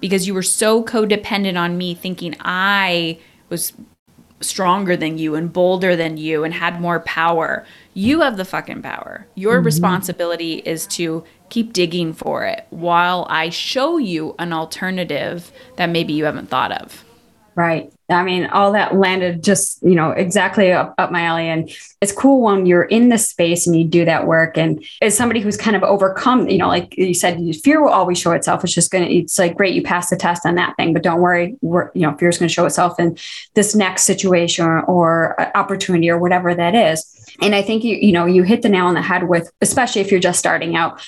because 0.00 0.26
you 0.26 0.32
were 0.32 0.42
so 0.42 0.82
codependent 0.82 1.58
on 1.58 1.76
me 1.76 1.94
thinking 1.94 2.34
I 2.40 3.18
was 3.50 3.74
stronger 4.40 4.96
than 4.96 5.18
you 5.18 5.34
and 5.34 5.52
bolder 5.52 5.96
than 5.96 6.16
you 6.16 6.44
and 6.44 6.52
had 6.54 6.80
more 6.80 7.00
power. 7.00 7.64
You 7.94 8.20
have 8.20 8.36
the 8.36 8.44
fucking 8.44 8.82
power. 8.82 9.26
Your 9.34 9.56
mm-hmm. 9.56 9.66
responsibility 9.66 10.56
is 10.56 10.86
to 10.88 11.24
keep 11.48 11.72
digging 11.72 12.12
for 12.12 12.44
it 12.44 12.66
while 12.70 13.26
I 13.28 13.50
show 13.50 13.98
you 13.98 14.34
an 14.38 14.52
alternative 14.52 15.50
that 15.76 15.86
maybe 15.86 16.12
you 16.12 16.24
haven't 16.24 16.48
thought 16.48 16.72
of. 16.72 17.04
Right. 17.54 17.90
I 18.10 18.22
mean, 18.22 18.44
all 18.46 18.72
that 18.72 18.94
landed 18.94 19.42
just, 19.42 19.82
you 19.82 19.94
know, 19.94 20.10
exactly 20.10 20.72
up, 20.72 20.94
up 20.98 21.10
my 21.10 21.22
alley. 21.22 21.48
And 21.48 21.70
it's 22.02 22.12
cool 22.12 22.42
when 22.42 22.66
you're 22.66 22.84
in 22.84 23.08
the 23.08 23.16
space 23.16 23.66
and 23.66 23.74
you 23.74 23.84
do 23.84 24.04
that 24.04 24.26
work. 24.26 24.58
And 24.58 24.84
as 25.00 25.16
somebody 25.16 25.40
who's 25.40 25.56
kind 25.56 25.74
of 25.74 25.82
overcome, 25.82 26.50
you 26.50 26.58
know, 26.58 26.68
like 26.68 26.96
you 26.98 27.14
said, 27.14 27.40
fear 27.64 27.82
will 27.82 27.88
always 27.88 28.18
show 28.18 28.32
itself. 28.32 28.62
It's 28.62 28.74
just 28.74 28.90
going 28.90 29.08
to, 29.08 29.12
it's 29.12 29.38
like, 29.38 29.56
great, 29.56 29.74
you 29.74 29.82
passed 29.82 30.10
the 30.10 30.16
test 30.16 30.44
on 30.44 30.56
that 30.56 30.76
thing, 30.76 30.92
but 30.92 31.02
don't 31.02 31.22
worry, 31.22 31.56
you 31.62 31.90
know, 31.94 32.14
fear 32.18 32.28
is 32.28 32.36
going 32.36 32.48
to 32.48 32.54
show 32.54 32.66
itself 32.66 33.00
in 33.00 33.16
this 33.54 33.74
next 33.74 34.04
situation 34.04 34.66
or, 34.66 34.84
or 34.84 35.56
opportunity 35.56 36.10
or 36.10 36.18
whatever 36.18 36.54
that 36.54 36.74
is. 36.74 37.26
And 37.40 37.54
I 37.54 37.62
think 37.62 37.84
you, 37.84 37.96
you 37.96 38.12
know, 38.12 38.26
you 38.26 38.42
hit 38.42 38.60
the 38.60 38.68
nail 38.68 38.84
on 38.84 38.94
the 38.94 39.02
head 39.02 39.28
with, 39.28 39.50
especially 39.62 40.02
if 40.02 40.10
you're 40.10 40.20
just 40.20 40.38
starting 40.38 40.76
out, 40.76 41.00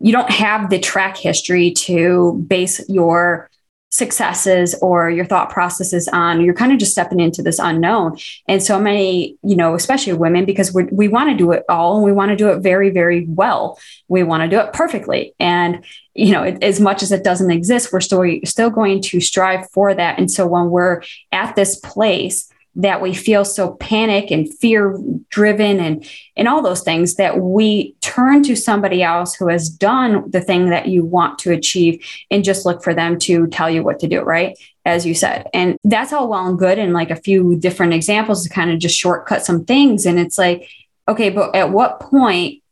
you 0.00 0.12
don't 0.12 0.30
have 0.30 0.70
the 0.70 0.78
track 0.78 1.16
history 1.16 1.72
to 1.72 2.44
base 2.46 2.86
your 2.88 3.50
successes 3.90 4.74
or 4.82 5.08
your 5.08 5.24
thought 5.24 5.50
processes 5.50 6.08
on. 6.08 6.42
You're 6.42 6.54
kind 6.54 6.72
of 6.72 6.78
just 6.78 6.92
stepping 6.92 7.20
into 7.20 7.42
this 7.42 7.58
unknown. 7.58 8.18
And 8.46 8.62
so 8.62 8.78
many 8.78 9.36
you 9.42 9.56
know 9.56 9.74
especially 9.74 10.12
women 10.12 10.44
because 10.44 10.72
we 10.72 10.84
we 10.84 11.08
want 11.08 11.30
to 11.30 11.36
do 11.36 11.52
it 11.52 11.64
all 11.68 11.96
and 11.96 12.04
we 12.04 12.12
want 12.12 12.30
to 12.30 12.36
do 12.36 12.50
it 12.50 12.60
very 12.60 12.90
very 12.90 13.24
well. 13.28 13.78
We 14.08 14.22
want 14.22 14.42
to 14.42 14.48
do 14.48 14.60
it 14.60 14.72
perfectly. 14.72 15.34
And 15.40 15.84
you 16.14 16.32
know 16.32 16.42
it, 16.42 16.62
as 16.62 16.80
much 16.80 17.02
as 17.02 17.12
it 17.12 17.24
doesn't 17.24 17.50
exist 17.50 17.92
we're 17.92 18.00
still 18.00 18.24
still 18.44 18.70
going 18.70 19.02
to 19.02 19.20
strive 19.20 19.68
for 19.70 19.94
that. 19.94 20.18
And 20.18 20.30
so 20.30 20.46
when 20.46 20.70
we're 20.70 21.02
at 21.32 21.56
this 21.56 21.76
place 21.76 22.52
that 22.78 23.00
we 23.00 23.12
feel 23.12 23.44
so 23.44 23.72
panic 23.74 24.30
and 24.30 24.52
fear 24.58 24.96
driven 25.30 25.80
and 25.80 26.08
and 26.36 26.46
all 26.46 26.62
those 26.62 26.82
things 26.82 27.16
that 27.16 27.38
we 27.38 27.94
turn 28.18 28.42
to 28.42 28.56
somebody 28.56 29.02
else 29.02 29.34
who 29.34 29.48
has 29.48 29.68
done 29.68 30.28
the 30.30 30.40
thing 30.40 30.70
that 30.70 30.88
you 30.88 31.04
want 31.04 31.38
to 31.38 31.52
achieve 31.52 32.04
and 32.30 32.42
just 32.42 32.66
look 32.66 32.82
for 32.82 32.92
them 32.92 33.18
to 33.18 33.46
tell 33.48 33.70
you 33.70 33.82
what 33.82 34.00
to 34.00 34.08
do 34.08 34.20
right? 34.22 34.58
As 34.84 35.06
you 35.06 35.14
said. 35.14 35.46
And 35.54 35.76
that's 35.84 36.12
all 36.12 36.28
well 36.28 36.46
and 36.46 36.58
good 36.58 36.78
and 36.78 36.92
like 36.92 37.10
a 37.10 37.16
few 37.16 37.56
different 37.56 37.94
examples 37.94 38.42
to 38.42 38.48
kind 38.48 38.70
of 38.70 38.80
just 38.80 38.96
shortcut 38.96 39.44
some 39.44 39.64
things. 39.64 40.04
And 40.06 40.18
it's 40.18 40.38
like 40.38 40.68
okay 41.06 41.30
but 41.30 41.54
at 41.54 41.70
what 41.70 42.00
point 42.00 42.62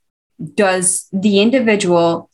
does 0.54 1.08
the 1.12 1.40
individual 1.40 2.28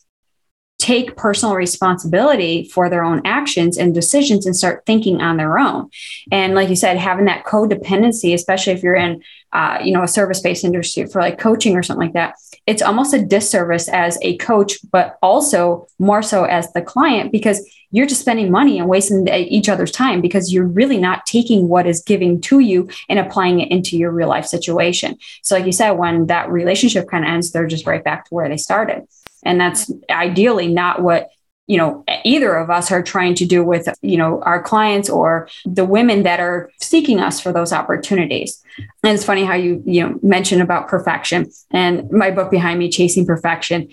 take 0.83 1.15
personal 1.15 1.55
responsibility 1.55 2.65
for 2.65 2.89
their 2.89 3.05
own 3.05 3.21
actions 3.23 3.77
and 3.77 3.95
decisions 3.95 4.45
and 4.45 4.53
start 4.53 4.85
thinking 4.85 5.21
on 5.21 5.37
their 5.37 5.57
own. 5.57 5.89
And 6.29 6.55
like 6.55 6.67
you 6.67 6.75
said, 6.75 6.97
having 6.97 7.23
that 7.25 7.45
codependency, 7.45 8.33
especially 8.33 8.73
if 8.73 8.83
you're 8.83 8.93
in, 8.93 9.23
uh, 9.53 9.79
you 9.81 9.93
know, 9.93 10.03
a 10.03 10.09
service-based 10.09 10.65
industry 10.65 11.05
for 11.05 11.21
like 11.21 11.39
coaching 11.39 11.77
or 11.77 11.83
something 11.83 12.07
like 12.07 12.15
that, 12.15 12.35
it's 12.67 12.81
almost 12.81 13.13
a 13.13 13.23
disservice 13.23 13.87
as 13.87 14.17
a 14.21 14.35
coach, 14.39 14.77
but 14.91 15.17
also 15.21 15.87
more 15.99 16.21
so 16.21 16.43
as 16.43 16.69
the 16.73 16.81
client 16.81 17.31
because 17.31 17.65
you're 17.91 18.05
just 18.05 18.19
spending 18.19 18.51
money 18.51 18.77
and 18.77 18.89
wasting 18.89 19.25
each 19.29 19.69
other's 19.69 19.91
time 19.91 20.19
because 20.19 20.51
you're 20.51 20.67
really 20.67 20.97
not 20.97 21.25
taking 21.25 21.69
what 21.69 21.87
is 21.87 22.03
giving 22.03 22.41
to 22.41 22.59
you 22.59 22.89
and 23.07 23.19
applying 23.19 23.61
it 23.61 23.71
into 23.71 23.97
your 23.97 24.11
real 24.11 24.27
life 24.27 24.47
situation. 24.47 25.17
So, 25.43 25.55
like 25.55 25.65
you 25.65 25.71
said, 25.71 25.91
when 25.91 26.27
that 26.27 26.49
relationship 26.49 27.07
kind 27.09 27.23
of 27.23 27.29
ends, 27.29 27.51
they're 27.51 27.67
just 27.67 27.87
right 27.87 28.03
back 28.03 28.25
to 28.25 28.33
where 28.33 28.49
they 28.49 28.57
started 28.57 29.07
and 29.45 29.59
that's 29.59 29.91
ideally 30.09 30.67
not 30.67 31.01
what 31.01 31.29
you 31.67 31.77
know 31.77 32.03
either 32.25 32.55
of 32.55 32.69
us 32.69 32.91
are 32.91 33.01
trying 33.01 33.35
to 33.35 33.45
do 33.45 33.63
with 33.63 33.87
you 34.01 34.17
know 34.17 34.41
our 34.41 34.61
clients 34.61 35.09
or 35.09 35.47
the 35.65 35.85
women 35.85 36.23
that 36.23 36.39
are 36.39 36.69
seeking 36.81 37.19
us 37.19 37.39
for 37.39 37.53
those 37.53 37.71
opportunities 37.71 38.61
and 39.03 39.13
it's 39.13 39.23
funny 39.25 39.45
how 39.45 39.55
you 39.55 39.81
you 39.85 40.01
know 40.01 40.19
mentioned 40.21 40.61
about 40.61 40.87
perfection 40.87 41.49
and 41.71 42.11
my 42.11 42.31
book 42.31 42.51
behind 42.51 42.79
me 42.79 42.89
chasing 42.89 43.25
perfection 43.25 43.87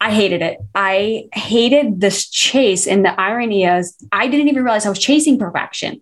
I 0.00 0.12
hated 0.12 0.40
it. 0.40 0.58
I 0.74 1.28
hated 1.34 2.00
this 2.00 2.28
chase. 2.28 2.86
And 2.86 3.04
the 3.04 3.18
irony 3.20 3.64
is, 3.64 3.94
I 4.12 4.28
didn't 4.28 4.48
even 4.48 4.64
realize 4.64 4.86
I 4.86 4.88
was 4.88 4.98
chasing 4.98 5.38
perfection 5.38 6.00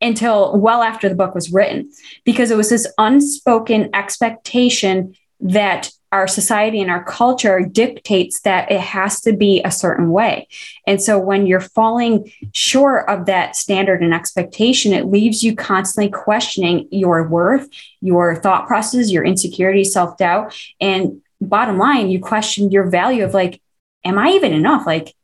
until 0.00 0.56
well 0.56 0.82
after 0.82 1.08
the 1.08 1.14
book 1.14 1.34
was 1.34 1.52
written, 1.52 1.90
because 2.24 2.50
it 2.50 2.56
was 2.56 2.70
this 2.70 2.86
unspoken 2.98 3.90
expectation 3.94 5.14
that 5.40 5.90
our 6.16 6.26
society 6.26 6.80
and 6.80 6.90
our 6.90 7.04
culture 7.04 7.60
dictates 7.60 8.40
that 8.40 8.72
it 8.72 8.80
has 8.80 9.20
to 9.20 9.34
be 9.34 9.60
a 9.62 9.70
certain 9.70 10.10
way. 10.10 10.48
And 10.86 11.02
so 11.02 11.18
when 11.18 11.46
you're 11.46 11.60
falling 11.60 12.32
short 12.52 13.06
of 13.06 13.26
that 13.26 13.54
standard 13.54 14.02
and 14.02 14.14
expectation, 14.14 14.94
it 14.94 15.04
leaves 15.04 15.42
you 15.42 15.54
constantly 15.54 16.10
questioning 16.10 16.88
your 16.90 17.28
worth, 17.28 17.68
your 18.00 18.34
thought 18.34 18.66
process, 18.66 19.10
your 19.10 19.26
insecurity, 19.26 19.84
self 19.84 20.16
doubt. 20.16 20.58
And 20.80 21.20
bottom 21.42 21.76
line, 21.76 22.08
you 22.08 22.18
question 22.18 22.70
your 22.70 22.88
value 22.88 23.22
of 23.22 23.34
like, 23.34 23.60
am 24.02 24.16
I 24.16 24.30
even 24.30 24.54
enough? 24.54 24.86
Like, 24.86 25.14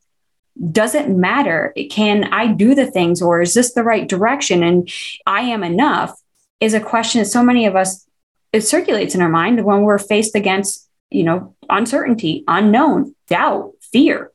does 0.70 0.94
it 0.94 1.08
matter? 1.08 1.72
Can 1.88 2.24
I 2.24 2.48
do 2.48 2.74
the 2.74 2.90
things 2.90 3.22
or 3.22 3.40
is 3.40 3.54
this 3.54 3.72
the 3.72 3.82
right 3.82 4.06
direction? 4.06 4.62
And 4.62 4.92
I 5.26 5.40
am 5.40 5.64
enough 5.64 6.20
is 6.60 6.74
a 6.74 6.80
question 6.80 7.22
that 7.22 7.30
so 7.30 7.42
many 7.42 7.64
of 7.64 7.76
us 7.76 8.06
it 8.52 8.62
circulates 8.62 9.14
in 9.14 9.22
our 9.22 9.28
mind 9.28 9.64
when 9.64 9.82
we're 9.82 9.98
faced 9.98 10.34
against, 10.34 10.88
you 11.10 11.24
know, 11.24 11.54
uncertainty, 11.70 12.44
unknown, 12.46 13.14
doubt, 13.28 13.72
fear. 13.92 14.30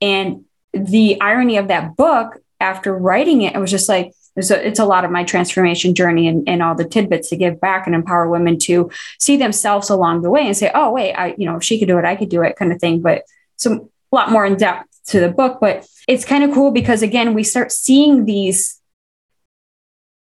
And 0.00 0.44
the 0.72 1.20
irony 1.20 1.56
of 1.56 1.68
that 1.68 1.96
book, 1.96 2.38
after 2.60 2.96
writing 2.96 3.42
it, 3.42 3.54
it 3.54 3.58
was 3.58 3.70
just 3.70 3.88
like, 3.88 4.12
it's 4.36 4.50
a, 4.50 4.66
it's 4.66 4.78
a 4.78 4.84
lot 4.84 5.04
of 5.04 5.10
my 5.10 5.24
transformation 5.24 5.94
journey 5.94 6.28
and, 6.28 6.48
and 6.48 6.62
all 6.62 6.74
the 6.74 6.84
tidbits 6.84 7.30
to 7.30 7.36
give 7.36 7.60
back 7.60 7.86
and 7.86 7.94
empower 7.94 8.28
women 8.28 8.58
to 8.60 8.90
see 9.18 9.36
themselves 9.36 9.90
along 9.90 10.22
the 10.22 10.30
way 10.30 10.46
and 10.46 10.56
say, 10.56 10.70
oh, 10.74 10.92
wait, 10.92 11.14
I, 11.14 11.34
you 11.36 11.46
know, 11.46 11.56
if 11.56 11.64
she 11.64 11.78
could 11.78 11.88
do 11.88 11.98
it, 11.98 12.04
I 12.04 12.16
could 12.16 12.28
do 12.28 12.42
it 12.42 12.56
kind 12.56 12.72
of 12.72 12.78
thing. 12.78 13.00
But 13.00 13.24
some 13.56 13.90
a 14.12 14.16
lot 14.16 14.30
more 14.30 14.46
in 14.46 14.56
depth 14.56 14.86
to 15.06 15.20
the 15.20 15.28
book. 15.28 15.58
But 15.60 15.86
it's 16.06 16.24
kind 16.24 16.44
of 16.44 16.52
cool 16.52 16.70
because 16.70 17.02
again, 17.02 17.34
we 17.34 17.42
start 17.42 17.72
seeing 17.72 18.24
these. 18.24 18.80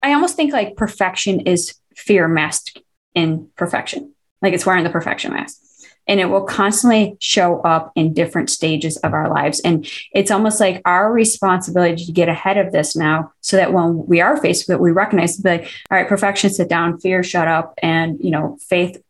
I 0.01 0.13
almost 0.13 0.35
think 0.35 0.53
like 0.53 0.75
perfection 0.75 1.41
is 1.41 1.75
fear 1.95 2.27
masked 2.27 2.79
in 3.15 3.49
perfection. 3.55 4.13
Like 4.41 4.53
it's 4.53 4.65
wearing 4.65 4.83
the 4.83 4.89
perfection 4.89 5.33
mask. 5.33 5.61
And 6.07 6.19
it 6.19 6.25
will 6.25 6.43
constantly 6.43 7.17
show 7.19 7.61
up 7.61 7.91
in 7.95 8.13
different 8.13 8.51
stages 8.51 8.97
of 8.97 9.13
our 9.13 9.27
lives. 9.27 9.59
And 9.61 9.89
it's 10.13 10.29
almost 10.29 10.59
like 10.59 10.79
our 10.85 11.11
responsibility 11.11 12.05
to 12.05 12.11
get 12.11 12.29
ahead 12.29 12.59
of 12.59 12.71
this 12.71 12.95
now 12.95 13.31
so 13.41 13.57
that 13.57 13.73
when 13.73 14.05
we 14.05 14.21
are 14.21 14.37
faced 14.37 14.67
with 14.67 14.75
it, 14.75 14.81
we 14.81 14.91
recognize 14.91 15.43
like, 15.43 15.63
all 15.89 15.97
right, 15.97 16.07
perfection, 16.07 16.51
sit 16.51 16.69
down, 16.69 16.99
fear, 16.99 17.23
shut 17.23 17.47
up, 17.47 17.73
and 17.81 18.19
you 18.19 18.29
know, 18.29 18.59
faith, 18.61 19.01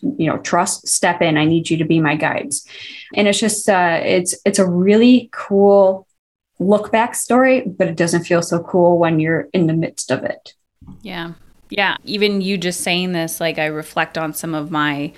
you 0.00 0.26
know, 0.26 0.38
trust, 0.38 0.88
step 0.88 1.20
in. 1.20 1.36
I 1.36 1.44
need 1.44 1.68
you 1.68 1.76
to 1.76 1.84
be 1.84 2.00
my 2.00 2.16
guides. 2.16 2.66
And 3.14 3.28
it's 3.28 3.40
just 3.40 3.68
uh 3.68 4.00
it's 4.02 4.34
it's 4.46 4.58
a 4.58 4.66
really 4.66 5.28
cool 5.32 6.06
look 6.58 6.90
back 6.90 7.14
story, 7.14 7.60
but 7.60 7.88
it 7.88 7.96
doesn't 7.96 8.24
feel 8.24 8.42
so 8.42 8.62
cool 8.62 8.98
when 8.98 9.20
you're 9.20 9.48
in 9.52 9.66
the 9.66 9.74
midst 9.74 10.10
of 10.10 10.24
it. 10.24 10.54
Yeah. 11.02 11.34
Yeah. 11.70 11.96
Even 12.04 12.40
you 12.40 12.58
just 12.58 12.80
saying 12.80 13.12
this, 13.12 13.40
like 13.40 13.58
I 13.58 13.66
reflect 13.66 14.16
on 14.16 14.32
some 14.32 14.54
of 14.54 14.70
my 14.70 15.12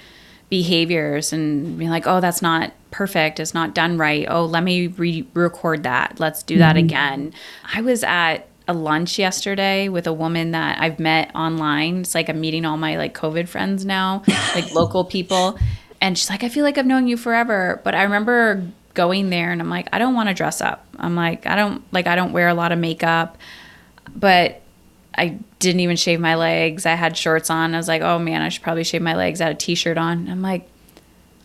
behaviors 0.48 1.32
and 1.32 1.78
be 1.78 1.88
like, 1.88 2.06
oh, 2.06 2.20
that's 2.20 2.42
not 2.42 2.72
perfect. 2.90 3.40
It's 3.40 3.54
not 3.54 3.74
done 3.74 3.96
right. 3.96 4.26
Oh, 4.28 4.44
let 4.44 4.64
me 4.64 4.88
re 4.88 5.26
record 5.32 5.84
that. 5.84 6.18
Let's 6.18 6.42
do 6.42 6.58
that 6.58 6.76
mm-hmm. 6.76 6.86
again. 6.86 7.34
I 7.72 7.80
was 7.80 8.02
at 8.02 8.48
a 8.66 8.74
lunch 8.74 9.18
yesterday 9.18 9.88
with 9.88 10.06
a 10.06 10.12
woman 10.12 10.50
that 10.50 10.80
I've 10.80 10.98
met 10.98 11.34
online. 11.34 12.00
It's 12.00 12.14
like 12.14 12.28
I'm 12.28 12.40
meeting 12.40 12.64
all 12.64 12.76
my 12.76 12.96
like 12.96 13.14
COVID 13.14 13.48
friends 13.48 13.84
now, 13.84 14.22
like 14.54 14.72
local 14.72 15.04
people. 15.04 15.58
And 16.00 16.18
she's 16.18 16.30
like, 16.30 16.42
I 16.42 16.48
feel 16.48 16.64
like 16.64 16.78
I've 16.78 16.86
known 16.86 17.06
you 17.08 17.16
forever. 17.16 17.80
But 17.84 17.94
I 17.94 18.02
remember 18.02 18.66
going 18.94 19.30
there 19.30 19.52
and 19.52 19.60
I'm 19.60 19.70
like, 19.70 19.88
I 19.92 19.98
don't 19.98 20.14
want 20.14 20.28
to 20.28 20.34
dress 20.34 20.60
up. 20.60 20.86
I'm 20.98 21.14
like, 21.14 21.46
I 21.46 21.56
don't 21.56 21.82
like 21.92 22.06
I 22.06 22.16
don't 22.16 22.32
wear 22.32 22.48
a 22.48 22.54
lot 22.54 22.72
of 22.72 22.78
makeup. 22.78 23.38
But 24.14 24.59
I 25.20 25.38
didn't 25.58 25.80
even 25.80 25.96
shave 25.96 26.18
my 26.18 26.34
legs. 26.34 26.86
I 26.86 26.94
had 26.94 27.14
shorts 27.14 27.50
on. 27.50 27.74
I 27.74 27.76
was 27.76 27.88
like, 27.88 28.00
oh 28.00 28.18
man, 28.18 28.40
I 28.40 28.48
should 28.48 28.62
probably 28.62 28.84
shave 28.84 29.02
my 29.02 29.14
legs. 29.14 29.40
I 29.42 29.44
had 29.44 29.56
a 29.56 29.58
t 29.58 29.74
shirt 29.74 29.98
on. 29.98 30.28
I'm 30.28 30.40
like, 30.40 30.66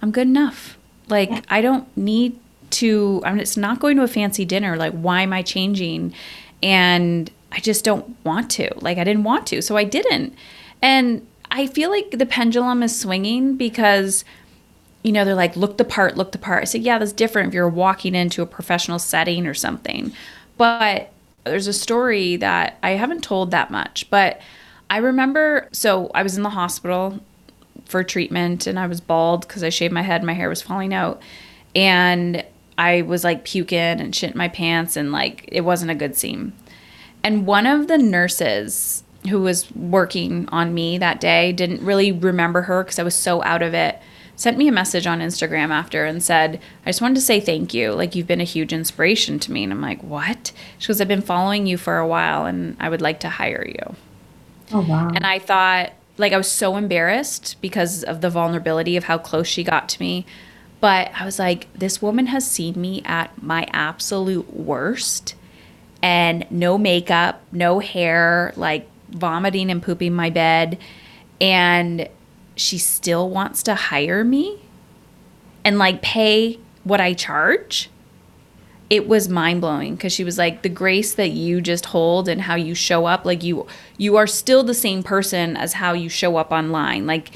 I'm 0.01 0.11
good 0.11 0.27
enough. 0.27 0.77
Like, 1.09 1.29
yeah. 1.29 1.41
I 1.49 1.61
don't 1.61 1.85
need 1.97 2.39
to, 2.71 3.21
I 3.25 3.31
mean, 3.31 3.41
it's 3.41 3.57
not 3.57 3.81
going 3.81 3.97
to 3.97 4.03
a 4.03 4.07
fancy 4.07 4.45
dinner. 4.45 4.77
Like, 4.77 4.93
why 4.93 5.23
am 5.23 5.33
I 5.33 5.41
changing? 5.41 6.13
And 6.63 7.29
I 7.51 7.59
just 7.59 7.83
don't 7.83 8.15
want 8.23 8.49
to. 8.51 8.69
Like, 8.79 8.97
I 8.97 9.03
didn't 9.03 9.25
want 9.25 9.45
to. 9.47 9.61
So 9.61 9.75
I 9.75 9.83
didn't. 9.83 10.33
And 10.81 11.27
I 11.51 11.67
feel 11.67 11.89
like 11.89 12.11
the 12.11 12.25
pendulum 12.25 12.81
is 12.81 12.97
swinging 12.97 13.57
because 13.57 14.23
you 15.03 15.11
know, 15.11 15.23
they're 15.23 15.35
like, 15.35 15.55
look 15.55 15.77
the 15.77 15.85
part, 15.85 16.17
look 16.17 16.31
the 16.31 16.39
part. 16.39 16.63
I 16.63 16.65
said, 16.65 16.81
yeah, 16.81 16.97
that's 16.97 17.13
different 17.13 17.49
if 17.49 17.53
you're 17.53 17.69
walking 17.69 18.15
into 18.15 18.41
a 18.41 18.47
professional 18.47 18.97
setting 18.97 19.45
or 19.45 19.53
something. 19.53 20.11
But 20.57 21.11
there's 21.45 21.67
a 21.67 21.73
story 21.73 22.35
that 22.37 22.77
I 22.83 22.91
haven't 22.91 23.23
told 23.23 23.51
that 23.51 23.71
much, 23.71 24.09
but 24.09 24.41
I 24.89 24.97
remember 24.97 25.69
so 25.71 26.11
I 26.13 26.23
was 26.23 26.37
in 26.37 26.43
the 26.43 26.49
hospital 26.49 27.19
for 27.85 28.03
treatment 28.03 28.67
and 28.67 28.79
I 28.79 28.87
was 28.87 29.01
bald 29.01 29.47
because 29.47 29.63
I 29.63 29.69
shaved 29.69 29.93
my 29.93 30.01
head, 30.01 30.23
my 30.23 30.33
hair 30.33 30.49
was 30.49 30.61
falling 30.61 30.93
out. 30.93 31.21
And 31.75 32.43
I 32.77 33.03
was 33.03 33.23
like 33.23 33.45
puking 33.45 33.77
and 33.77 34.15
shit 34.15 34.31
in 34.31 34.37
my 34.37 34.47
pants 34.47 34.95
and 34.95 35.11
like 35.11 35.47
it 35.51 35.61
wasn't 35.61 35.91
a 35.91 35.95
good 35.95 36.15
scene. 36.15 36.53
And 37.23 37.45
one 37.45 37.65
of 37.65 37.87
the 37.87 37.97
nurses 37.97 39.03
who 39.29 39.41
was 39.41 39.71
working 39.71 40.47
on 40.51 40.73
me 40.73 40.97
that 40.97 41.19
day 41.19 41.51
didn't 41.51 41.81
really 41.81 42.11
remember 42.11 42.63
her 42.63 42.83
because 42.83 42.99
I 42.99 43.03
was 43.03 43.15
so 43.15 43.43
out 43.43 43.61
of 43.61 43.73
it 43.73 43.99
sent 44.35 44.57
me 44.57 44.67
a 44.67 44.71
message 44.71 45.07
on 45.07 45.19
Instagram 45.19 45.69
after 45.69 46.05
and 46.05 46.21
said, 46.21 46.59
I 46.85 46.89
just 46.89 47.01
wanted 47.01 47.15
to 47.15 47.21
say 47.21 47.39
thank 47.39 47.73
you. 47.73 47.91
Like, 47.93 48.15
you've 48.15 48.27
been 48.27 48.41
a 48.41 48.45
huge 48.45 48.73
inspiration 48.73 49.39
to 49.39 49.51
me. 49.51 49.63
And 49.63 49.71
I'm 49.71 49.81
like, 49.81 50.01
what? 50.03 50.51
She 50.77 50.87
goes, 50.87 50.99
I've 50.99 51.07
been 51.07 51.21
following 51.21 51.65
you 51.65 51.77
for 51.77 51.97
a 51.97 52.07
while 52.07 52.45
and 52.45 52.75
I 52.79 52.89
would 52.89 53.01
like 53.01 53.19
to 53.21 53.29
hire 53.29 53.65
you. 53.67 53.95
Oh, 54.73 54.81
wow. 54.81 55.09
And 55.13 55.25
I 55.25 55.39
thought, 55.39 55.93
like, 56.17 56.33
I 56.33 56.37
was 56.37 56.51
so 56.51 56.75
embarrassed 56.75 57.57
because 57.61 58.03
of 58.03 58.21
the 58.21 58.29
vulnerability 58.29 58.97
of 58.97 59.05
how 59.05 59.17
close 59.17 59.47
she 59.47 59.63
got 59.63 59.89
to 59.89 60.01
me. 60.01 60.25
But 60.81 61.11
I 61.15 61.25
was 61.25 61.39
like, 61.39 61.71
this 61.73 62.01
woman 62.01 62.27
has 62.27 62.49
seen 62.49 62.79
me 62.79 63.01
at 63.05 63.41
my 63.41 63.67
absolute 63.71 64.53
worst 64.53 65.35
and 66.01 66.45
no 66.51 66.77
makeup, 66.77 67.41
no 67.51 67.79
hair, 67.79 68.53
like 68.55 68.87
vomiting 69.09 69.71
and 69.71 69.81
pooping 69.81 70.13
my 70.13 70.29
bed. 70.29 70.77
And 71.39 72.07
she 72.55 72.77
still 72.77 73.29
wants 73.29 73.63
to 73.63 73.75
hire 73.75 74.23
me 74.23 74.59
and 75.63 75.77
like 75.77 76.01
pay 76.01 76.59
what 76.83 77.01
I 77.01 77.13
charge. 77.13 77.89
It 78.89 79.07
was 79.07 79.27
mind 79.27 79.61
blowing 79.61 79.95
because 79.95 80.13
she 80.13 80.23
was 80.23 80.37
like 80.37 80.61
the 80.61 80.69
grace 80.69 81.15
that 81.15 81.29
you 81.29 81.59
just 81.59 81.87
hold 81.87 82.29
and 82.29 82.41
how 82.41 82.55
you 82.55 82.75
show 82.75 83.07
up. 83.07 83.25
Like 83.25 83.43
you, 83.43 83.65
you 83.97 84.15
are 84.15 84.27
still 84.27 84.63
the 84.63 84.75
same 84.75 85.01
person 85.01 85.57
as 85.57 85.73
how 85.73 85.93
you 85.93 86.07
show 86.07 86.37
up 86.37 86.51
online. 86.51 87.07
Like, 87.07 87.31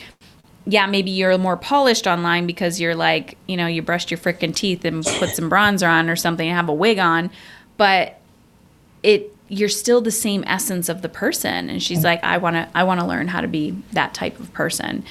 yeah, 0.66 0.86
maybe 0.86 1.10
you're 1.10 1.36
more 1.40 1.58
polished 1.58 2.06
online 2.06 2.46
because 2.46 2.80
you're 2.80 2.96
like, 2.96 3.36
you 3.48 3.58
know, 3.58 3.66
you 3.66 3.82
brushed 3.82 4.12
your 4.12 4.20
freaking 4.20 4.56
teeth 4.56 4.86
and 4.86 5.04
put 5.04 5.30
some 5.30 5.50
bronzer 5.50 5.90
on 5.90 6.10
or 6.10 6.16
something 6.16 6.48
and 6.48 6.56
have 6.56 6.70
a 6.70 6.74
wig 6.74 7.00
on, 7.00 7.32
but 7.78 8.20
it 9.02 9.36
you're 9.50 9.68
still 9.68 10.00
the 10.00 10.12
same 10.12 10.44
essence 10.48 10.88
of 10.88 11.02
the 11.02 11.10
person. 11.10 11.70
And 11.70 11.82
she's 11.84 12.04
like 12.04 12.24
i 12.24 12.38
want 12.38 12.56
to 12.56 12.70
i 12.74 12.84
want 12.84 13.00
to 13.00 13.06
learn 13.06 13.28
how 13.28 13.42
to 13.42 13.48
be 13.48 13.72
that 13.92 14.14
type 14.14 14.40
of 14.40 14.54
person. 14.54 15.04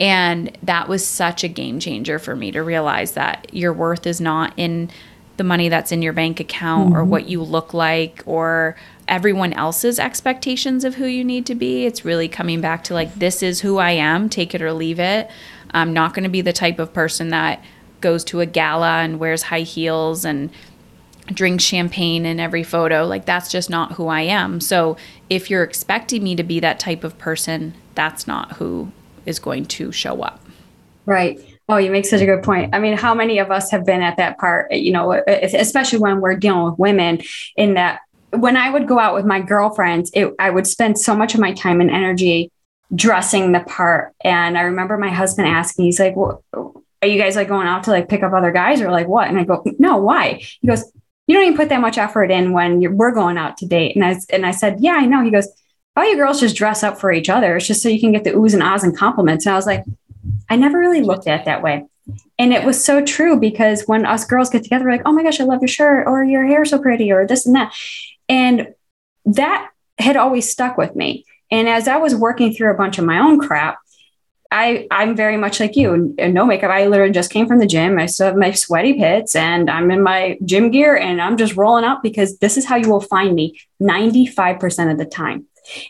And 0.00 0.56
that 0.64 0.88
was 0.88 1.06
such 1.06 1.44
a 1.44 1.48
game 1.48 1.78
changer 1.78 2.18
for 2.18 2.34
me 2.34 2.50
to 2.50 2.62
realize 2.62 3.12
that 3.12 3.54
your 3.54 3.72
worth 3.72 4.06
is 4.06 4.20
not 4.20 4.52
in 4.56 4.90
the 5.36 5.44
money 5.44 5.68
that's 5.68 5.92
in 5.92 6.02
your 6.02 6.12
bank 6.12 6.40
account 6.40 6.90
mm-hmm. 6.90 6.98
or 6.98 7.04
what 7.04 7.28
you 7.28 7.42
look 7.42 7.72
like 7.72 8.22
or 8.26 8.76
everyone 9.06 9.52
else's 9.52 9.98
expectations 9.98 10.84
of 10.84 10.96
who 10.96 11.06
you 11.06 11.24
need 11.24 11.46
to 11.46 11.54
be. 11.54 11.86
It's 11.86 12.04
really 12.04 12.28
coming 12.28 12.60
back 12.60 12.84
to 12.84 12.94
like 12.94 13.14
this 13.14 13.42
is 13.42 13.60
who 13.60 13.78
i 13.78 13.90
am 13.90 14.28
take 14.28 14.54
it 14.54 14.62
or 14.62 14.72
leave 14.72 14.98
it. 14.98 15.30
I'm 15.70 15.92
not 15.92 16.14
going 16.14 16.24
to 16.24 16.30
be 16.30 16.40
the 16.40 16.52
type 16.52 16.78
of 16.78 16.92
person 16.92 17.30
that 17.30 17.62
goes 18.00 18.22
to 18.24 18.40
a 18.40 18.46
gala 18.46 18.98
and 18.98 19.18
wears 19.18 19.44
high 19.44 19.60
heels 19.60 20.24
and 20.24 20.50
drink 21.26 21.60
champagne 21.60 22.26
in 22.26 22.38
every 22.38 22.62
photo. 22.62 23.06
Like 23.06 23.24
that's 23.24 23.50
just 23.50 23.70
not 23.70 23.92
who 23.92 24.08
I 24.08 24.22
am. 24.22 24.60
So 24.60 24.96
if 25.30 25.50
you're 25.50 25.62
expecting 25.62 26.22
me 26.22 26.36
to 26.36 26.42
be 26.42 26.60
that 26.60 26.78
type 26.78 27.04
of 27.04 27.18
person, 27.18 27.74
that's 27.94 28.26
not 28.26 28.52
who 28.54 28.92
is 29.26 29.38
going 29.38 29.66
to 29.66 29.92
show 29.92 30.22
up. 30.22 30.40
Right. 31.06 31.40
Oh, 31.68 31.78
you 31.78 31.90
make 31.90 32.04
such 32.04 32.20
a 32.20 32.26
good 32.26 32.42
point. 32.42 32.74
I 32.74 32.78
mean, 32.78 32.96
how 32.96 33.14
many 33.14 33.38
of 33.38 33.50
us 33.50 33.70
have 33.70 33.86
been 33.86 34.02
at 34.02 34.18
that 34.18 34.38
part, 34.38 34.72
you 34.72 34.92
know, 34.92 35.12
especially 35.12 35.98
when 35.98 36.20
we're 36.20 36.36
dealing 36.36 36.64
with 36.64 36.78
women 36.78 37.22
in 37.56 37.74
that 37.74 38.00
when 38.30 38.56
I 38.56 38.68
would 38.68 38.86
go 38.86 38.98
out 38.98 39.14
with 39.14 39.24
my 39.24 39.40
girlfriends, 39.40 40.10
it, 40.12 40.34
I 40.38 40.50
would 40.50 40.66
spend 40.66 40.98
so 40.98 41.16
much 41.16 41.34
of 41.34 41.40
my 41.40 41.52
time 41.52 41.80
and 41.80 41.90
energy 41.90 42.50
dressing 42.94 43.52
the 43.52 43.60
part. 43.60 44.12
And 44.22 44.58
I 44.58 44.62
remember 44.62 44.98
my 44.98 45.10
husband 45.10 45.48
asking, 45.48 45.86
he's 45.86 46.00
like, 46.00 46.16
well, 46.16 46.42
are 47.00 47.08
you 47.08 47.20
guys 47.20 47.36
like 47.36 47.48
going 47.48 47.66
out 47.66 47.84
to 47.84 47.90
like 47.90 48.08
pick 48.08 48.22
up 48.22 48.32
other 48.32 48.50
guys 48.50 48.80
or 48.80 48.90
like 48.90 49.06
what? 49.06 49.28
And 49.28 49.38
I 49.38 49.44
go, 49.44 49.62
no, 49.78 49.98
why? 49.98 50.42
He 50.60 50.66
goes, 50.66 50.90
you 51.26 51.34
don't 51.34 51.44
even 51.44 51.56
put 51.56 51.70
that 51.70 51.80
much 51.80 51.98
effort 51.98 52.30
in 52.30 52.52
when 52.52 52.96
we're 52.96 53.12
going 53.12 53.38
out 53.38 53.56
to 53.58 53.66
date. 53.66 53.96
And 53.96 54.04
I, 54.04 54.16
and 54.30 54.44
I 54.44 54.50
said, 54.50 54.78
yeah, 54.80 54.94
I 54.94 55.06
know. 55.06 55.22
He 55.22 55.30
goes, 55.30 55.48
all 55.96 56.08
you 56.08 56.16
girls 56.16 56.40
just 56.40 56.56
dress 56.56 56.82
up 56.82 56.98
for 56.98 57.12
each 57.12 57.28
other. 57.28 57.56
It's 57.56 57.66
just 57.66 57.82
so 57.82 57.88
you 57.88 58.00
can 58.00 58.12
get 58.12 58.24
the 58.24 58.32
oohs 58.32 58.52
and 58.52 58.62
ahs 58.62 58.82
and 58.82 58.96
compliments. 58.96 59.46
And 59.46 59.52
I 59.52 59.56
was 59.56 59.66
like, 59.66 59.84
I 60.50 60.56
never 60.56 60.78
really 60.78 61.00
looked 61.00 61.26
at 61.26 61.40
it 61.40 61.44
that 61.46 61.62
way. 61.62 61.86
And 62.38 62.52
it 62.52 62.64
was 62.64 62.84
so 62.84 63.02
true 63.04 63.38
because 63.38 63.84
when 63.86 64.04
us 64.04 64.26
girls 64.26 64.50
get 64.50 64.62
together, 64.62 64.84
we're 64.84 64.92
like, 64.92 65.02
oh 65.06 65.12
my 65.12 65.22
gosh, 65.22 65.40
I 65.40 65.44
love 65.44 65.62
your 65.62 65.68
shirt 65.68 66.06
or 66.06 66.22
your 66.24 66.44
hair 66.44 66.64
so 66.64 66.78
pretty 66.78 67.10
or 67.10 67.26
this 67.26 67.46
and 67.46 67.54
that. 67.54 67.74
And 68.28 68.74
that 69.24 69.70
had 69.98 70.16
always 70.16 70.50
stuck 70.50 70.76
with 70.76 70.94
me. 70.94 71.24
And 71.50 71.68
as 71.68 71.88
I 71.88 71.96
was 71.96 72.14
working 72.14 72.52
through 72.52 72.72
a 72.72 72.76
bunch 72.76 72.98
of 72.98 73.04
my 73.04 73.20
own 73.20 73.38
crap, 73.38 73.78
I 74.54 74.86
I'm 74.92 75.16
very 75.16 75.36
much 75.36 75.58
like 75.58 75.74
you. 75.74 76.14
No 76.16 76.46
makeup. 76.46 76.70
I 76.70 76.86
literally 76.86 77.12
just 77.12 77.32
came 77.32 77.48
from 77.48 77.58
the 77.58 77.66
gym. 77.66 77.98
I 77.98 78.06
still 78.06 78.28
have 78.28 78.36
my 78.36 78.52
sweaty 78.52 78.94
pits 78.94 79.34
and 79.34 79.68
I'm 79.68 79.90
in 79.90 80.00
my 80.00 80.38
gym 80.44 80.70
gear 80.70 80.96
and 80.96 81.20
I'm 81.20 81.36
just 81.36 81.56
rolling 81.56 81.84
up 81.84 82.04
because 82.04 82.38
this 82.38 82.56
is 82.56 82.64
how 82.64 82.76
you 82.76 82.88
will 82.88 83.00
find 83.00 83.34
me 83.34 83.60
95% 83.82 84.92
of 84.92 84.98
the 84.98 85.06
time. 85.06 85.46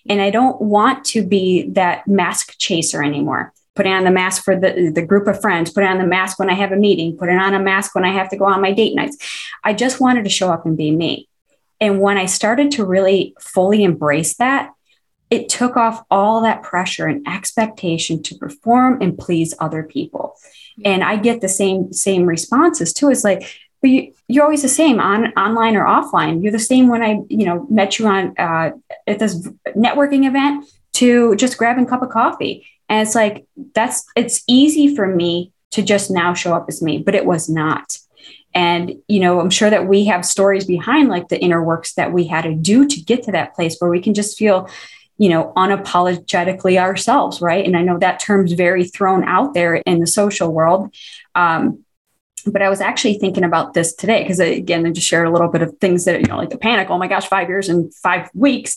And 0.09 0.23
I 0.23 0.31
don't 0.31 0.59
want 0.63 1.05
to 1.07 1.23
be 1.27 1.69
that 1.73 2.09
mask 2.09 2.55
chaser 2.57 3.03
anymore. 3.03 3.53
Putting 3.75 3.93
on 3.93 4.05
the 4.05 4.11
mask 4.11 4.45
for 4.45 4.59
the, 4.59 4.91
the 4.95 5.05
group 5.05 5.27
of 5.27 5.43
friends, 5.43 5.71
putting 5.71 5.91
on 5.91 5.99
the 5.99 6.07
mask 6.07 6.39
when 6.39 6.49
I 6.49 6.55
have 6.55 6.73
a 6.73 6.77
meeting, 6.77 7.19
putting 7.19 7.37
on 7.37 7.53
a 7.53 7.59
mask 7.59 7.95
when 7.95 8.05
I 8.05 8.13
have 8.13 8.31
to 8.31 8.37
go 8.37 8.47
on 8.47 8.63
my 8.63 8.73
date 8.73 8.95
nights. 8.95 9.19
I 9.63 9.75
just 9.75 10.01
wanted 10.01 10.25
to 10.25 10.31
show 10.31 10.51
up 10.51 10.65
and 10.65 10.77
be 10.77 10.91
me. 10.91 11.29
And 11.81 12.01
when 12.01 12.17
I 12.17 12.27
started 12.27 12.71
to 12.73 12.85
really 12.87 13.35
fully 13.41 13.85
embrace 13.85 14.37
that, 14.37 14.71
it 15.35 15.49
took 15.49 15.77
off 15.77 16.05
all 16.11 16.41
that 16.43 16.63
pressure 16.63 17.07
and 17.07 17.27
expectation 17.27 18.23
to 18.23 18.35
perform 18.37 19.03
and 19.03 19.19
please 19.19 19.53
other 19.59 19.83
people. 19.83 20.37
And 20.85 21.03
I 21.03 21.17
get 21.17 21.41
the 21.41 21.49
same 21.49 21.93
same 21.93 22.25
responses 22.27 22.93
too. 22.93 23.11
It's 23.11 23.25
like, 23.25 23.43
but 23.81 23.91
you, 23.91 24.13
you're 24.29 24.45
always 24.45 24.63
the 24.63 24.69
same 24.69 25.01
on 25.01 25.33
online 25.33 25.77
or 25.77 25.85
offline. 25.85 26.43
You're 26.43 26.53
the 26.53 26.59
same 26.59 26.89
when 26.89 27.03
I, 27.03 27.21
you 27.29 27.45
know, 27.47 27.67
met 27.69 27.99
you 27.99 28.07
on 28.07 28.35
uh, 28.39 28.71
at 29.07 29.19
this 29.19 29.47
networking 29.77 30.27
event 30.27 30.67
to 30.95 31.35
just 31.37 31.59
grabbing 31.59 31.85
a 31.85 31.89
cup 31.89 32.03
of 32.03 32.11
coffee. 32.11 32.67
And 32.89 33.07
it's 33.07 33.15
like 33.15 33.47
that's 33.75 34.07
it's 34.17 34.43
easy 34.47 34.95
for 34.95 35.07
me 35.07 35.53
to 35.73 35.83
just 35.83 36.11
now 36.11 36.33
show 36.35 36.55
up 36.55 36.67
as 36.69 36.81
me, 36.81 36.99
but 36.99 37.15
it 37.15 37.27
was 37.27 37.49
not. 37.49 37.99
And 38.55 38.95
you 39.09 39.21
know, 39.21 39.41
I'm 39.41 39.51
sure 39.51 39.71
that 39.71 39.89
we 39.89 40.05
have 40.07 40.25
stories 40.25 40.65
behind 40.65 41.09
like 41.09 41.29
the 41.29 41.41
inner 41.41 41.63
works 41.63 41.95
that 41.95 42.13
we 42.13 42.27
had 42.27 42.43
to 42.43 42.55
do 42.55 42.87
to 42.87 43.01
get 43.01 43.25
to 43.25 43.33
that 43.33 43.55
place 43.55 43.77
where 43.79 43.91
we 43.91 44.01
can 44.01 44.15
just 44.15 44.39
feel 44.39 44.69
you 45.17 45.29
know, 45.29 45.53
unapologetically 45.57 46.79
ourselves, 46.79 47.41
right? 47.41 47.65
And 47.65 47.77
I 47.77 47.83
know 47.83 47.99
that 47.99 48.21
term's 48.21 48.53
very 48.53 48.85
thrown 48.85 49.25
out 49.25 49.55
there 49.55 49.77
in 49.77 50.01
the 50.01 50.07
social 50.07 50.53
world. 50.53 50.95
Um, 51.35 51.85
but 52.47 52.63
I 52.63 52.69
was 52.69 52.81
actually 52.81 53.19
thinking 53.19 53.45
about 53.45 53.75
this 53.75 53.95
today 53.95 54.23
because 54.23 54.41
again, 54.41 54.87
I 54.87 54.91
just 54.91 55.07
shared 55.07 55.27
a 55.27 55.31
little 55.31 55.49
bit 55.49 55.63
of 55.63 55.77
things 55.79 56.05
that, 56.05 56.21
you 56.21 56.27
know, 56.27 56.37
like 56.37 56.51
the 56.51 56.59
panic, 56.59 56.91
oh 56.91 56.99
my 56.99 57.07
gosh, 57.07 57.27
five 57.27 57.49
years 57.49 57.69
and 57.69 57.95
five 57.95 58.29
weeks. 58.35 58.77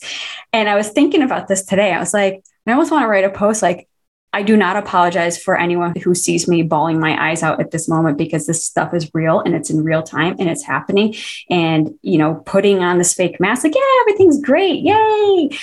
And 0.54 0.70
I 0.70 0.76
was 0.76 0.90
thinking 0.90 1.22
about 1.22 1.48
this 1.48 1.66
today. 1.66 1.92
I 1.92 2.00
was 2.00 2.14
like, 2.14 2.44
I 2.66 2.72
almost 2.72 2.92
want 2.92 3.04
to 3.04 3.08
write 3.08 3.26
a 3.26 3.30
post 3.30 3.62
like, 3.62 3.88
I 4.34 4.44
do 4.44 4.56
not 4.56 4.76
apologize 4.76 5.42
for 5.42 5.58
anyone 5.58 5.96
who 5.96 6.14
sees 6.14 6.48
me 6.48 6.62
bawling 6.62 7.00
my 7.00 7.30
eyes 7.30 7.44
out 7.44 7.60
at 7.60 7.72
this 7.72 7.88
moment 7.88 8.18
because 8.18 8.46
this 8.46 8.64
stuff 8.64 8.94
is 8.94 9.10
real 9.14 9.40
and 9.40 9.56
it's 9.56 9.70
in 9.70 9.84
real 9.84 10.04
time 10.04 10.36
and 10.38 10.50
it's 10.50 10.64
happening. 10.64 11.16
And, 11.50 11.96
you 12.04 12.18
know, 12.18 12.36
putting 12.46 12.84
on 12.84 12.98
this 13.00 13.14
fake 13.14 13.40
mask, 13.40 13.64
like, 13.64 13.74
yeah, 13.74 13.82
everything's 14.02 14.40
great. 14.42 14.84
Yay 14.84 15.58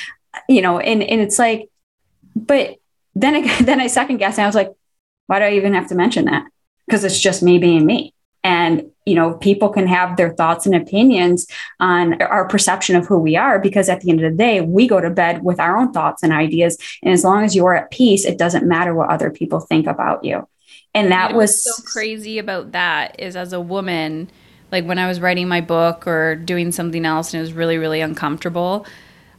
you 0.49 0.63
know, 0.63 0.79
and, 0.79 1.03
and 1.03 1.21
it's 1.21 1.39
like, 1.39 1.69
but 2.35 2.77
then 3.15 3.35
I, 3.37 3.63
then 3.63 3.81
I 3.81 3.87
second 3.87 4.19
guess 4.19 4.39
and 4.39 4.45
I 4.45 4.49
was 4.49 4.55
like, 4.55 4.73
why 5.27 5.39
do 5.39 5.45
I 5.47 5.53
even 5.55 5.75
have 5.75 5.89
to 5.89 5.95
mention 5.95 6.27
that? 6.27 6.45
Because 6.87 7.05
it's 7.05 7.21
just 7.21 7.43
me 7.43 7.59
being 7.59 7.87
me. 7.87 8.13
And, 8.43 8.91
you 9.07 9.15
know, 9.15 9.35
people 9.35 9.71
can 9.71 9.87
have 9.87 10.19
their 10.19 10.35
thoughts 10.35 10.67
and 10.67 10.75
opinions 10.75 11.47
on 11.81 12.21
our 12.21 12.47
perception 12.47 12.95
of 12.95 13.07
who 13.07 13.19
we 13.19 13.37
are 13.37 13.59
because 13.59 13.89
at 13.89 14.03
the 14.03 14.11
end 14.11 14.23
of 14.23 14.31
the 14.31 14.37
day, 14.37 14.61
we 14.61 14.87
go 14.87 15.01
to 15.01 15.09
bed 15.09 15.43
with 15.43 15.59
our 15.59 15.79
own 15.79 15.93
thoughts 15.93 16.23
and 16.23 16.31
ideas. 16.31 16.77
And 17.03 17.13
as 17.15 17.25
long 17.25 17.43
as 17.43 17.57
you're 17.57 17.75
at 17.75 17.91
peace, 17.91 18.27
it 18.27 18.37
doesn't 18.37 18.69
matter 18.69 18.95
what 18.95 19.09
other 19.09 19.31
people 19.31 19.61
think 19.61 19.87
about 19.87 20.25
you. 20.25 20.47
And 20.93 21.11
that 21.11 21.29
you 21.29 21.33
know, 21.33 21.39
was 21.39 21.65
so 21.65 21.83
crazy 21.85 22.39
about 22.39 22.73
that 22.73 23.19
is 23.19 23.35
as 23.35 23.55
a 23.55 23.61
woman, 23.61 24.31
like 24.71 24.85
when 24.85 24.99
I 24.99 25.09
was 25.09 25.21
writing 25.21 25.49
my 25.49 25.63
book 25.63 26.07
or 26.07 26.37
doing 26.37 26.71
something 26.71 27.07
else 27.07 27.33
and 27.33 27.39
it 27.39 27.43
was 27.43 27.55
really, 27.55 27.79
really 27.79 28.03
uncomfortable, 28.03 28.87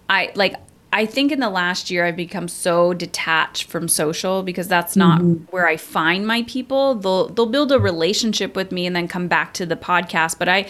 I 0.10 0.32
like 0.34 0.56
I 0.96 1.06
think 1.06 1.34
in 1.34 1.42
the 1.42 1.50
last 1.50 1.92
year 1.92 2.06
I've 2.06 2.16
become 2.16 2.48
so 2.48 2.94
detached 2.94 3.66
from 3.66 3.90
social 3.90 4.44
because 4.44 4.70
that's 4.70 4.96
not 4.96 5.20
mm-hmm. 5.20 5.44
where 5.52 5.68
I 5.68 5.76
find 5.76 6.26
my 6.26 6.44
people. 6.44 6.96
They'll 6.96 7.28
they'll 7.28 7.48
build 7.48 7.74
a 7.74 7.80
relationship 7.80 8.56
with 8.56 8.72
me 8.72 8.86
and 8.86 8.96
then 8.96 9.10
come 9.10 9.28
back 9.28 9.54
to 9.56 9.66
the 9.66 9.76
podcast, 9.76 10.40
but 10.40 10.48
I 10.48 10.68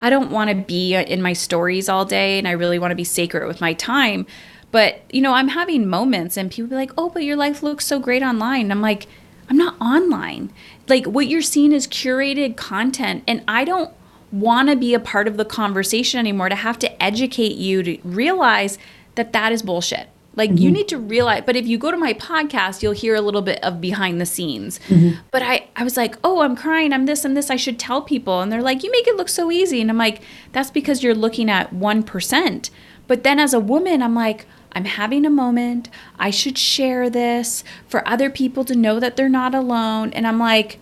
I 0.00 0.08
don't 0.08 0.30
want 0.30 0.48
to 0.48 0.56
be 0.56 0.94
in 0.94 1.20
my 1.20 1.34
stories 1.34 1.90
all 1.90 2.06
day 2.06 2.38
and 2.38 2.48
I 2.48 2.52
really 2.52 2.78
want 2.78 2.92
to 2.92 2.96
be 2.96 3.04
sacred 3.04 3.46
with 3.46 3.60
my 3.60 3.74
time. 3.74 4.26
But, 4.72 5.02
you 5.10 5.20
know, 5.20 5.34
I'm 5.34 5.48
having 5.48 5.86
moments 5.86 6.38
and 6.38 6.50
people 6.50 6.70
be 6.70 6.76
like, 6.76 6.92
"Oh, 6.96 7.10
but 7.10 7.24
your 7.24 7.36
life 7.36 7.62
looks 7.62 7.84
so 7.84 7.98
great 7.98 8.22
online." 8.22 8.70
I'm 8.70 8.80
like, 8.80 9.06
I'm 9.50 9.58
not 9.58 9.78
online. 9.78 10.54
Like 10.88 11.04
what 11.04 11.28
you're 11.28 11.42
seeing 11.42 11.72
is 11.72 11.86
curated 11.86 12.56
content 12.56 13.24
and 13.28 13.44
I 13.46 13.64
don't 13.64 13.92
want 14.32 14.70
to 14.70 14.76
be 14.76 14.94
a 14.94 15.00
part 15.00 15.28
of 15.28 15.36
the 15.36 15.44
conversation 15.44 16.18
anymore 16.18 16.48
to 16.48 16.56
have 16.56 16.78
to 16.78 17.02
educate 17.02 17.56
you 17.56 17.82
to 17.82 17.98
realize 18.04 18.78
that 19.16 19.32
that 19.32 19.52
is 19.52 19.62
bullshit. 19.62 20.08
Like 20.36 20.50
mm-hmm. 20.50 20.58
you 20.58 20.70
need 20.70 20.88
to 20.88 20.98
realize, 20.98 21.42
but 21.46 21.56
if 21.56 21.66
you 21.66 21.78
go 21.78 21.90
to 21.90 21.96
my 21.96 22.12
podcast, 22.12 22.82
you'll 22.82 22.92
hear 22.92 23.14
a 23.14 23.22
little 23.22 23.42
bit 23.42 23.58
of 23.64 23.80
behind 23.80 24.20
the 24.20 24.26
scenes. 24.26 24.78
Mm-hmm. 24.88 25.20
But 25.30 25.42
I, 25.42 25.68
I 25.74 25.82
was 25.82 25.96
like, 25.96 26.16
oh, 26.22 26.42
I'm 26.42 26.54
crying, 26.54 26.92
I'm 26.92 27.06
this 27.06 27.24
and 27.24 27.36
this, 27.36 27.50
I 27.50 27.56
should 27.56 27.78
tell 27.78 28.02
people. 28.02 28.42
And 28.42 28.52
they're 28.52 28.62
like, 28.62 28.84
you 28.84 28.90
make 28.92 29.08
it 29.08 29.16
look 29.16 29.30
so 29.30 29.50
easy. 29.50 29.80
And 29.80 29.90
I'm 29.90 29.98
like, 29.98 30.20
that's 30.52 30.70
because 30.70 31.02
you're 31.02 31.14
looking 31.14 31.50
at 31.50 31.72
1%. 31.72 32.70
But 33.06 33.24
then 33.24 33.40
as 33.40 33.54
a 33.54 33.60
woman, 33.60 34.02
I'm 34.02 34.14
like, 34.14 34.46
I'm 34.72 34.84
having 34.84 35.24
a 35.24 35.30
moment. 35.30 35.88
I 36.18 36.30
should 36.30 36.58
share 36.58 37.08
this 37.08 37.64
for 37.88 38.06
other 38.06 38.28
people 38.28 38.62
to 38.66 38.74
know 38.74 39.00
that 39.00 39.16
they're 39.16 39.30
not 39.30 39.54
alone. 39.54 40.12
And 40.12 40.26
I'm 40.26 40.38
like, 40.38 40.78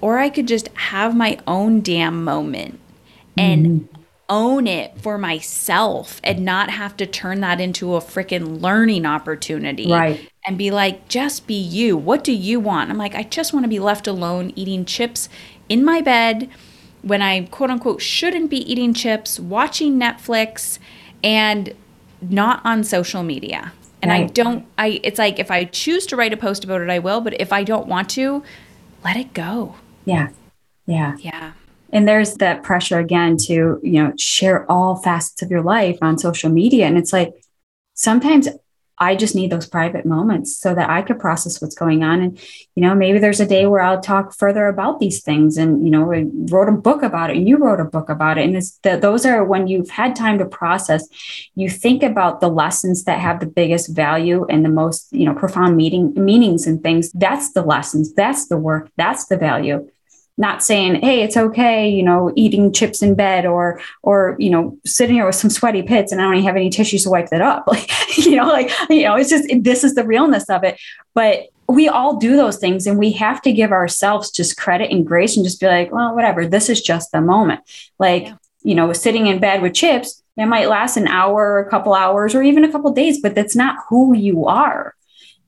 or 0.00 0.18
I 0.18 0.28
could 0.28 0.46
just 0.46 0.68
have 0.68 1.16
my 1.16 1.40
own 1.48 1.80
damn 1.80 2.22
moment 2.22 2.78
and 3.36 3.66
mm 3.66 3.95
own 4.28 4.66
it 4.66 5.00
for 5.00 5.18
myself 5.18 6.20
and 6.24 6.44
not 6.44 6.70
have 6.70 6.96
to 6.96 7.06
turn 7.06 7.40
that 7.40 7.60
into 7.60 7.94
a 7.94 8.00
freaking 8.00 8.60
learning 8.60 9.06
opportunity. 9.06 9.90
Right. 9.90 10.30
And 10.44 10.58
be 10.58 10.70
like, 10.70 11.08
just 11.08 11.46
be 11.46 11.54
you. 11.54 11.96
What 11.96 12.24
do 12.24 12.32
you 12.32 12.60
want? 12.60 12.90
I'm 12.90 12.98
like, 12.98 13.14
I 13.14 13.22
just 13.22 13.52
want 13.52 13.64
to 13.64 13.68
be 13.68 13.78
left 13.78 14.06
alone 14.06 14.52
eating 14.56 14.84
chips 14.84 15.28
in 15.68 15.84
my 15.84 16.00
bed 16.00 16.48
when 17.02 17.22
I 17.22 17.44
quote 17.46 17.70
unquote 17.70 18.00
shouldn't 18.00 18.50
be 18.50 18.58
eating 18.70 18.94
chips, 18.94 19.38
watching 19.38 19.98
Netflix 19.98 20.78
and 21.22 21.74
not 22.20 22.60
on 22.64 22.84
social 22.84 23.22
media. 23.22 23.72
And 24.02 24.10
right. 24.10 24.24
I 24.24 24.26
don't 24.26 24.66
I 24.76 25.00
it's 25.02 25.18
like 25.18 25.38
if 25.38 25.50
I 25.50 25.64
choose 25.64 26.06
to 26.06 26.16
write 26.16 26.32
a 26.32 26.36
post 26.36 26.64
about 26.64 26.80
it 26.80 26.90
I 26.90 26.98
will, 26.98 27.20
but 27.20 27.40
if 27.40 27.52
I 27.52 27.64
don't 27.64 27.86
want 27.86 28.10
to, 28.10 28.42
let 29.04 29.16
it 29.16 29.34
go. 29.34 29.76
Yeah. 30.04 30.28
Yeah. 30.86 31.16
Yeah 31.18 31.52
and 31.96 32.06
there's 32.06 32.34
that 32.34 32.62
pressure 32.62 32.98
again 32.98 33.38
to 33.38 33.80
you 33.82 34.04
know 34.04 34.12
share 34.18 34.70
all 34.70 34.96
facets 34.96 35.40
of 35.40 35.50
your 35.50 35.62
life 35.62 35.96
on 36.02 36.18
social 36.18 36.50
media. 36.50 36.84
And 36.86 36.98
it's 36.98 37.12
like 37.12 37.32
sometimes 37.94 38.48
i 38.98 39.14
just 39.14 39.34
need 39.34 39.50
those 39.50 39.66
private 39.66 40.06
moments 40.06 40.56
so 40.56 40.74
that 40.74 40.88
i 40.88 41.02
could 41.02 41.18
process 41.18 41.60
what's 41.60 41.74
going 41.74 42.04
on. 42.04 42.20
And 42.20 42.38
you 42.74 42.82
know 42.82 42.94
maybe 42.94 43.18
there's 43.18 43.40
a 43.40 43.46
day 43.46 43.64
where 43.66 43.80
i'll 43.80 44.00
talk 44.00 44.34
further 44.34 44.66
about 44.66 45.00
these 45.00 45.22
things 45.22 45.56
and 45.56 45.84
you 45.86 45.90
know 45.90 46.12
I 46.12 46.26
wrote 46.52 46.68
a 46.68 46.82
book 46.88 47.02
about 47.02 47.30
it 47.30 47.38
and 47.38 47.48
you 47.48 47.56
wrote 47.56 47.80
a 47.80 47.92
book 47.96 48.10
about 48.10 48.36
it. 48.36 48.44
And 48.44 48.56
it's 48.58 48.72
that 48.82 49.00
those 49.00 49.24
are 49.24 49.42
when 49.42 49.66
you've 49.66 49.88
had 49.88 50.14
time 50.14 50.36
to 50.38 50.44
process 50.44 51.08
you 51.54 51.70
think 51.70 52.02
about 52.02 52.40
the 52.42 52.50
lessons 52.50 53.04
that 53.04 53.20
have 53.20 53.40
the 53.40 53.52
biggest 53.60 53.96
value 54.04 54.44
and 54.50 54.66
the 54.66 54.76
most 54.82 55.10
you 55.12 55.24
know 55.24 55.34
profound 55.34 55.78
meaning 55.78 56.12
meanings 56.14 56.66
and 56.66 56.82
things. 56.82 57.10
That's 57.12 57.52
the 57.54 57.62
lessons. 57.62 58.12
That's 58.12 58.48
the 58.48 58.58
work. 58.58 58.90
That's 58.98 59.28
the 59.28 59.38
value 59.38 59.88
not 60.38 60.62
saying 60.62 60.96
hey 60.96 61.22
it's 61.22 61.36
okay 61.36 61.88
you 61.88 62.02
know 62.02 62.30
eating 62.36 62.72
chips 62.72 63.02
in 63.02 63.14
bed 63.14 63.46
or 63.46 63.80
or 64.02 64.36
you 64.38 64.50
know 64.50 64.76
sitting 64.84 65.16
here 65.16 65.24
with 65.26 65.34
some 65.34 65.50
sweaty 65.50 65.82
pits 65.82 66.12
and 66.12 66.20
i 66.20 66.24
don't 66.24 66.34
even 66.34 66.44
have 66.44 66.56
any 66.56 66.70
tissues 66.70 67.04
to 67.04 67.10
wipe 67.10 67.30
that 67.30 67.40
up. 67.40 67.66
Like 67.76 68.16
you 68.18 68.36
know 68.36 68.46
like 68.46 68.70
you 68.88 69.02
know 69.02 69.16
it's 69.16 69.30
just 69.30 69.46
this 69.60 69.84
is 69.84 69.94
the 69.94 70.04
realness 70.04 70.48
of 70.48 70.64
it. 70.64 70.78
But 71.14 71.48
we 71.68 71.88
all 71.88 72.16
do 72.16 72.36
those 72.36 72.58
things 72.58 72.86
and 72.86 72.98
we 72.98 73.12
have 73.12 73.42
to 73.42 73.52
give 73.52 73.72
ourselves 73.72 74.30
just 74.30 74.56
credit 74.56 74.90
and 74.90 75.06
grace 75.06 75.36
and 75.36 75.44
just 75.44 75.60
be 75.60 75.66
like 75.66 75.92
well 75.92 76.14
whatever 76.14 76.46
this 76.46 76.68
is 76.68 76.80
just 76.80 77.12
the 77.12 77.20
moment. 77.20 77.60
Like 77.98 78.24
yeah. 78.24 78.36
you 78.62 78.74
know 78.74 78.92
sitting 78.92 79.26
in 79.26 79.38
bed 79.40 79.62
with 79.62 79.74
chips 79.74 80.22
it 80.36 80.46
might 80.46 80.68
last 80.68 80.96
an 80.96 81.08
hour 81.08 81.58
a 81.58 81.70
couple 81.70 81.94
hours 81.94 82.34
or 82.34 82.42
even 82.42 82.64
a 82.64 82.70
couple 82.70 82.90
days 82.92 83.20
but 83.20 83.34
that's 83.34 83.56
not 83.56 83.76
who 83.88 84.14
you 84.14 84.46
are. 84.46 84.94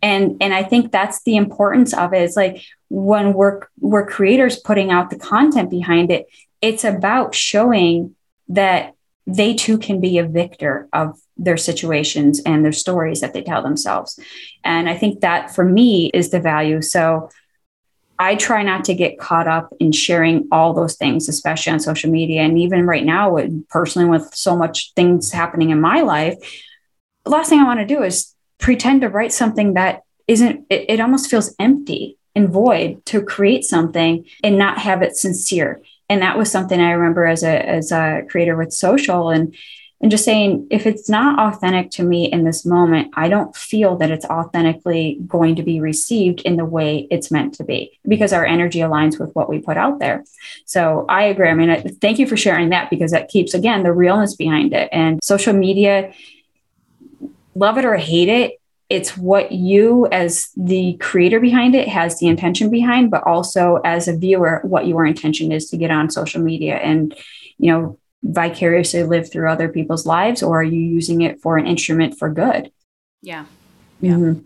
And 0.03 0.37
and 0.41 0.53
i 0.53 0.63
think 0.63 0.93
that's 0.93 1.23
the 1.23 1.37
importance 1.37 1.95
of 1.95 2.13
it. 2.13 2.23
It's 2.23 2.37
like 2.37 2.65
when 2.89 3.33
we're 3.35 3.61
we're 3.81 4.07
creators 4.07 4.57
putting 4.57 4.91
out 4.91 5.11
the 5.11 5.19
content 5.19 5.71
behind 5.71 6.11
it 6.11 6.27
it's 6.61 6.85
about 6.85 7.35
showing 7.35 8.15
that 8.49 8.95
they 9.27 9.55
too 9.55 9.79
can 9.79 10.01
be 10.01 10.19
a 10.19 10.27
victor 10.27 10.89
of 10.93 11.21
their 11.37 11.59
situations 11.59 12.41
and 12.45 12.65
their 12.65 12.73
stories 12.73 13.21
that 13.21 13.35
they 13.35 13.43
tell 13.43 13.63
themselves. 13.63 14.19
And 14.65 14.89
i 14.89 14.97
think 14.97 15.21
that 15.21 15.55
for 15.55 15.65
me 15.65 16.11
is 16.15 16.31
the 16.31 16.41
value. 16.41 16.83
So 16.83 17.31
i 18.19 18.35
try 18.35 18.63
not 18.63 18.85
to 18.85 18.95
get 18.95 19.19
caught 19.19 19.47
up 19.47 19.73
in 19.79 19.93
sharing 19.93 20.49
all 20.51 20.73
those 20.73 20.97
things 20.97 21.29
especially 21.29 21.73
on 21.73 21.81
social 21.81 22.11
media. 22.11 22.41
And 22.43 22.59
even 22.59 22.87
right 22.87 23.05
now 23.05 23.39
personally 23.69 24.09
with 24.09 24.35
so 24.35 24.57
much 24.57 24.93
things 24.95 25.31
happening 25.31 25.71
in 25.71 25.81
my 25.81 26.01
life 26.01 26.37
the 27.25 27.31
last 27.31 27.51
thing 27.51 27.61
i 27.61 27.65
want 27.65 27.81
to 27.81 27.87
do 27.87 28.03
is 28.03 28.35
pretend 28.59 29.03
to 29.03 29.09
write 29.09 29.33
something 29.33 29.75
that 29.75 30.03
isn't 30.27 30.67
it, 30.71 30.87
it 30.89 31.01
almost 31.01 31.31
feels 31.31 31.55
empty 31.59 32.18
and 32.35 32.51
void 32.51 33.05
to 33.07 33.23
create 33.23 33.65
something 33.65 34.25
and 34.43 34.59
not 34.59 34.79
have 34.79 35.03
it 35.03 35.17
sincere. 35.17 35.83
And 36.09 36.23
that 36.23 36.39
was 36.39 36.51
something 36.51 36.81
i 36.81 36.93
remember 36.93 37.27
as 37.27 37.43
a 37.43 37.69
as 37.69 37.93
a 37.93 38.23
creator 38.29 38.57
with 38.57 38.73
social 38.73 39.29
and 39.29 39.55
and 40.01 40.11
just 40.13 40.25
saying 40.25 40.67
if 40.71 40.87
it's 40.87 41.09
not 41.09 41.39
authentic 41.39 41.91
to 41.91 42.03
me 42.03 42.27
in 42.27 42.45
this 42.45 42.65
moment 42.65 43.11
i 43.15 43.29
don't 43.29 43.55
feel 43.55 43.97
that 43.97 44.11
it's 44.11 44.25
authentically 44.25 45.19
going 45.27 45.57
to 45.57 45.63
be 45.63 45.81
received 45.81 46.41
in 46.43 46.57
the 46.57 46.65
way 46.65 47.07
it's 47.11 47.31
meant 47.31 47.53
to 47.55 47.65
be 47.65 47.99
because 48.07 48.33
our 48.33 48.47
energy 48.47 48.79
aligns 48.79 49.19
with 49.19 49.35
what 49.35 49.49
we 49.51 49.59
put 49.59 49.77
out 49.77 49.99
there. 49.99 50.25
So 50.65 51.05
i 51.09 51.25
agree. 51.25 51.49
I 51.49 51.55
mean 51.55 51.99
thank 52.01 52.19
you 52.19 52.27
for 52.27 52.37
sharing 52.37 52.71
that 52.71 52.91
because 52.91 53.11
that 53.11 53.29
keeps 53.29 53.53
again 53.55 53.83
the 53.83 53.93
realness 53.93 54.35
behind 54.35 54.73
it. 54.73 54.89
And 54.93 55.21
social 55.23 55.53
media 55.53 56.13
love 57.55 57.77
it 57.77 57.85
or 57.85 57.97
hate 57.97 58.29
it 58.29 58.61
it's 58.91 59.17
what 59.17 59.53
you 59.53 60.07
as 60.11 60.49
the 60.57 60.97
creator 60.99 61.41
behind 61.41 61.75
it 61.75 61.89
has 61.89 62.19
the 62.19 62.27
intention 62.27 62.71
behind 62.71 63.11
but 63.11 63.23
also 63.25 63.81
as 63.85 64.09
a 64.09 64.17
viewer 64.17 64.61
what 64.65 64.87
your 64.87 65.05
intention 65.05 65.53
is 65.53 65.69
to 65.69 65.77
get 65.77 65.91
on 65.91 66.11
social 66.11 66.41
media 66.41 66.77
and 66.77 67.15
you 67.59 67.71
know 67.71 67.99
vicariously 68.23 69.03
live 69.05 69.31
through 69.31 69.49
other 69.49 69.69
people's 69.69 70.07
lives 70.07 70.43
or 70.43 70.61
are 70.61 70.65
you 70.65 70.81
using 70.81 71.21
it 71.21 71.41
for 71.41 71.57
an 71.57 71.67
instrument 71.67 72.19
for 72.19 72.29
good 72.29 72.71
yeah 73.23 73.45
yeah 74.01 74.13
mm-hmm. 74.13 74.41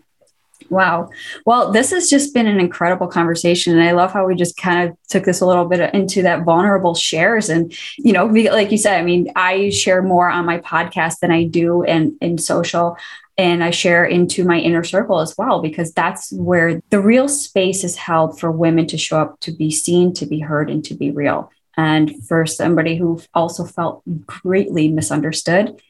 Wow. 0.69 1.09
Well, 1.45 1.71
this 1.71 1.91
has 1.91 2.09
just 2.09 2.33
been 2.33 2.47
an 2.47 2.59
incredible 2.59 3.07
conversation. 3.07 3.73
And 3.73 3.87
I 3.87 3.91
love 3.91 4.11
how 4.11 4.25
we 4.25 4.33
just 4.33 4.57
kind 4.57 4.89
of 4.89 4.97
took 5.09 5.23
this 5.23 5.41
a 5.41 5.45
little 5.45 5.65
bit 5.65 5.93
into 5.93 6.23
that 6.23 6.43
vulnerable 6.43 6.95
shares. 6.95 7.49
And, 7.49 7.75
you 7.97 8.13
know, 8.13 8.25
like 8.25 8.71
you 8.71 8.77
said, 8.77 8.99
I 8.99 9.03
mean, 9.03 9.31
I 9.35 9.69
share 9.69 10.01
more 10.01 10.29
on 10.29 10.45
my 10.45 10.59
podcast 10.59 11.19
than 11.19 11.31
I 11.31 11.43
do 11.43 11.83
in, 11.83 12.17
in 12.21 12.37
social 12.37 12.97
and 13.37 13.63
I 13.63 13.71
share 13.71 14.05
into 14.05 14.45
my 14.45 14.59
inner 14.59 14.83
circle 14.83 15.19
as 15.19 15.35
well, 15.37 15.61
because 15.61 15.91
that's 15.93 16.31
where 16.31 16.81
the 16.89 16.99
real 17.01 17.27
space 17.27 17.83
is 17.83 17.95
held 17.95 18.39
for 18.39 18.51
women 18.51 18.87
to 18.87 18.97
show 18.97 19.19
up, 19.19 19.39
to 19.41 19.51
be 19.51 19.71
seen, 19.71 20.13
to 20.15 20.25
be 20.25 20.39
heard, 20.39 20.69
and 20.69 20.83
to 20.85 20.93
be 20.93 21.11
real. 21.11 21.51
And 21.75 22.23
for 22.27 22.45
somebody 22.45 22.95
who 22.95 23.21
also 23.33 23.65
felt 23.65 24.03
greatly 24.25 24.89
misunderstood, 24.89 25.81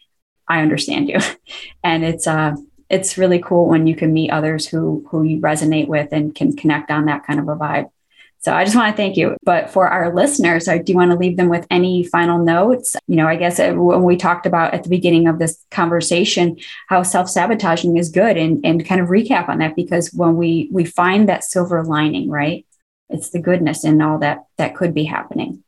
I 0.47 0.61
understand 0.61 1.09
you. 1.09 1.19
And 1.83 2.05
it's 2.05 2.27
uh 2.27 2.55
it's 2.89 3.17
really 3.17 3.39
cool 3.39 3.67
when 3.67 3.87
you 3.87 3.95
can 3.95 4.13
meet 4.13 4.29
others 4.29 4.67
who 4.67 5.05
who 5.09 5.23
you 5.23 5.41
resonate 5.41 5.87
with 5.87 6.09
and 6.11 6.33
can 6.33 6.55
connect 6.55 6.91
on 6.91 7.05
that 7.05 7.25
kind 7.25 7.39
of 7.39 7.47
a 7.49 7.55
vibe. 7.55 7.89
So 8.43 8.53
I 8.53 8.65
just 8.65 8.75
want 8.75 8.91
to 8.91 8.97
thank 8.97 9.15
you. 9.15 9.37
But 9.43 9.69
for 9.69 9.87
our 9.87 10.13
listeners, 10.13 10.65
do 10.65 10.95
want 10.95 11.11
to 11.11 11.17
leave 11.17 11.37
them 11.37 11.47
with 11.47 11.65
any 11.71 12.03
final 12.03 12.37
notes. 12.37 12.97
You 13.07 13.15
know, 13.15 13.27
I 13.27 13.37
guess 13.37 13.57
uh, 13.57 13.71
when 13.71 14.03
we 14.03 14.17
talked 14.17 14.45
about 14.45 14.73
at 14.73 14.83
the 14.83 14.89
beginning 14.89 15.27
of 15.27 15.39
this 15.39 15.63
conversation 15.71 16.57
how 16.89 17.03
self-sabotaging 17.03 17.95
is 17.95 18.09
good 18.09 18.35
and, 18.35 18.63
and 18.65 18.85
kind 18.85 18.99
of 18.99 19.07
recap 19.07 19.47
on 19.47 19.59
that 19.59 19.77
because 19.77 20.13
when 20.13 20.35
we 20.35 20.67
we 20.73 20.83
find 20.83 21.29
that 21.29 21.45
silver 21.45 21.83
lining, 21.85 22.29
right? 22.29 22.65
It's 23.09 23.29
the 23.29 23.39
goodness 23.39 23.85
in 23.85 24.01
all 24.01 24.17
that 24.19 24.45
that 24.57 24.75
could 24.75 24.93
be 24.93 25.05
happening. 25.05 25.63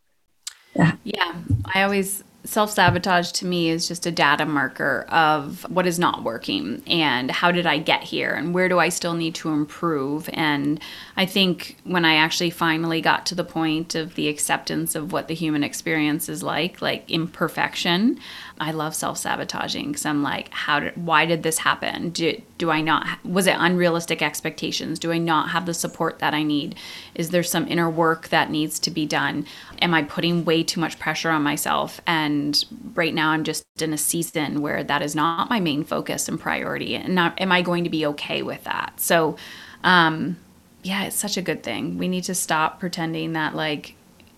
Yeah. 0.76 0.96
Yeah. 1.06 1.36
I 1.74 1.84
always 1.84 2.25
self 2.46 2.72
sabotage 2.72 3.32
to 3.34 3.46
me 3.46 3.70
is 3.70 3.88
just 3.88 4.06
a 4.06 4.12
data 4.12 4.46
marker 4.46 5.06
of 5.10 5.66
what 5.70 5.86
is 5.86 6.00
not 6.00 6.24
working 6.24 6.82
and 6.88 7.32
how 7.32 7.52
did 7.52 7.66
I 7.66 7.78
get 7.78 8.04
here 8.04 8.32
and 8.32 8.54
where 8.54 8.70
do 8.70 8.80
I 8.80 8.90
still 8.90 9.14
need 9.14 9.36
to 9.36 9.50
improve. 9.50 10.30
And 10.34 10.80
I 11.18 11.26
think 11.26 11.78
when 11.84 12.06
I 12.06 12.16
actually 12.16 12.50
finally 12.50 13.02
got 13.02 13.26
to 13.28 13.36
the 13.36 13.44
point 13.44 13.96
of 13.96 14.16
the 14.16 14.28
acceptance 14.28 14.96
of 14.96 15.12
what 15.12 15.28
the 15.28 15.36
human 15.36 15.64
experience 15.64 16.30
is 16.30 16.44
like, 16.44 16.82
like 16.82 17.10
imperfection, 17.10 18.20
I 18.60 18.72
love 18.72 18.96
self 18.96 19.18
sabotaging 19.18 19.88
because 19.88 20.06
I'm 20.06 20.24
like, 20.24 20.50
how 20.54 20.80
did, 20.80 21.06
why 21.06 21.26
did 21.26 21.44
this 21.44 21.58
happen? 21.58 22.10
Do, 22.12 22.42
do 22.58 22.72
I 22.72 22.80
not, 22.80 23.24
was 23.26 23.48
it 23.48 23.56
unrealistic 23.58 24.22
expectations? 24.22 24.98
Do 24.98 25.12
I 25.12 25.18
not 25.18 25.50
have 25.50 25.66
the 25.66 25.74
support 25.74 26.20
that 26.20 26.34
I 26.34 26.44
need? 26.44 26.76
Is 27.16 27.32
there 27.32 27.44
some 27.44 27.68
inner 27.68 27.90
work 27.90 28.30
that 28.30 28.50
needs 28.50 28.80
to 28.80 28.92
be 28.92 29.06
done? 29.06 29.46
Am 29.82 29.94
I 29.94 30.04
putting 30.04 30.46
way 30.46 30.64
too 30.64 30.80
much 30.80 31.00
pressure 31.00 31.32
on 31.32 31.44
myself? 31.44 32.00
And 32.08 32.64
right 32.94 33.14
now 33.14 33.32
I'm 33.32 33.44
just 33.44 33.66
in 33.82 33.92
a 33.92 33.98
season 33.98 34.62
where 34.62 34.84
that 34.84 35.02
is 35.02 35.16
not 35.16 35.50
my 35.50 35.60
main 35.60 35.84
focus 35.84 36.30
and 36.30 36.40
priority. 36.40 36.96
And 36.96 37.14
not, 37.14 37.40
am 37.42 37.52
I 37.52 37.62
going 37.62 37.84
to 37.84 37.90
be 37.90 38.06
okay 38.06 38.42
with 38.42 38.64
that? 38.64 38.94
So, 39.02 39.36
um, 39.84 40.38
yeah, 40.82 41.04
it's 41.06 41.18
such 41.18 41.36
a 41.36 41.42
good 41.42 41.62
thing. 41.62 41.98
We 41.98 42.08
need 42.08 42.24
to 42.26 42.36
stop 42.36 42.80
pretending 42.80 43.34
that 43.34 43.56
like 43.56 43.96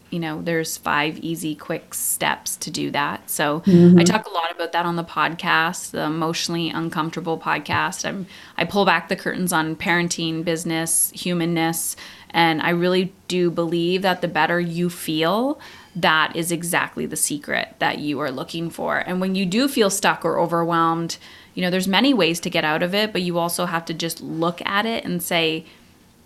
you 0.10 0.20
know, 0.20 0.42
there's 0.42 0.78
five 0.78 1.18
easy, 1.20 1.56
quick 1.56 1.94
steps 1.94 2.56
to 2.58 2.72
do 2.72 2.92
that. 2.92 3.30
So 3.30 3.62
mm-hmm. 3.62 4.00
I 4.00 4.04
talk 4.04 4.26
a 4.26 4.34
lot 4.34 4.52
about 4.52 4.72
that 4.72 4.86
on 4.86 4.96
the 4.96 5.04
podcast, 5.04 5.92
the 5.92 6.04
emotionally 6.04 6.70
uncomfortable 6.70 7.38
podcast. 7.38 8.08
I'm 8.08 8.28
I 8.58 8.64
pull 8.64 8.86
back 8.86 9.10
the 9.10 9.16
curtains 9.16 9.52
on 9.52 9.76
parenting, 9.76 10.44
business, 10.44 11.12
humanness, 11.14 11.96
and 12.30 12.62
I 12.62 12.70
really 12.70 13.14
do 13.28 13.50
believe 13.52 14.02
that 14.02 14.22
the 14.22 14.28
better 14.28 14.60
you 14.60 14.90
feel, 14.90 15.60
that 15.96 16.36
is 16.36 16.52
exactly 16.52 17.06
the 17.06 17.16
secret 17.16 17.76
that 17.80 18.00
you 18.00 18.20
are 18.20 18.32
looking 18.32 18.70
for. 18.70 18.98
And 18.98 19.20
when 19.20 19.36
you 19.36 19.46
do 19.46 19.68
feel 19.68 19.90
stuck 19.90 20.24
or 20.24 20.40
overwhelmed, 20.40 21.18
you 21.54 21.64
know, 21.64 21.70
there's 21.70 21.88
many 21.88 22.14
ways 22.14 22.40
to 22.42 22.50
get 22.50 22.64
out 22.64 22.84
of 22.84 22.94
it, 22.94 23.12
but 23.12 23.24
you 23.24 23.40
also 23.40 23.66
have 23.66 23.86
to 23.86 23.94
just 23.94 24.22
look 24.22 24.62
at 24.66 24.86
it 24.86 25.04
and 25.06 25.24
say, 25.24 25.66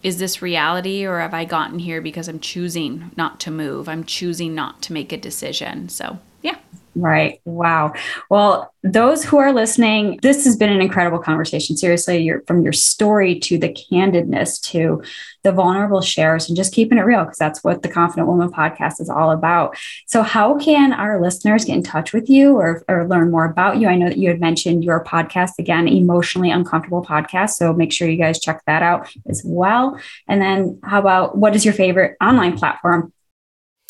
is 0.04 0.18
this 0.18 0.41
reality 0.41 1.06
or 1.06 1.20
have 1.20 1.34
I 1.34 1.45
gotten 1.45 1.80
here 1.80 2.02
because 2.02 2.28
I'm 2.28 2.39
choosing 2.39 3.12
not 3.16 3.39
to 3.41 3.52
move? 3.52 3.88
I'm 3.88 4.04
choosing 4.04 4.56
not 4.56 4.82
to 4.84 4.93
make 4.93 5.12
a 5.12 5.18
decision. 5.18 5.89
So. 5.89 6.20
Right. 6.93 7.39
Wow. 7.45 7.93
Well, 8.29 8.73
those 8.83 9.23
who 9.23 9.37
are 9.37 9.53
listening, 9.53 10.19
this 10.21 10.43
has 10.43 10.57
been 10.57 10.71
an 10.71 10.81
incredible 10.81 11.19
conversation. 11.19 11.77
Seriously, 11.77 12.29
from 12.45 12.63
your 12.63 12.73
story 12.73 13.39
to 13.39 13.57
the 13.57 13.69
candidness 13.69 14.59
to 14.71 15.01
the 15.43 15.53
vulnerable 15.53 16.01
shares 16.01 16.49
and 16.49 16.57
just 16.57 16.73
keeping 16.73 16.97
it 16.97 17.03
real 17.03 17.23
because 17.23 17.37
that's 17.37 17.63
what 17.63 17.81
the 17.81 17.87
Confident 17.87 18.27
Woman 18.27 18.51
podcast 18.51 18.99
is 18.99 19.09
all 19.09 19.31
about. 19.31 19.77
So, 20.05 20.21
how 20.21 20.57
can 20.57 20.91
our 20.91 21.21
listeners 21.21 21.63
get 21.63 21.77
in 21.77 21.83
touch 21.83 22.11
with 22.11 22.29
you 22.29 22.57
or, 22.57 22.83
or 22.89 23.07
learn 23.07 23.31
more 23.31 23.45
about 23.45 23.77
you? 23.77 23.87
I 23.87 23.95
know 23.95 24.09
that 24.09 24.17
you 24.17 24.27
had 24.27 24.41
mentioned 24.41 24.83
your 24.83 25.01
podcast 25.01 25.59
again, 25.59 25.87
Emotionally 25.87 26.51
Uncomfortable 26.51 27.05
Podcast. 27.05 27.51
So, 27.51 27.71
make 27.71 27.93
sure 27.93 28.09
you 28.09 28.17
guys 28.17 28.39
check 28.39 28.61
that 28.67 28.83
out 28.83 29.07
as 29.29 29.41
well. 29.45 29.97
And 30.27 30.41
then, 30.41 30.79
how 30.83 30.99
about 30.99 31.37
what 31.37 31.55
is 31.55 31.63
your 31.63 31.73
favorite 31.73 32.17
online 32.19 32.57
platform 32.57 33.13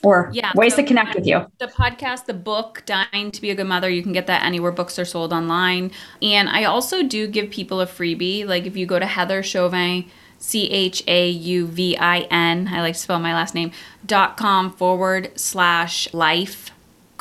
or 0.03 0.29
yeah, 0.33 0.51
ways 0.55 0.75
so 0.75 0.81
to 0.81 0.87
connect 0.87 1.15
with 1.15 1.27
you. 1.27 1.45
The 1.59 1.67
podcast, 1.67 2.25
the 2.25 2.33
book, 2.33 2.83
Dying 2.85 3.31
to 3.31 3.41
Be 3.41 3.51
a 3.51 3.55
Good 3.55 3.67
Mother, 3.67 3.89
you 3.89 4.01
can 4.01 4.13
get 4.13 4.27
that 4.27 4.43
anywhere 4.43 4.71
books 4.71 4.97
are 4.97 5.05
sold 5.05 5.33
online. 5.33 5.91
And 6.21 6.49
I 6.49 6.63
also 6.63 7.03
do 7.03 7.27
give 7.27 7.49
people 7.49 7.81
a 7.81 7.87
freebie. 7.87 8.45
Like 8.45 8.65
if 8.65 8.75
you 8.75 8.85
go 8.85 8.99
to 8.99 9.05
Heather 9.05 9.43
Chauvin, 9.43 10.05
C 10.39 10.69
H 10.69 11.03
A 11.07 11.29
U 11.29 11.67
V 11.67 11.97
I 11.97 12.21
N, 12.31 12.69
I 12.71 12.81
like 12.81 12.95
to 12.95 12.99
spell 12.99 13.19
my 13.19 13.33
last 13.33 13.53
name, 13.53 13.71
dot 14.05 14.37
com 14.37 14.71
forward 14.71 15.31
slash 15.35 16.11
life 16.13 16.71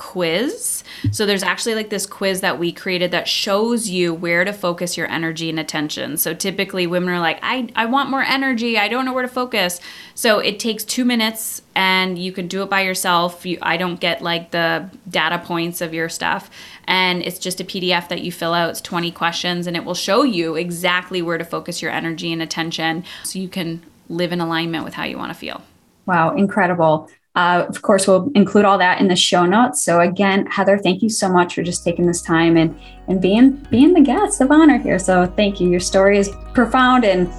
quiz. 0.00 0.82
So 1.12 1.26
there's 1.26 1.42
actually 1.42 1.74
like 1.74 1.90
this 1.90 2.06
quiz 2.06 2.40
that 2.40 2.58
we 2.58 2.72
created 2.72 3.10
that 3.10 3.28
shows 3.28 3.90
you 3.90 4.14
where 4.14 4.46
to 4.46 4.52
focus 4.54 4.96
your 4.96 5.06
energy 5.10 5.50
and 5.50 5.60
attention. 5.60 6.16
So 6.16 6.32
typically 6.32 6.86
women 6.86 7.10
are 7.10 7.20
like, 7.20 7.38
I, 7.42 7.68
I 7.76 7.84
want 7.84 8.08
more 8.08 8.22
energy. 8.22 8.78
I 8.78 8.88
don't 8.88 9.04
know 9.04 9.12
where 9.12 9.22
to 9.22 9.28
focus. 9.28 9.78
So 10.14 10.38
it 10.38 10.58
takes 10.58 10.84
two 10.84 11.04
minutes 11.04 11.60
and 11.74 12.18
you 12.18 12.32
can 12.32 12.48
do 12.48 12.62
it 12.62 12.70
by 12.70 12.80
yourself. 12.80 13.44
You, 13.44 13.58
I 13.60 13.76
don't 13.76 14.00
get 14.00 14.22
like 14.22 14.52
the 14.52 14.88
data 15.10 15.38
points 15.38 15.82
of 15.82 15.92
your 15.92 16.08
stuff. 16.08 16.48
And 16.84 17.22
it's 17.22 17.38
just 17.38 17.60
a 17.60 17.64
PDF 17.64 18.08
that 18.08 18.22
you 18.22 18.32
fill 18.32 18.54
out. 18.54 18.70
It's 18.70 18.80
20 18.80 19.10
questions 19.12 19.66
and 19.66 19.76
it 19.76 19.84
will 19.84 19.94
show 19.94 20.22
you 20.22 20.56
exactly 20.56 21.20
where 21.20 21.36
to 21.36 21.44
focus 21.44 21.82
your 21.82 21.90
energy 21.90 22.32
and 22.32 22.40
attention 22.40 23.04
so 23.22 23.38
you 23.38 23.50
can 23.50 23.82
live 24.08 24.32
in 24.32 24.40
alignment 24.40 24.82
with 24.82 24.94
how 24.94 25.04
you 25.04 25.18
want 25.18 25.30
to 25.30 25.38
feel. 25.38 25.60
Wow, 26.06 26.34
incredible. 26.34 27.10
Uh, 27.36 27.64
of 27.68 27.82
course, 27.82 28.08
we'll 28.08 28.30
include 28.34 28.64
all 28.64 28.76
that 28.78 29.00
in 29.00 29.06
the 29.06 29.16
show 29.16 29.46
notes. 29.46 29.84
So 29.84 30.00
again, 30.00 30.46
Heather, 30.46 30.78
thank 30.78 31.00
you 31.00 31.08
so 31.08 31.28
much 31.28 31.54
for 31.54 31.62
just 31.62 31.84
taking 31.84 32.06
this 32.06 32.22
time 32.22 32.56
and 32.56 32.76
and 33.06 33.20
being 33.20 33.52
being 33.70 33.92
the 33.92 34.00
guest 34.00 34.40
of 34.40 34.50
honor 34.50 34.78
here. 34.78 34.98
So 34.98 35.26
thank 35.36 35.60
you. 35.60 35.68
Your 35.68 35.80
story 35.80 36.18
is 36.18 36.30
profound, 36.54 37.04
and 37.04 37.30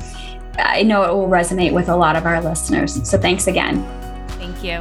I 0.58 0.84
know 0.84 1.04
it 1.04 1.14
will 1.14 1.28
resonate 1.28 1.74
with 1.74 1.90
a 1.90 1.96
lot 1.96 2.16
of 2.16 2.26
our 2.26 2.42
listeners. 2.42 3.08
So 3.10 3.18
thanks 3.18 3.48
again. 3.48 3.84
Thank 4.40 4.64
you. 4.64 4.78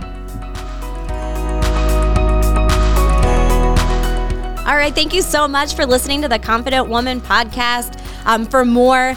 All 4.67 4.77
right. 4.77 4.95
Thank 4.95 5.13
you 5.13 5.23
so 5.23 5.49
much 5.49 5.75
for 5.75 5.85
listening 5.85 6.23
to 6.23 6.29
the 6.29 6.39
Confident 6.39 6.89
Woman 6.89 7.21
podcast. 7.21 8.01
Um, 8.27 8.47
for 8.47 8.65
more 8.65 9.17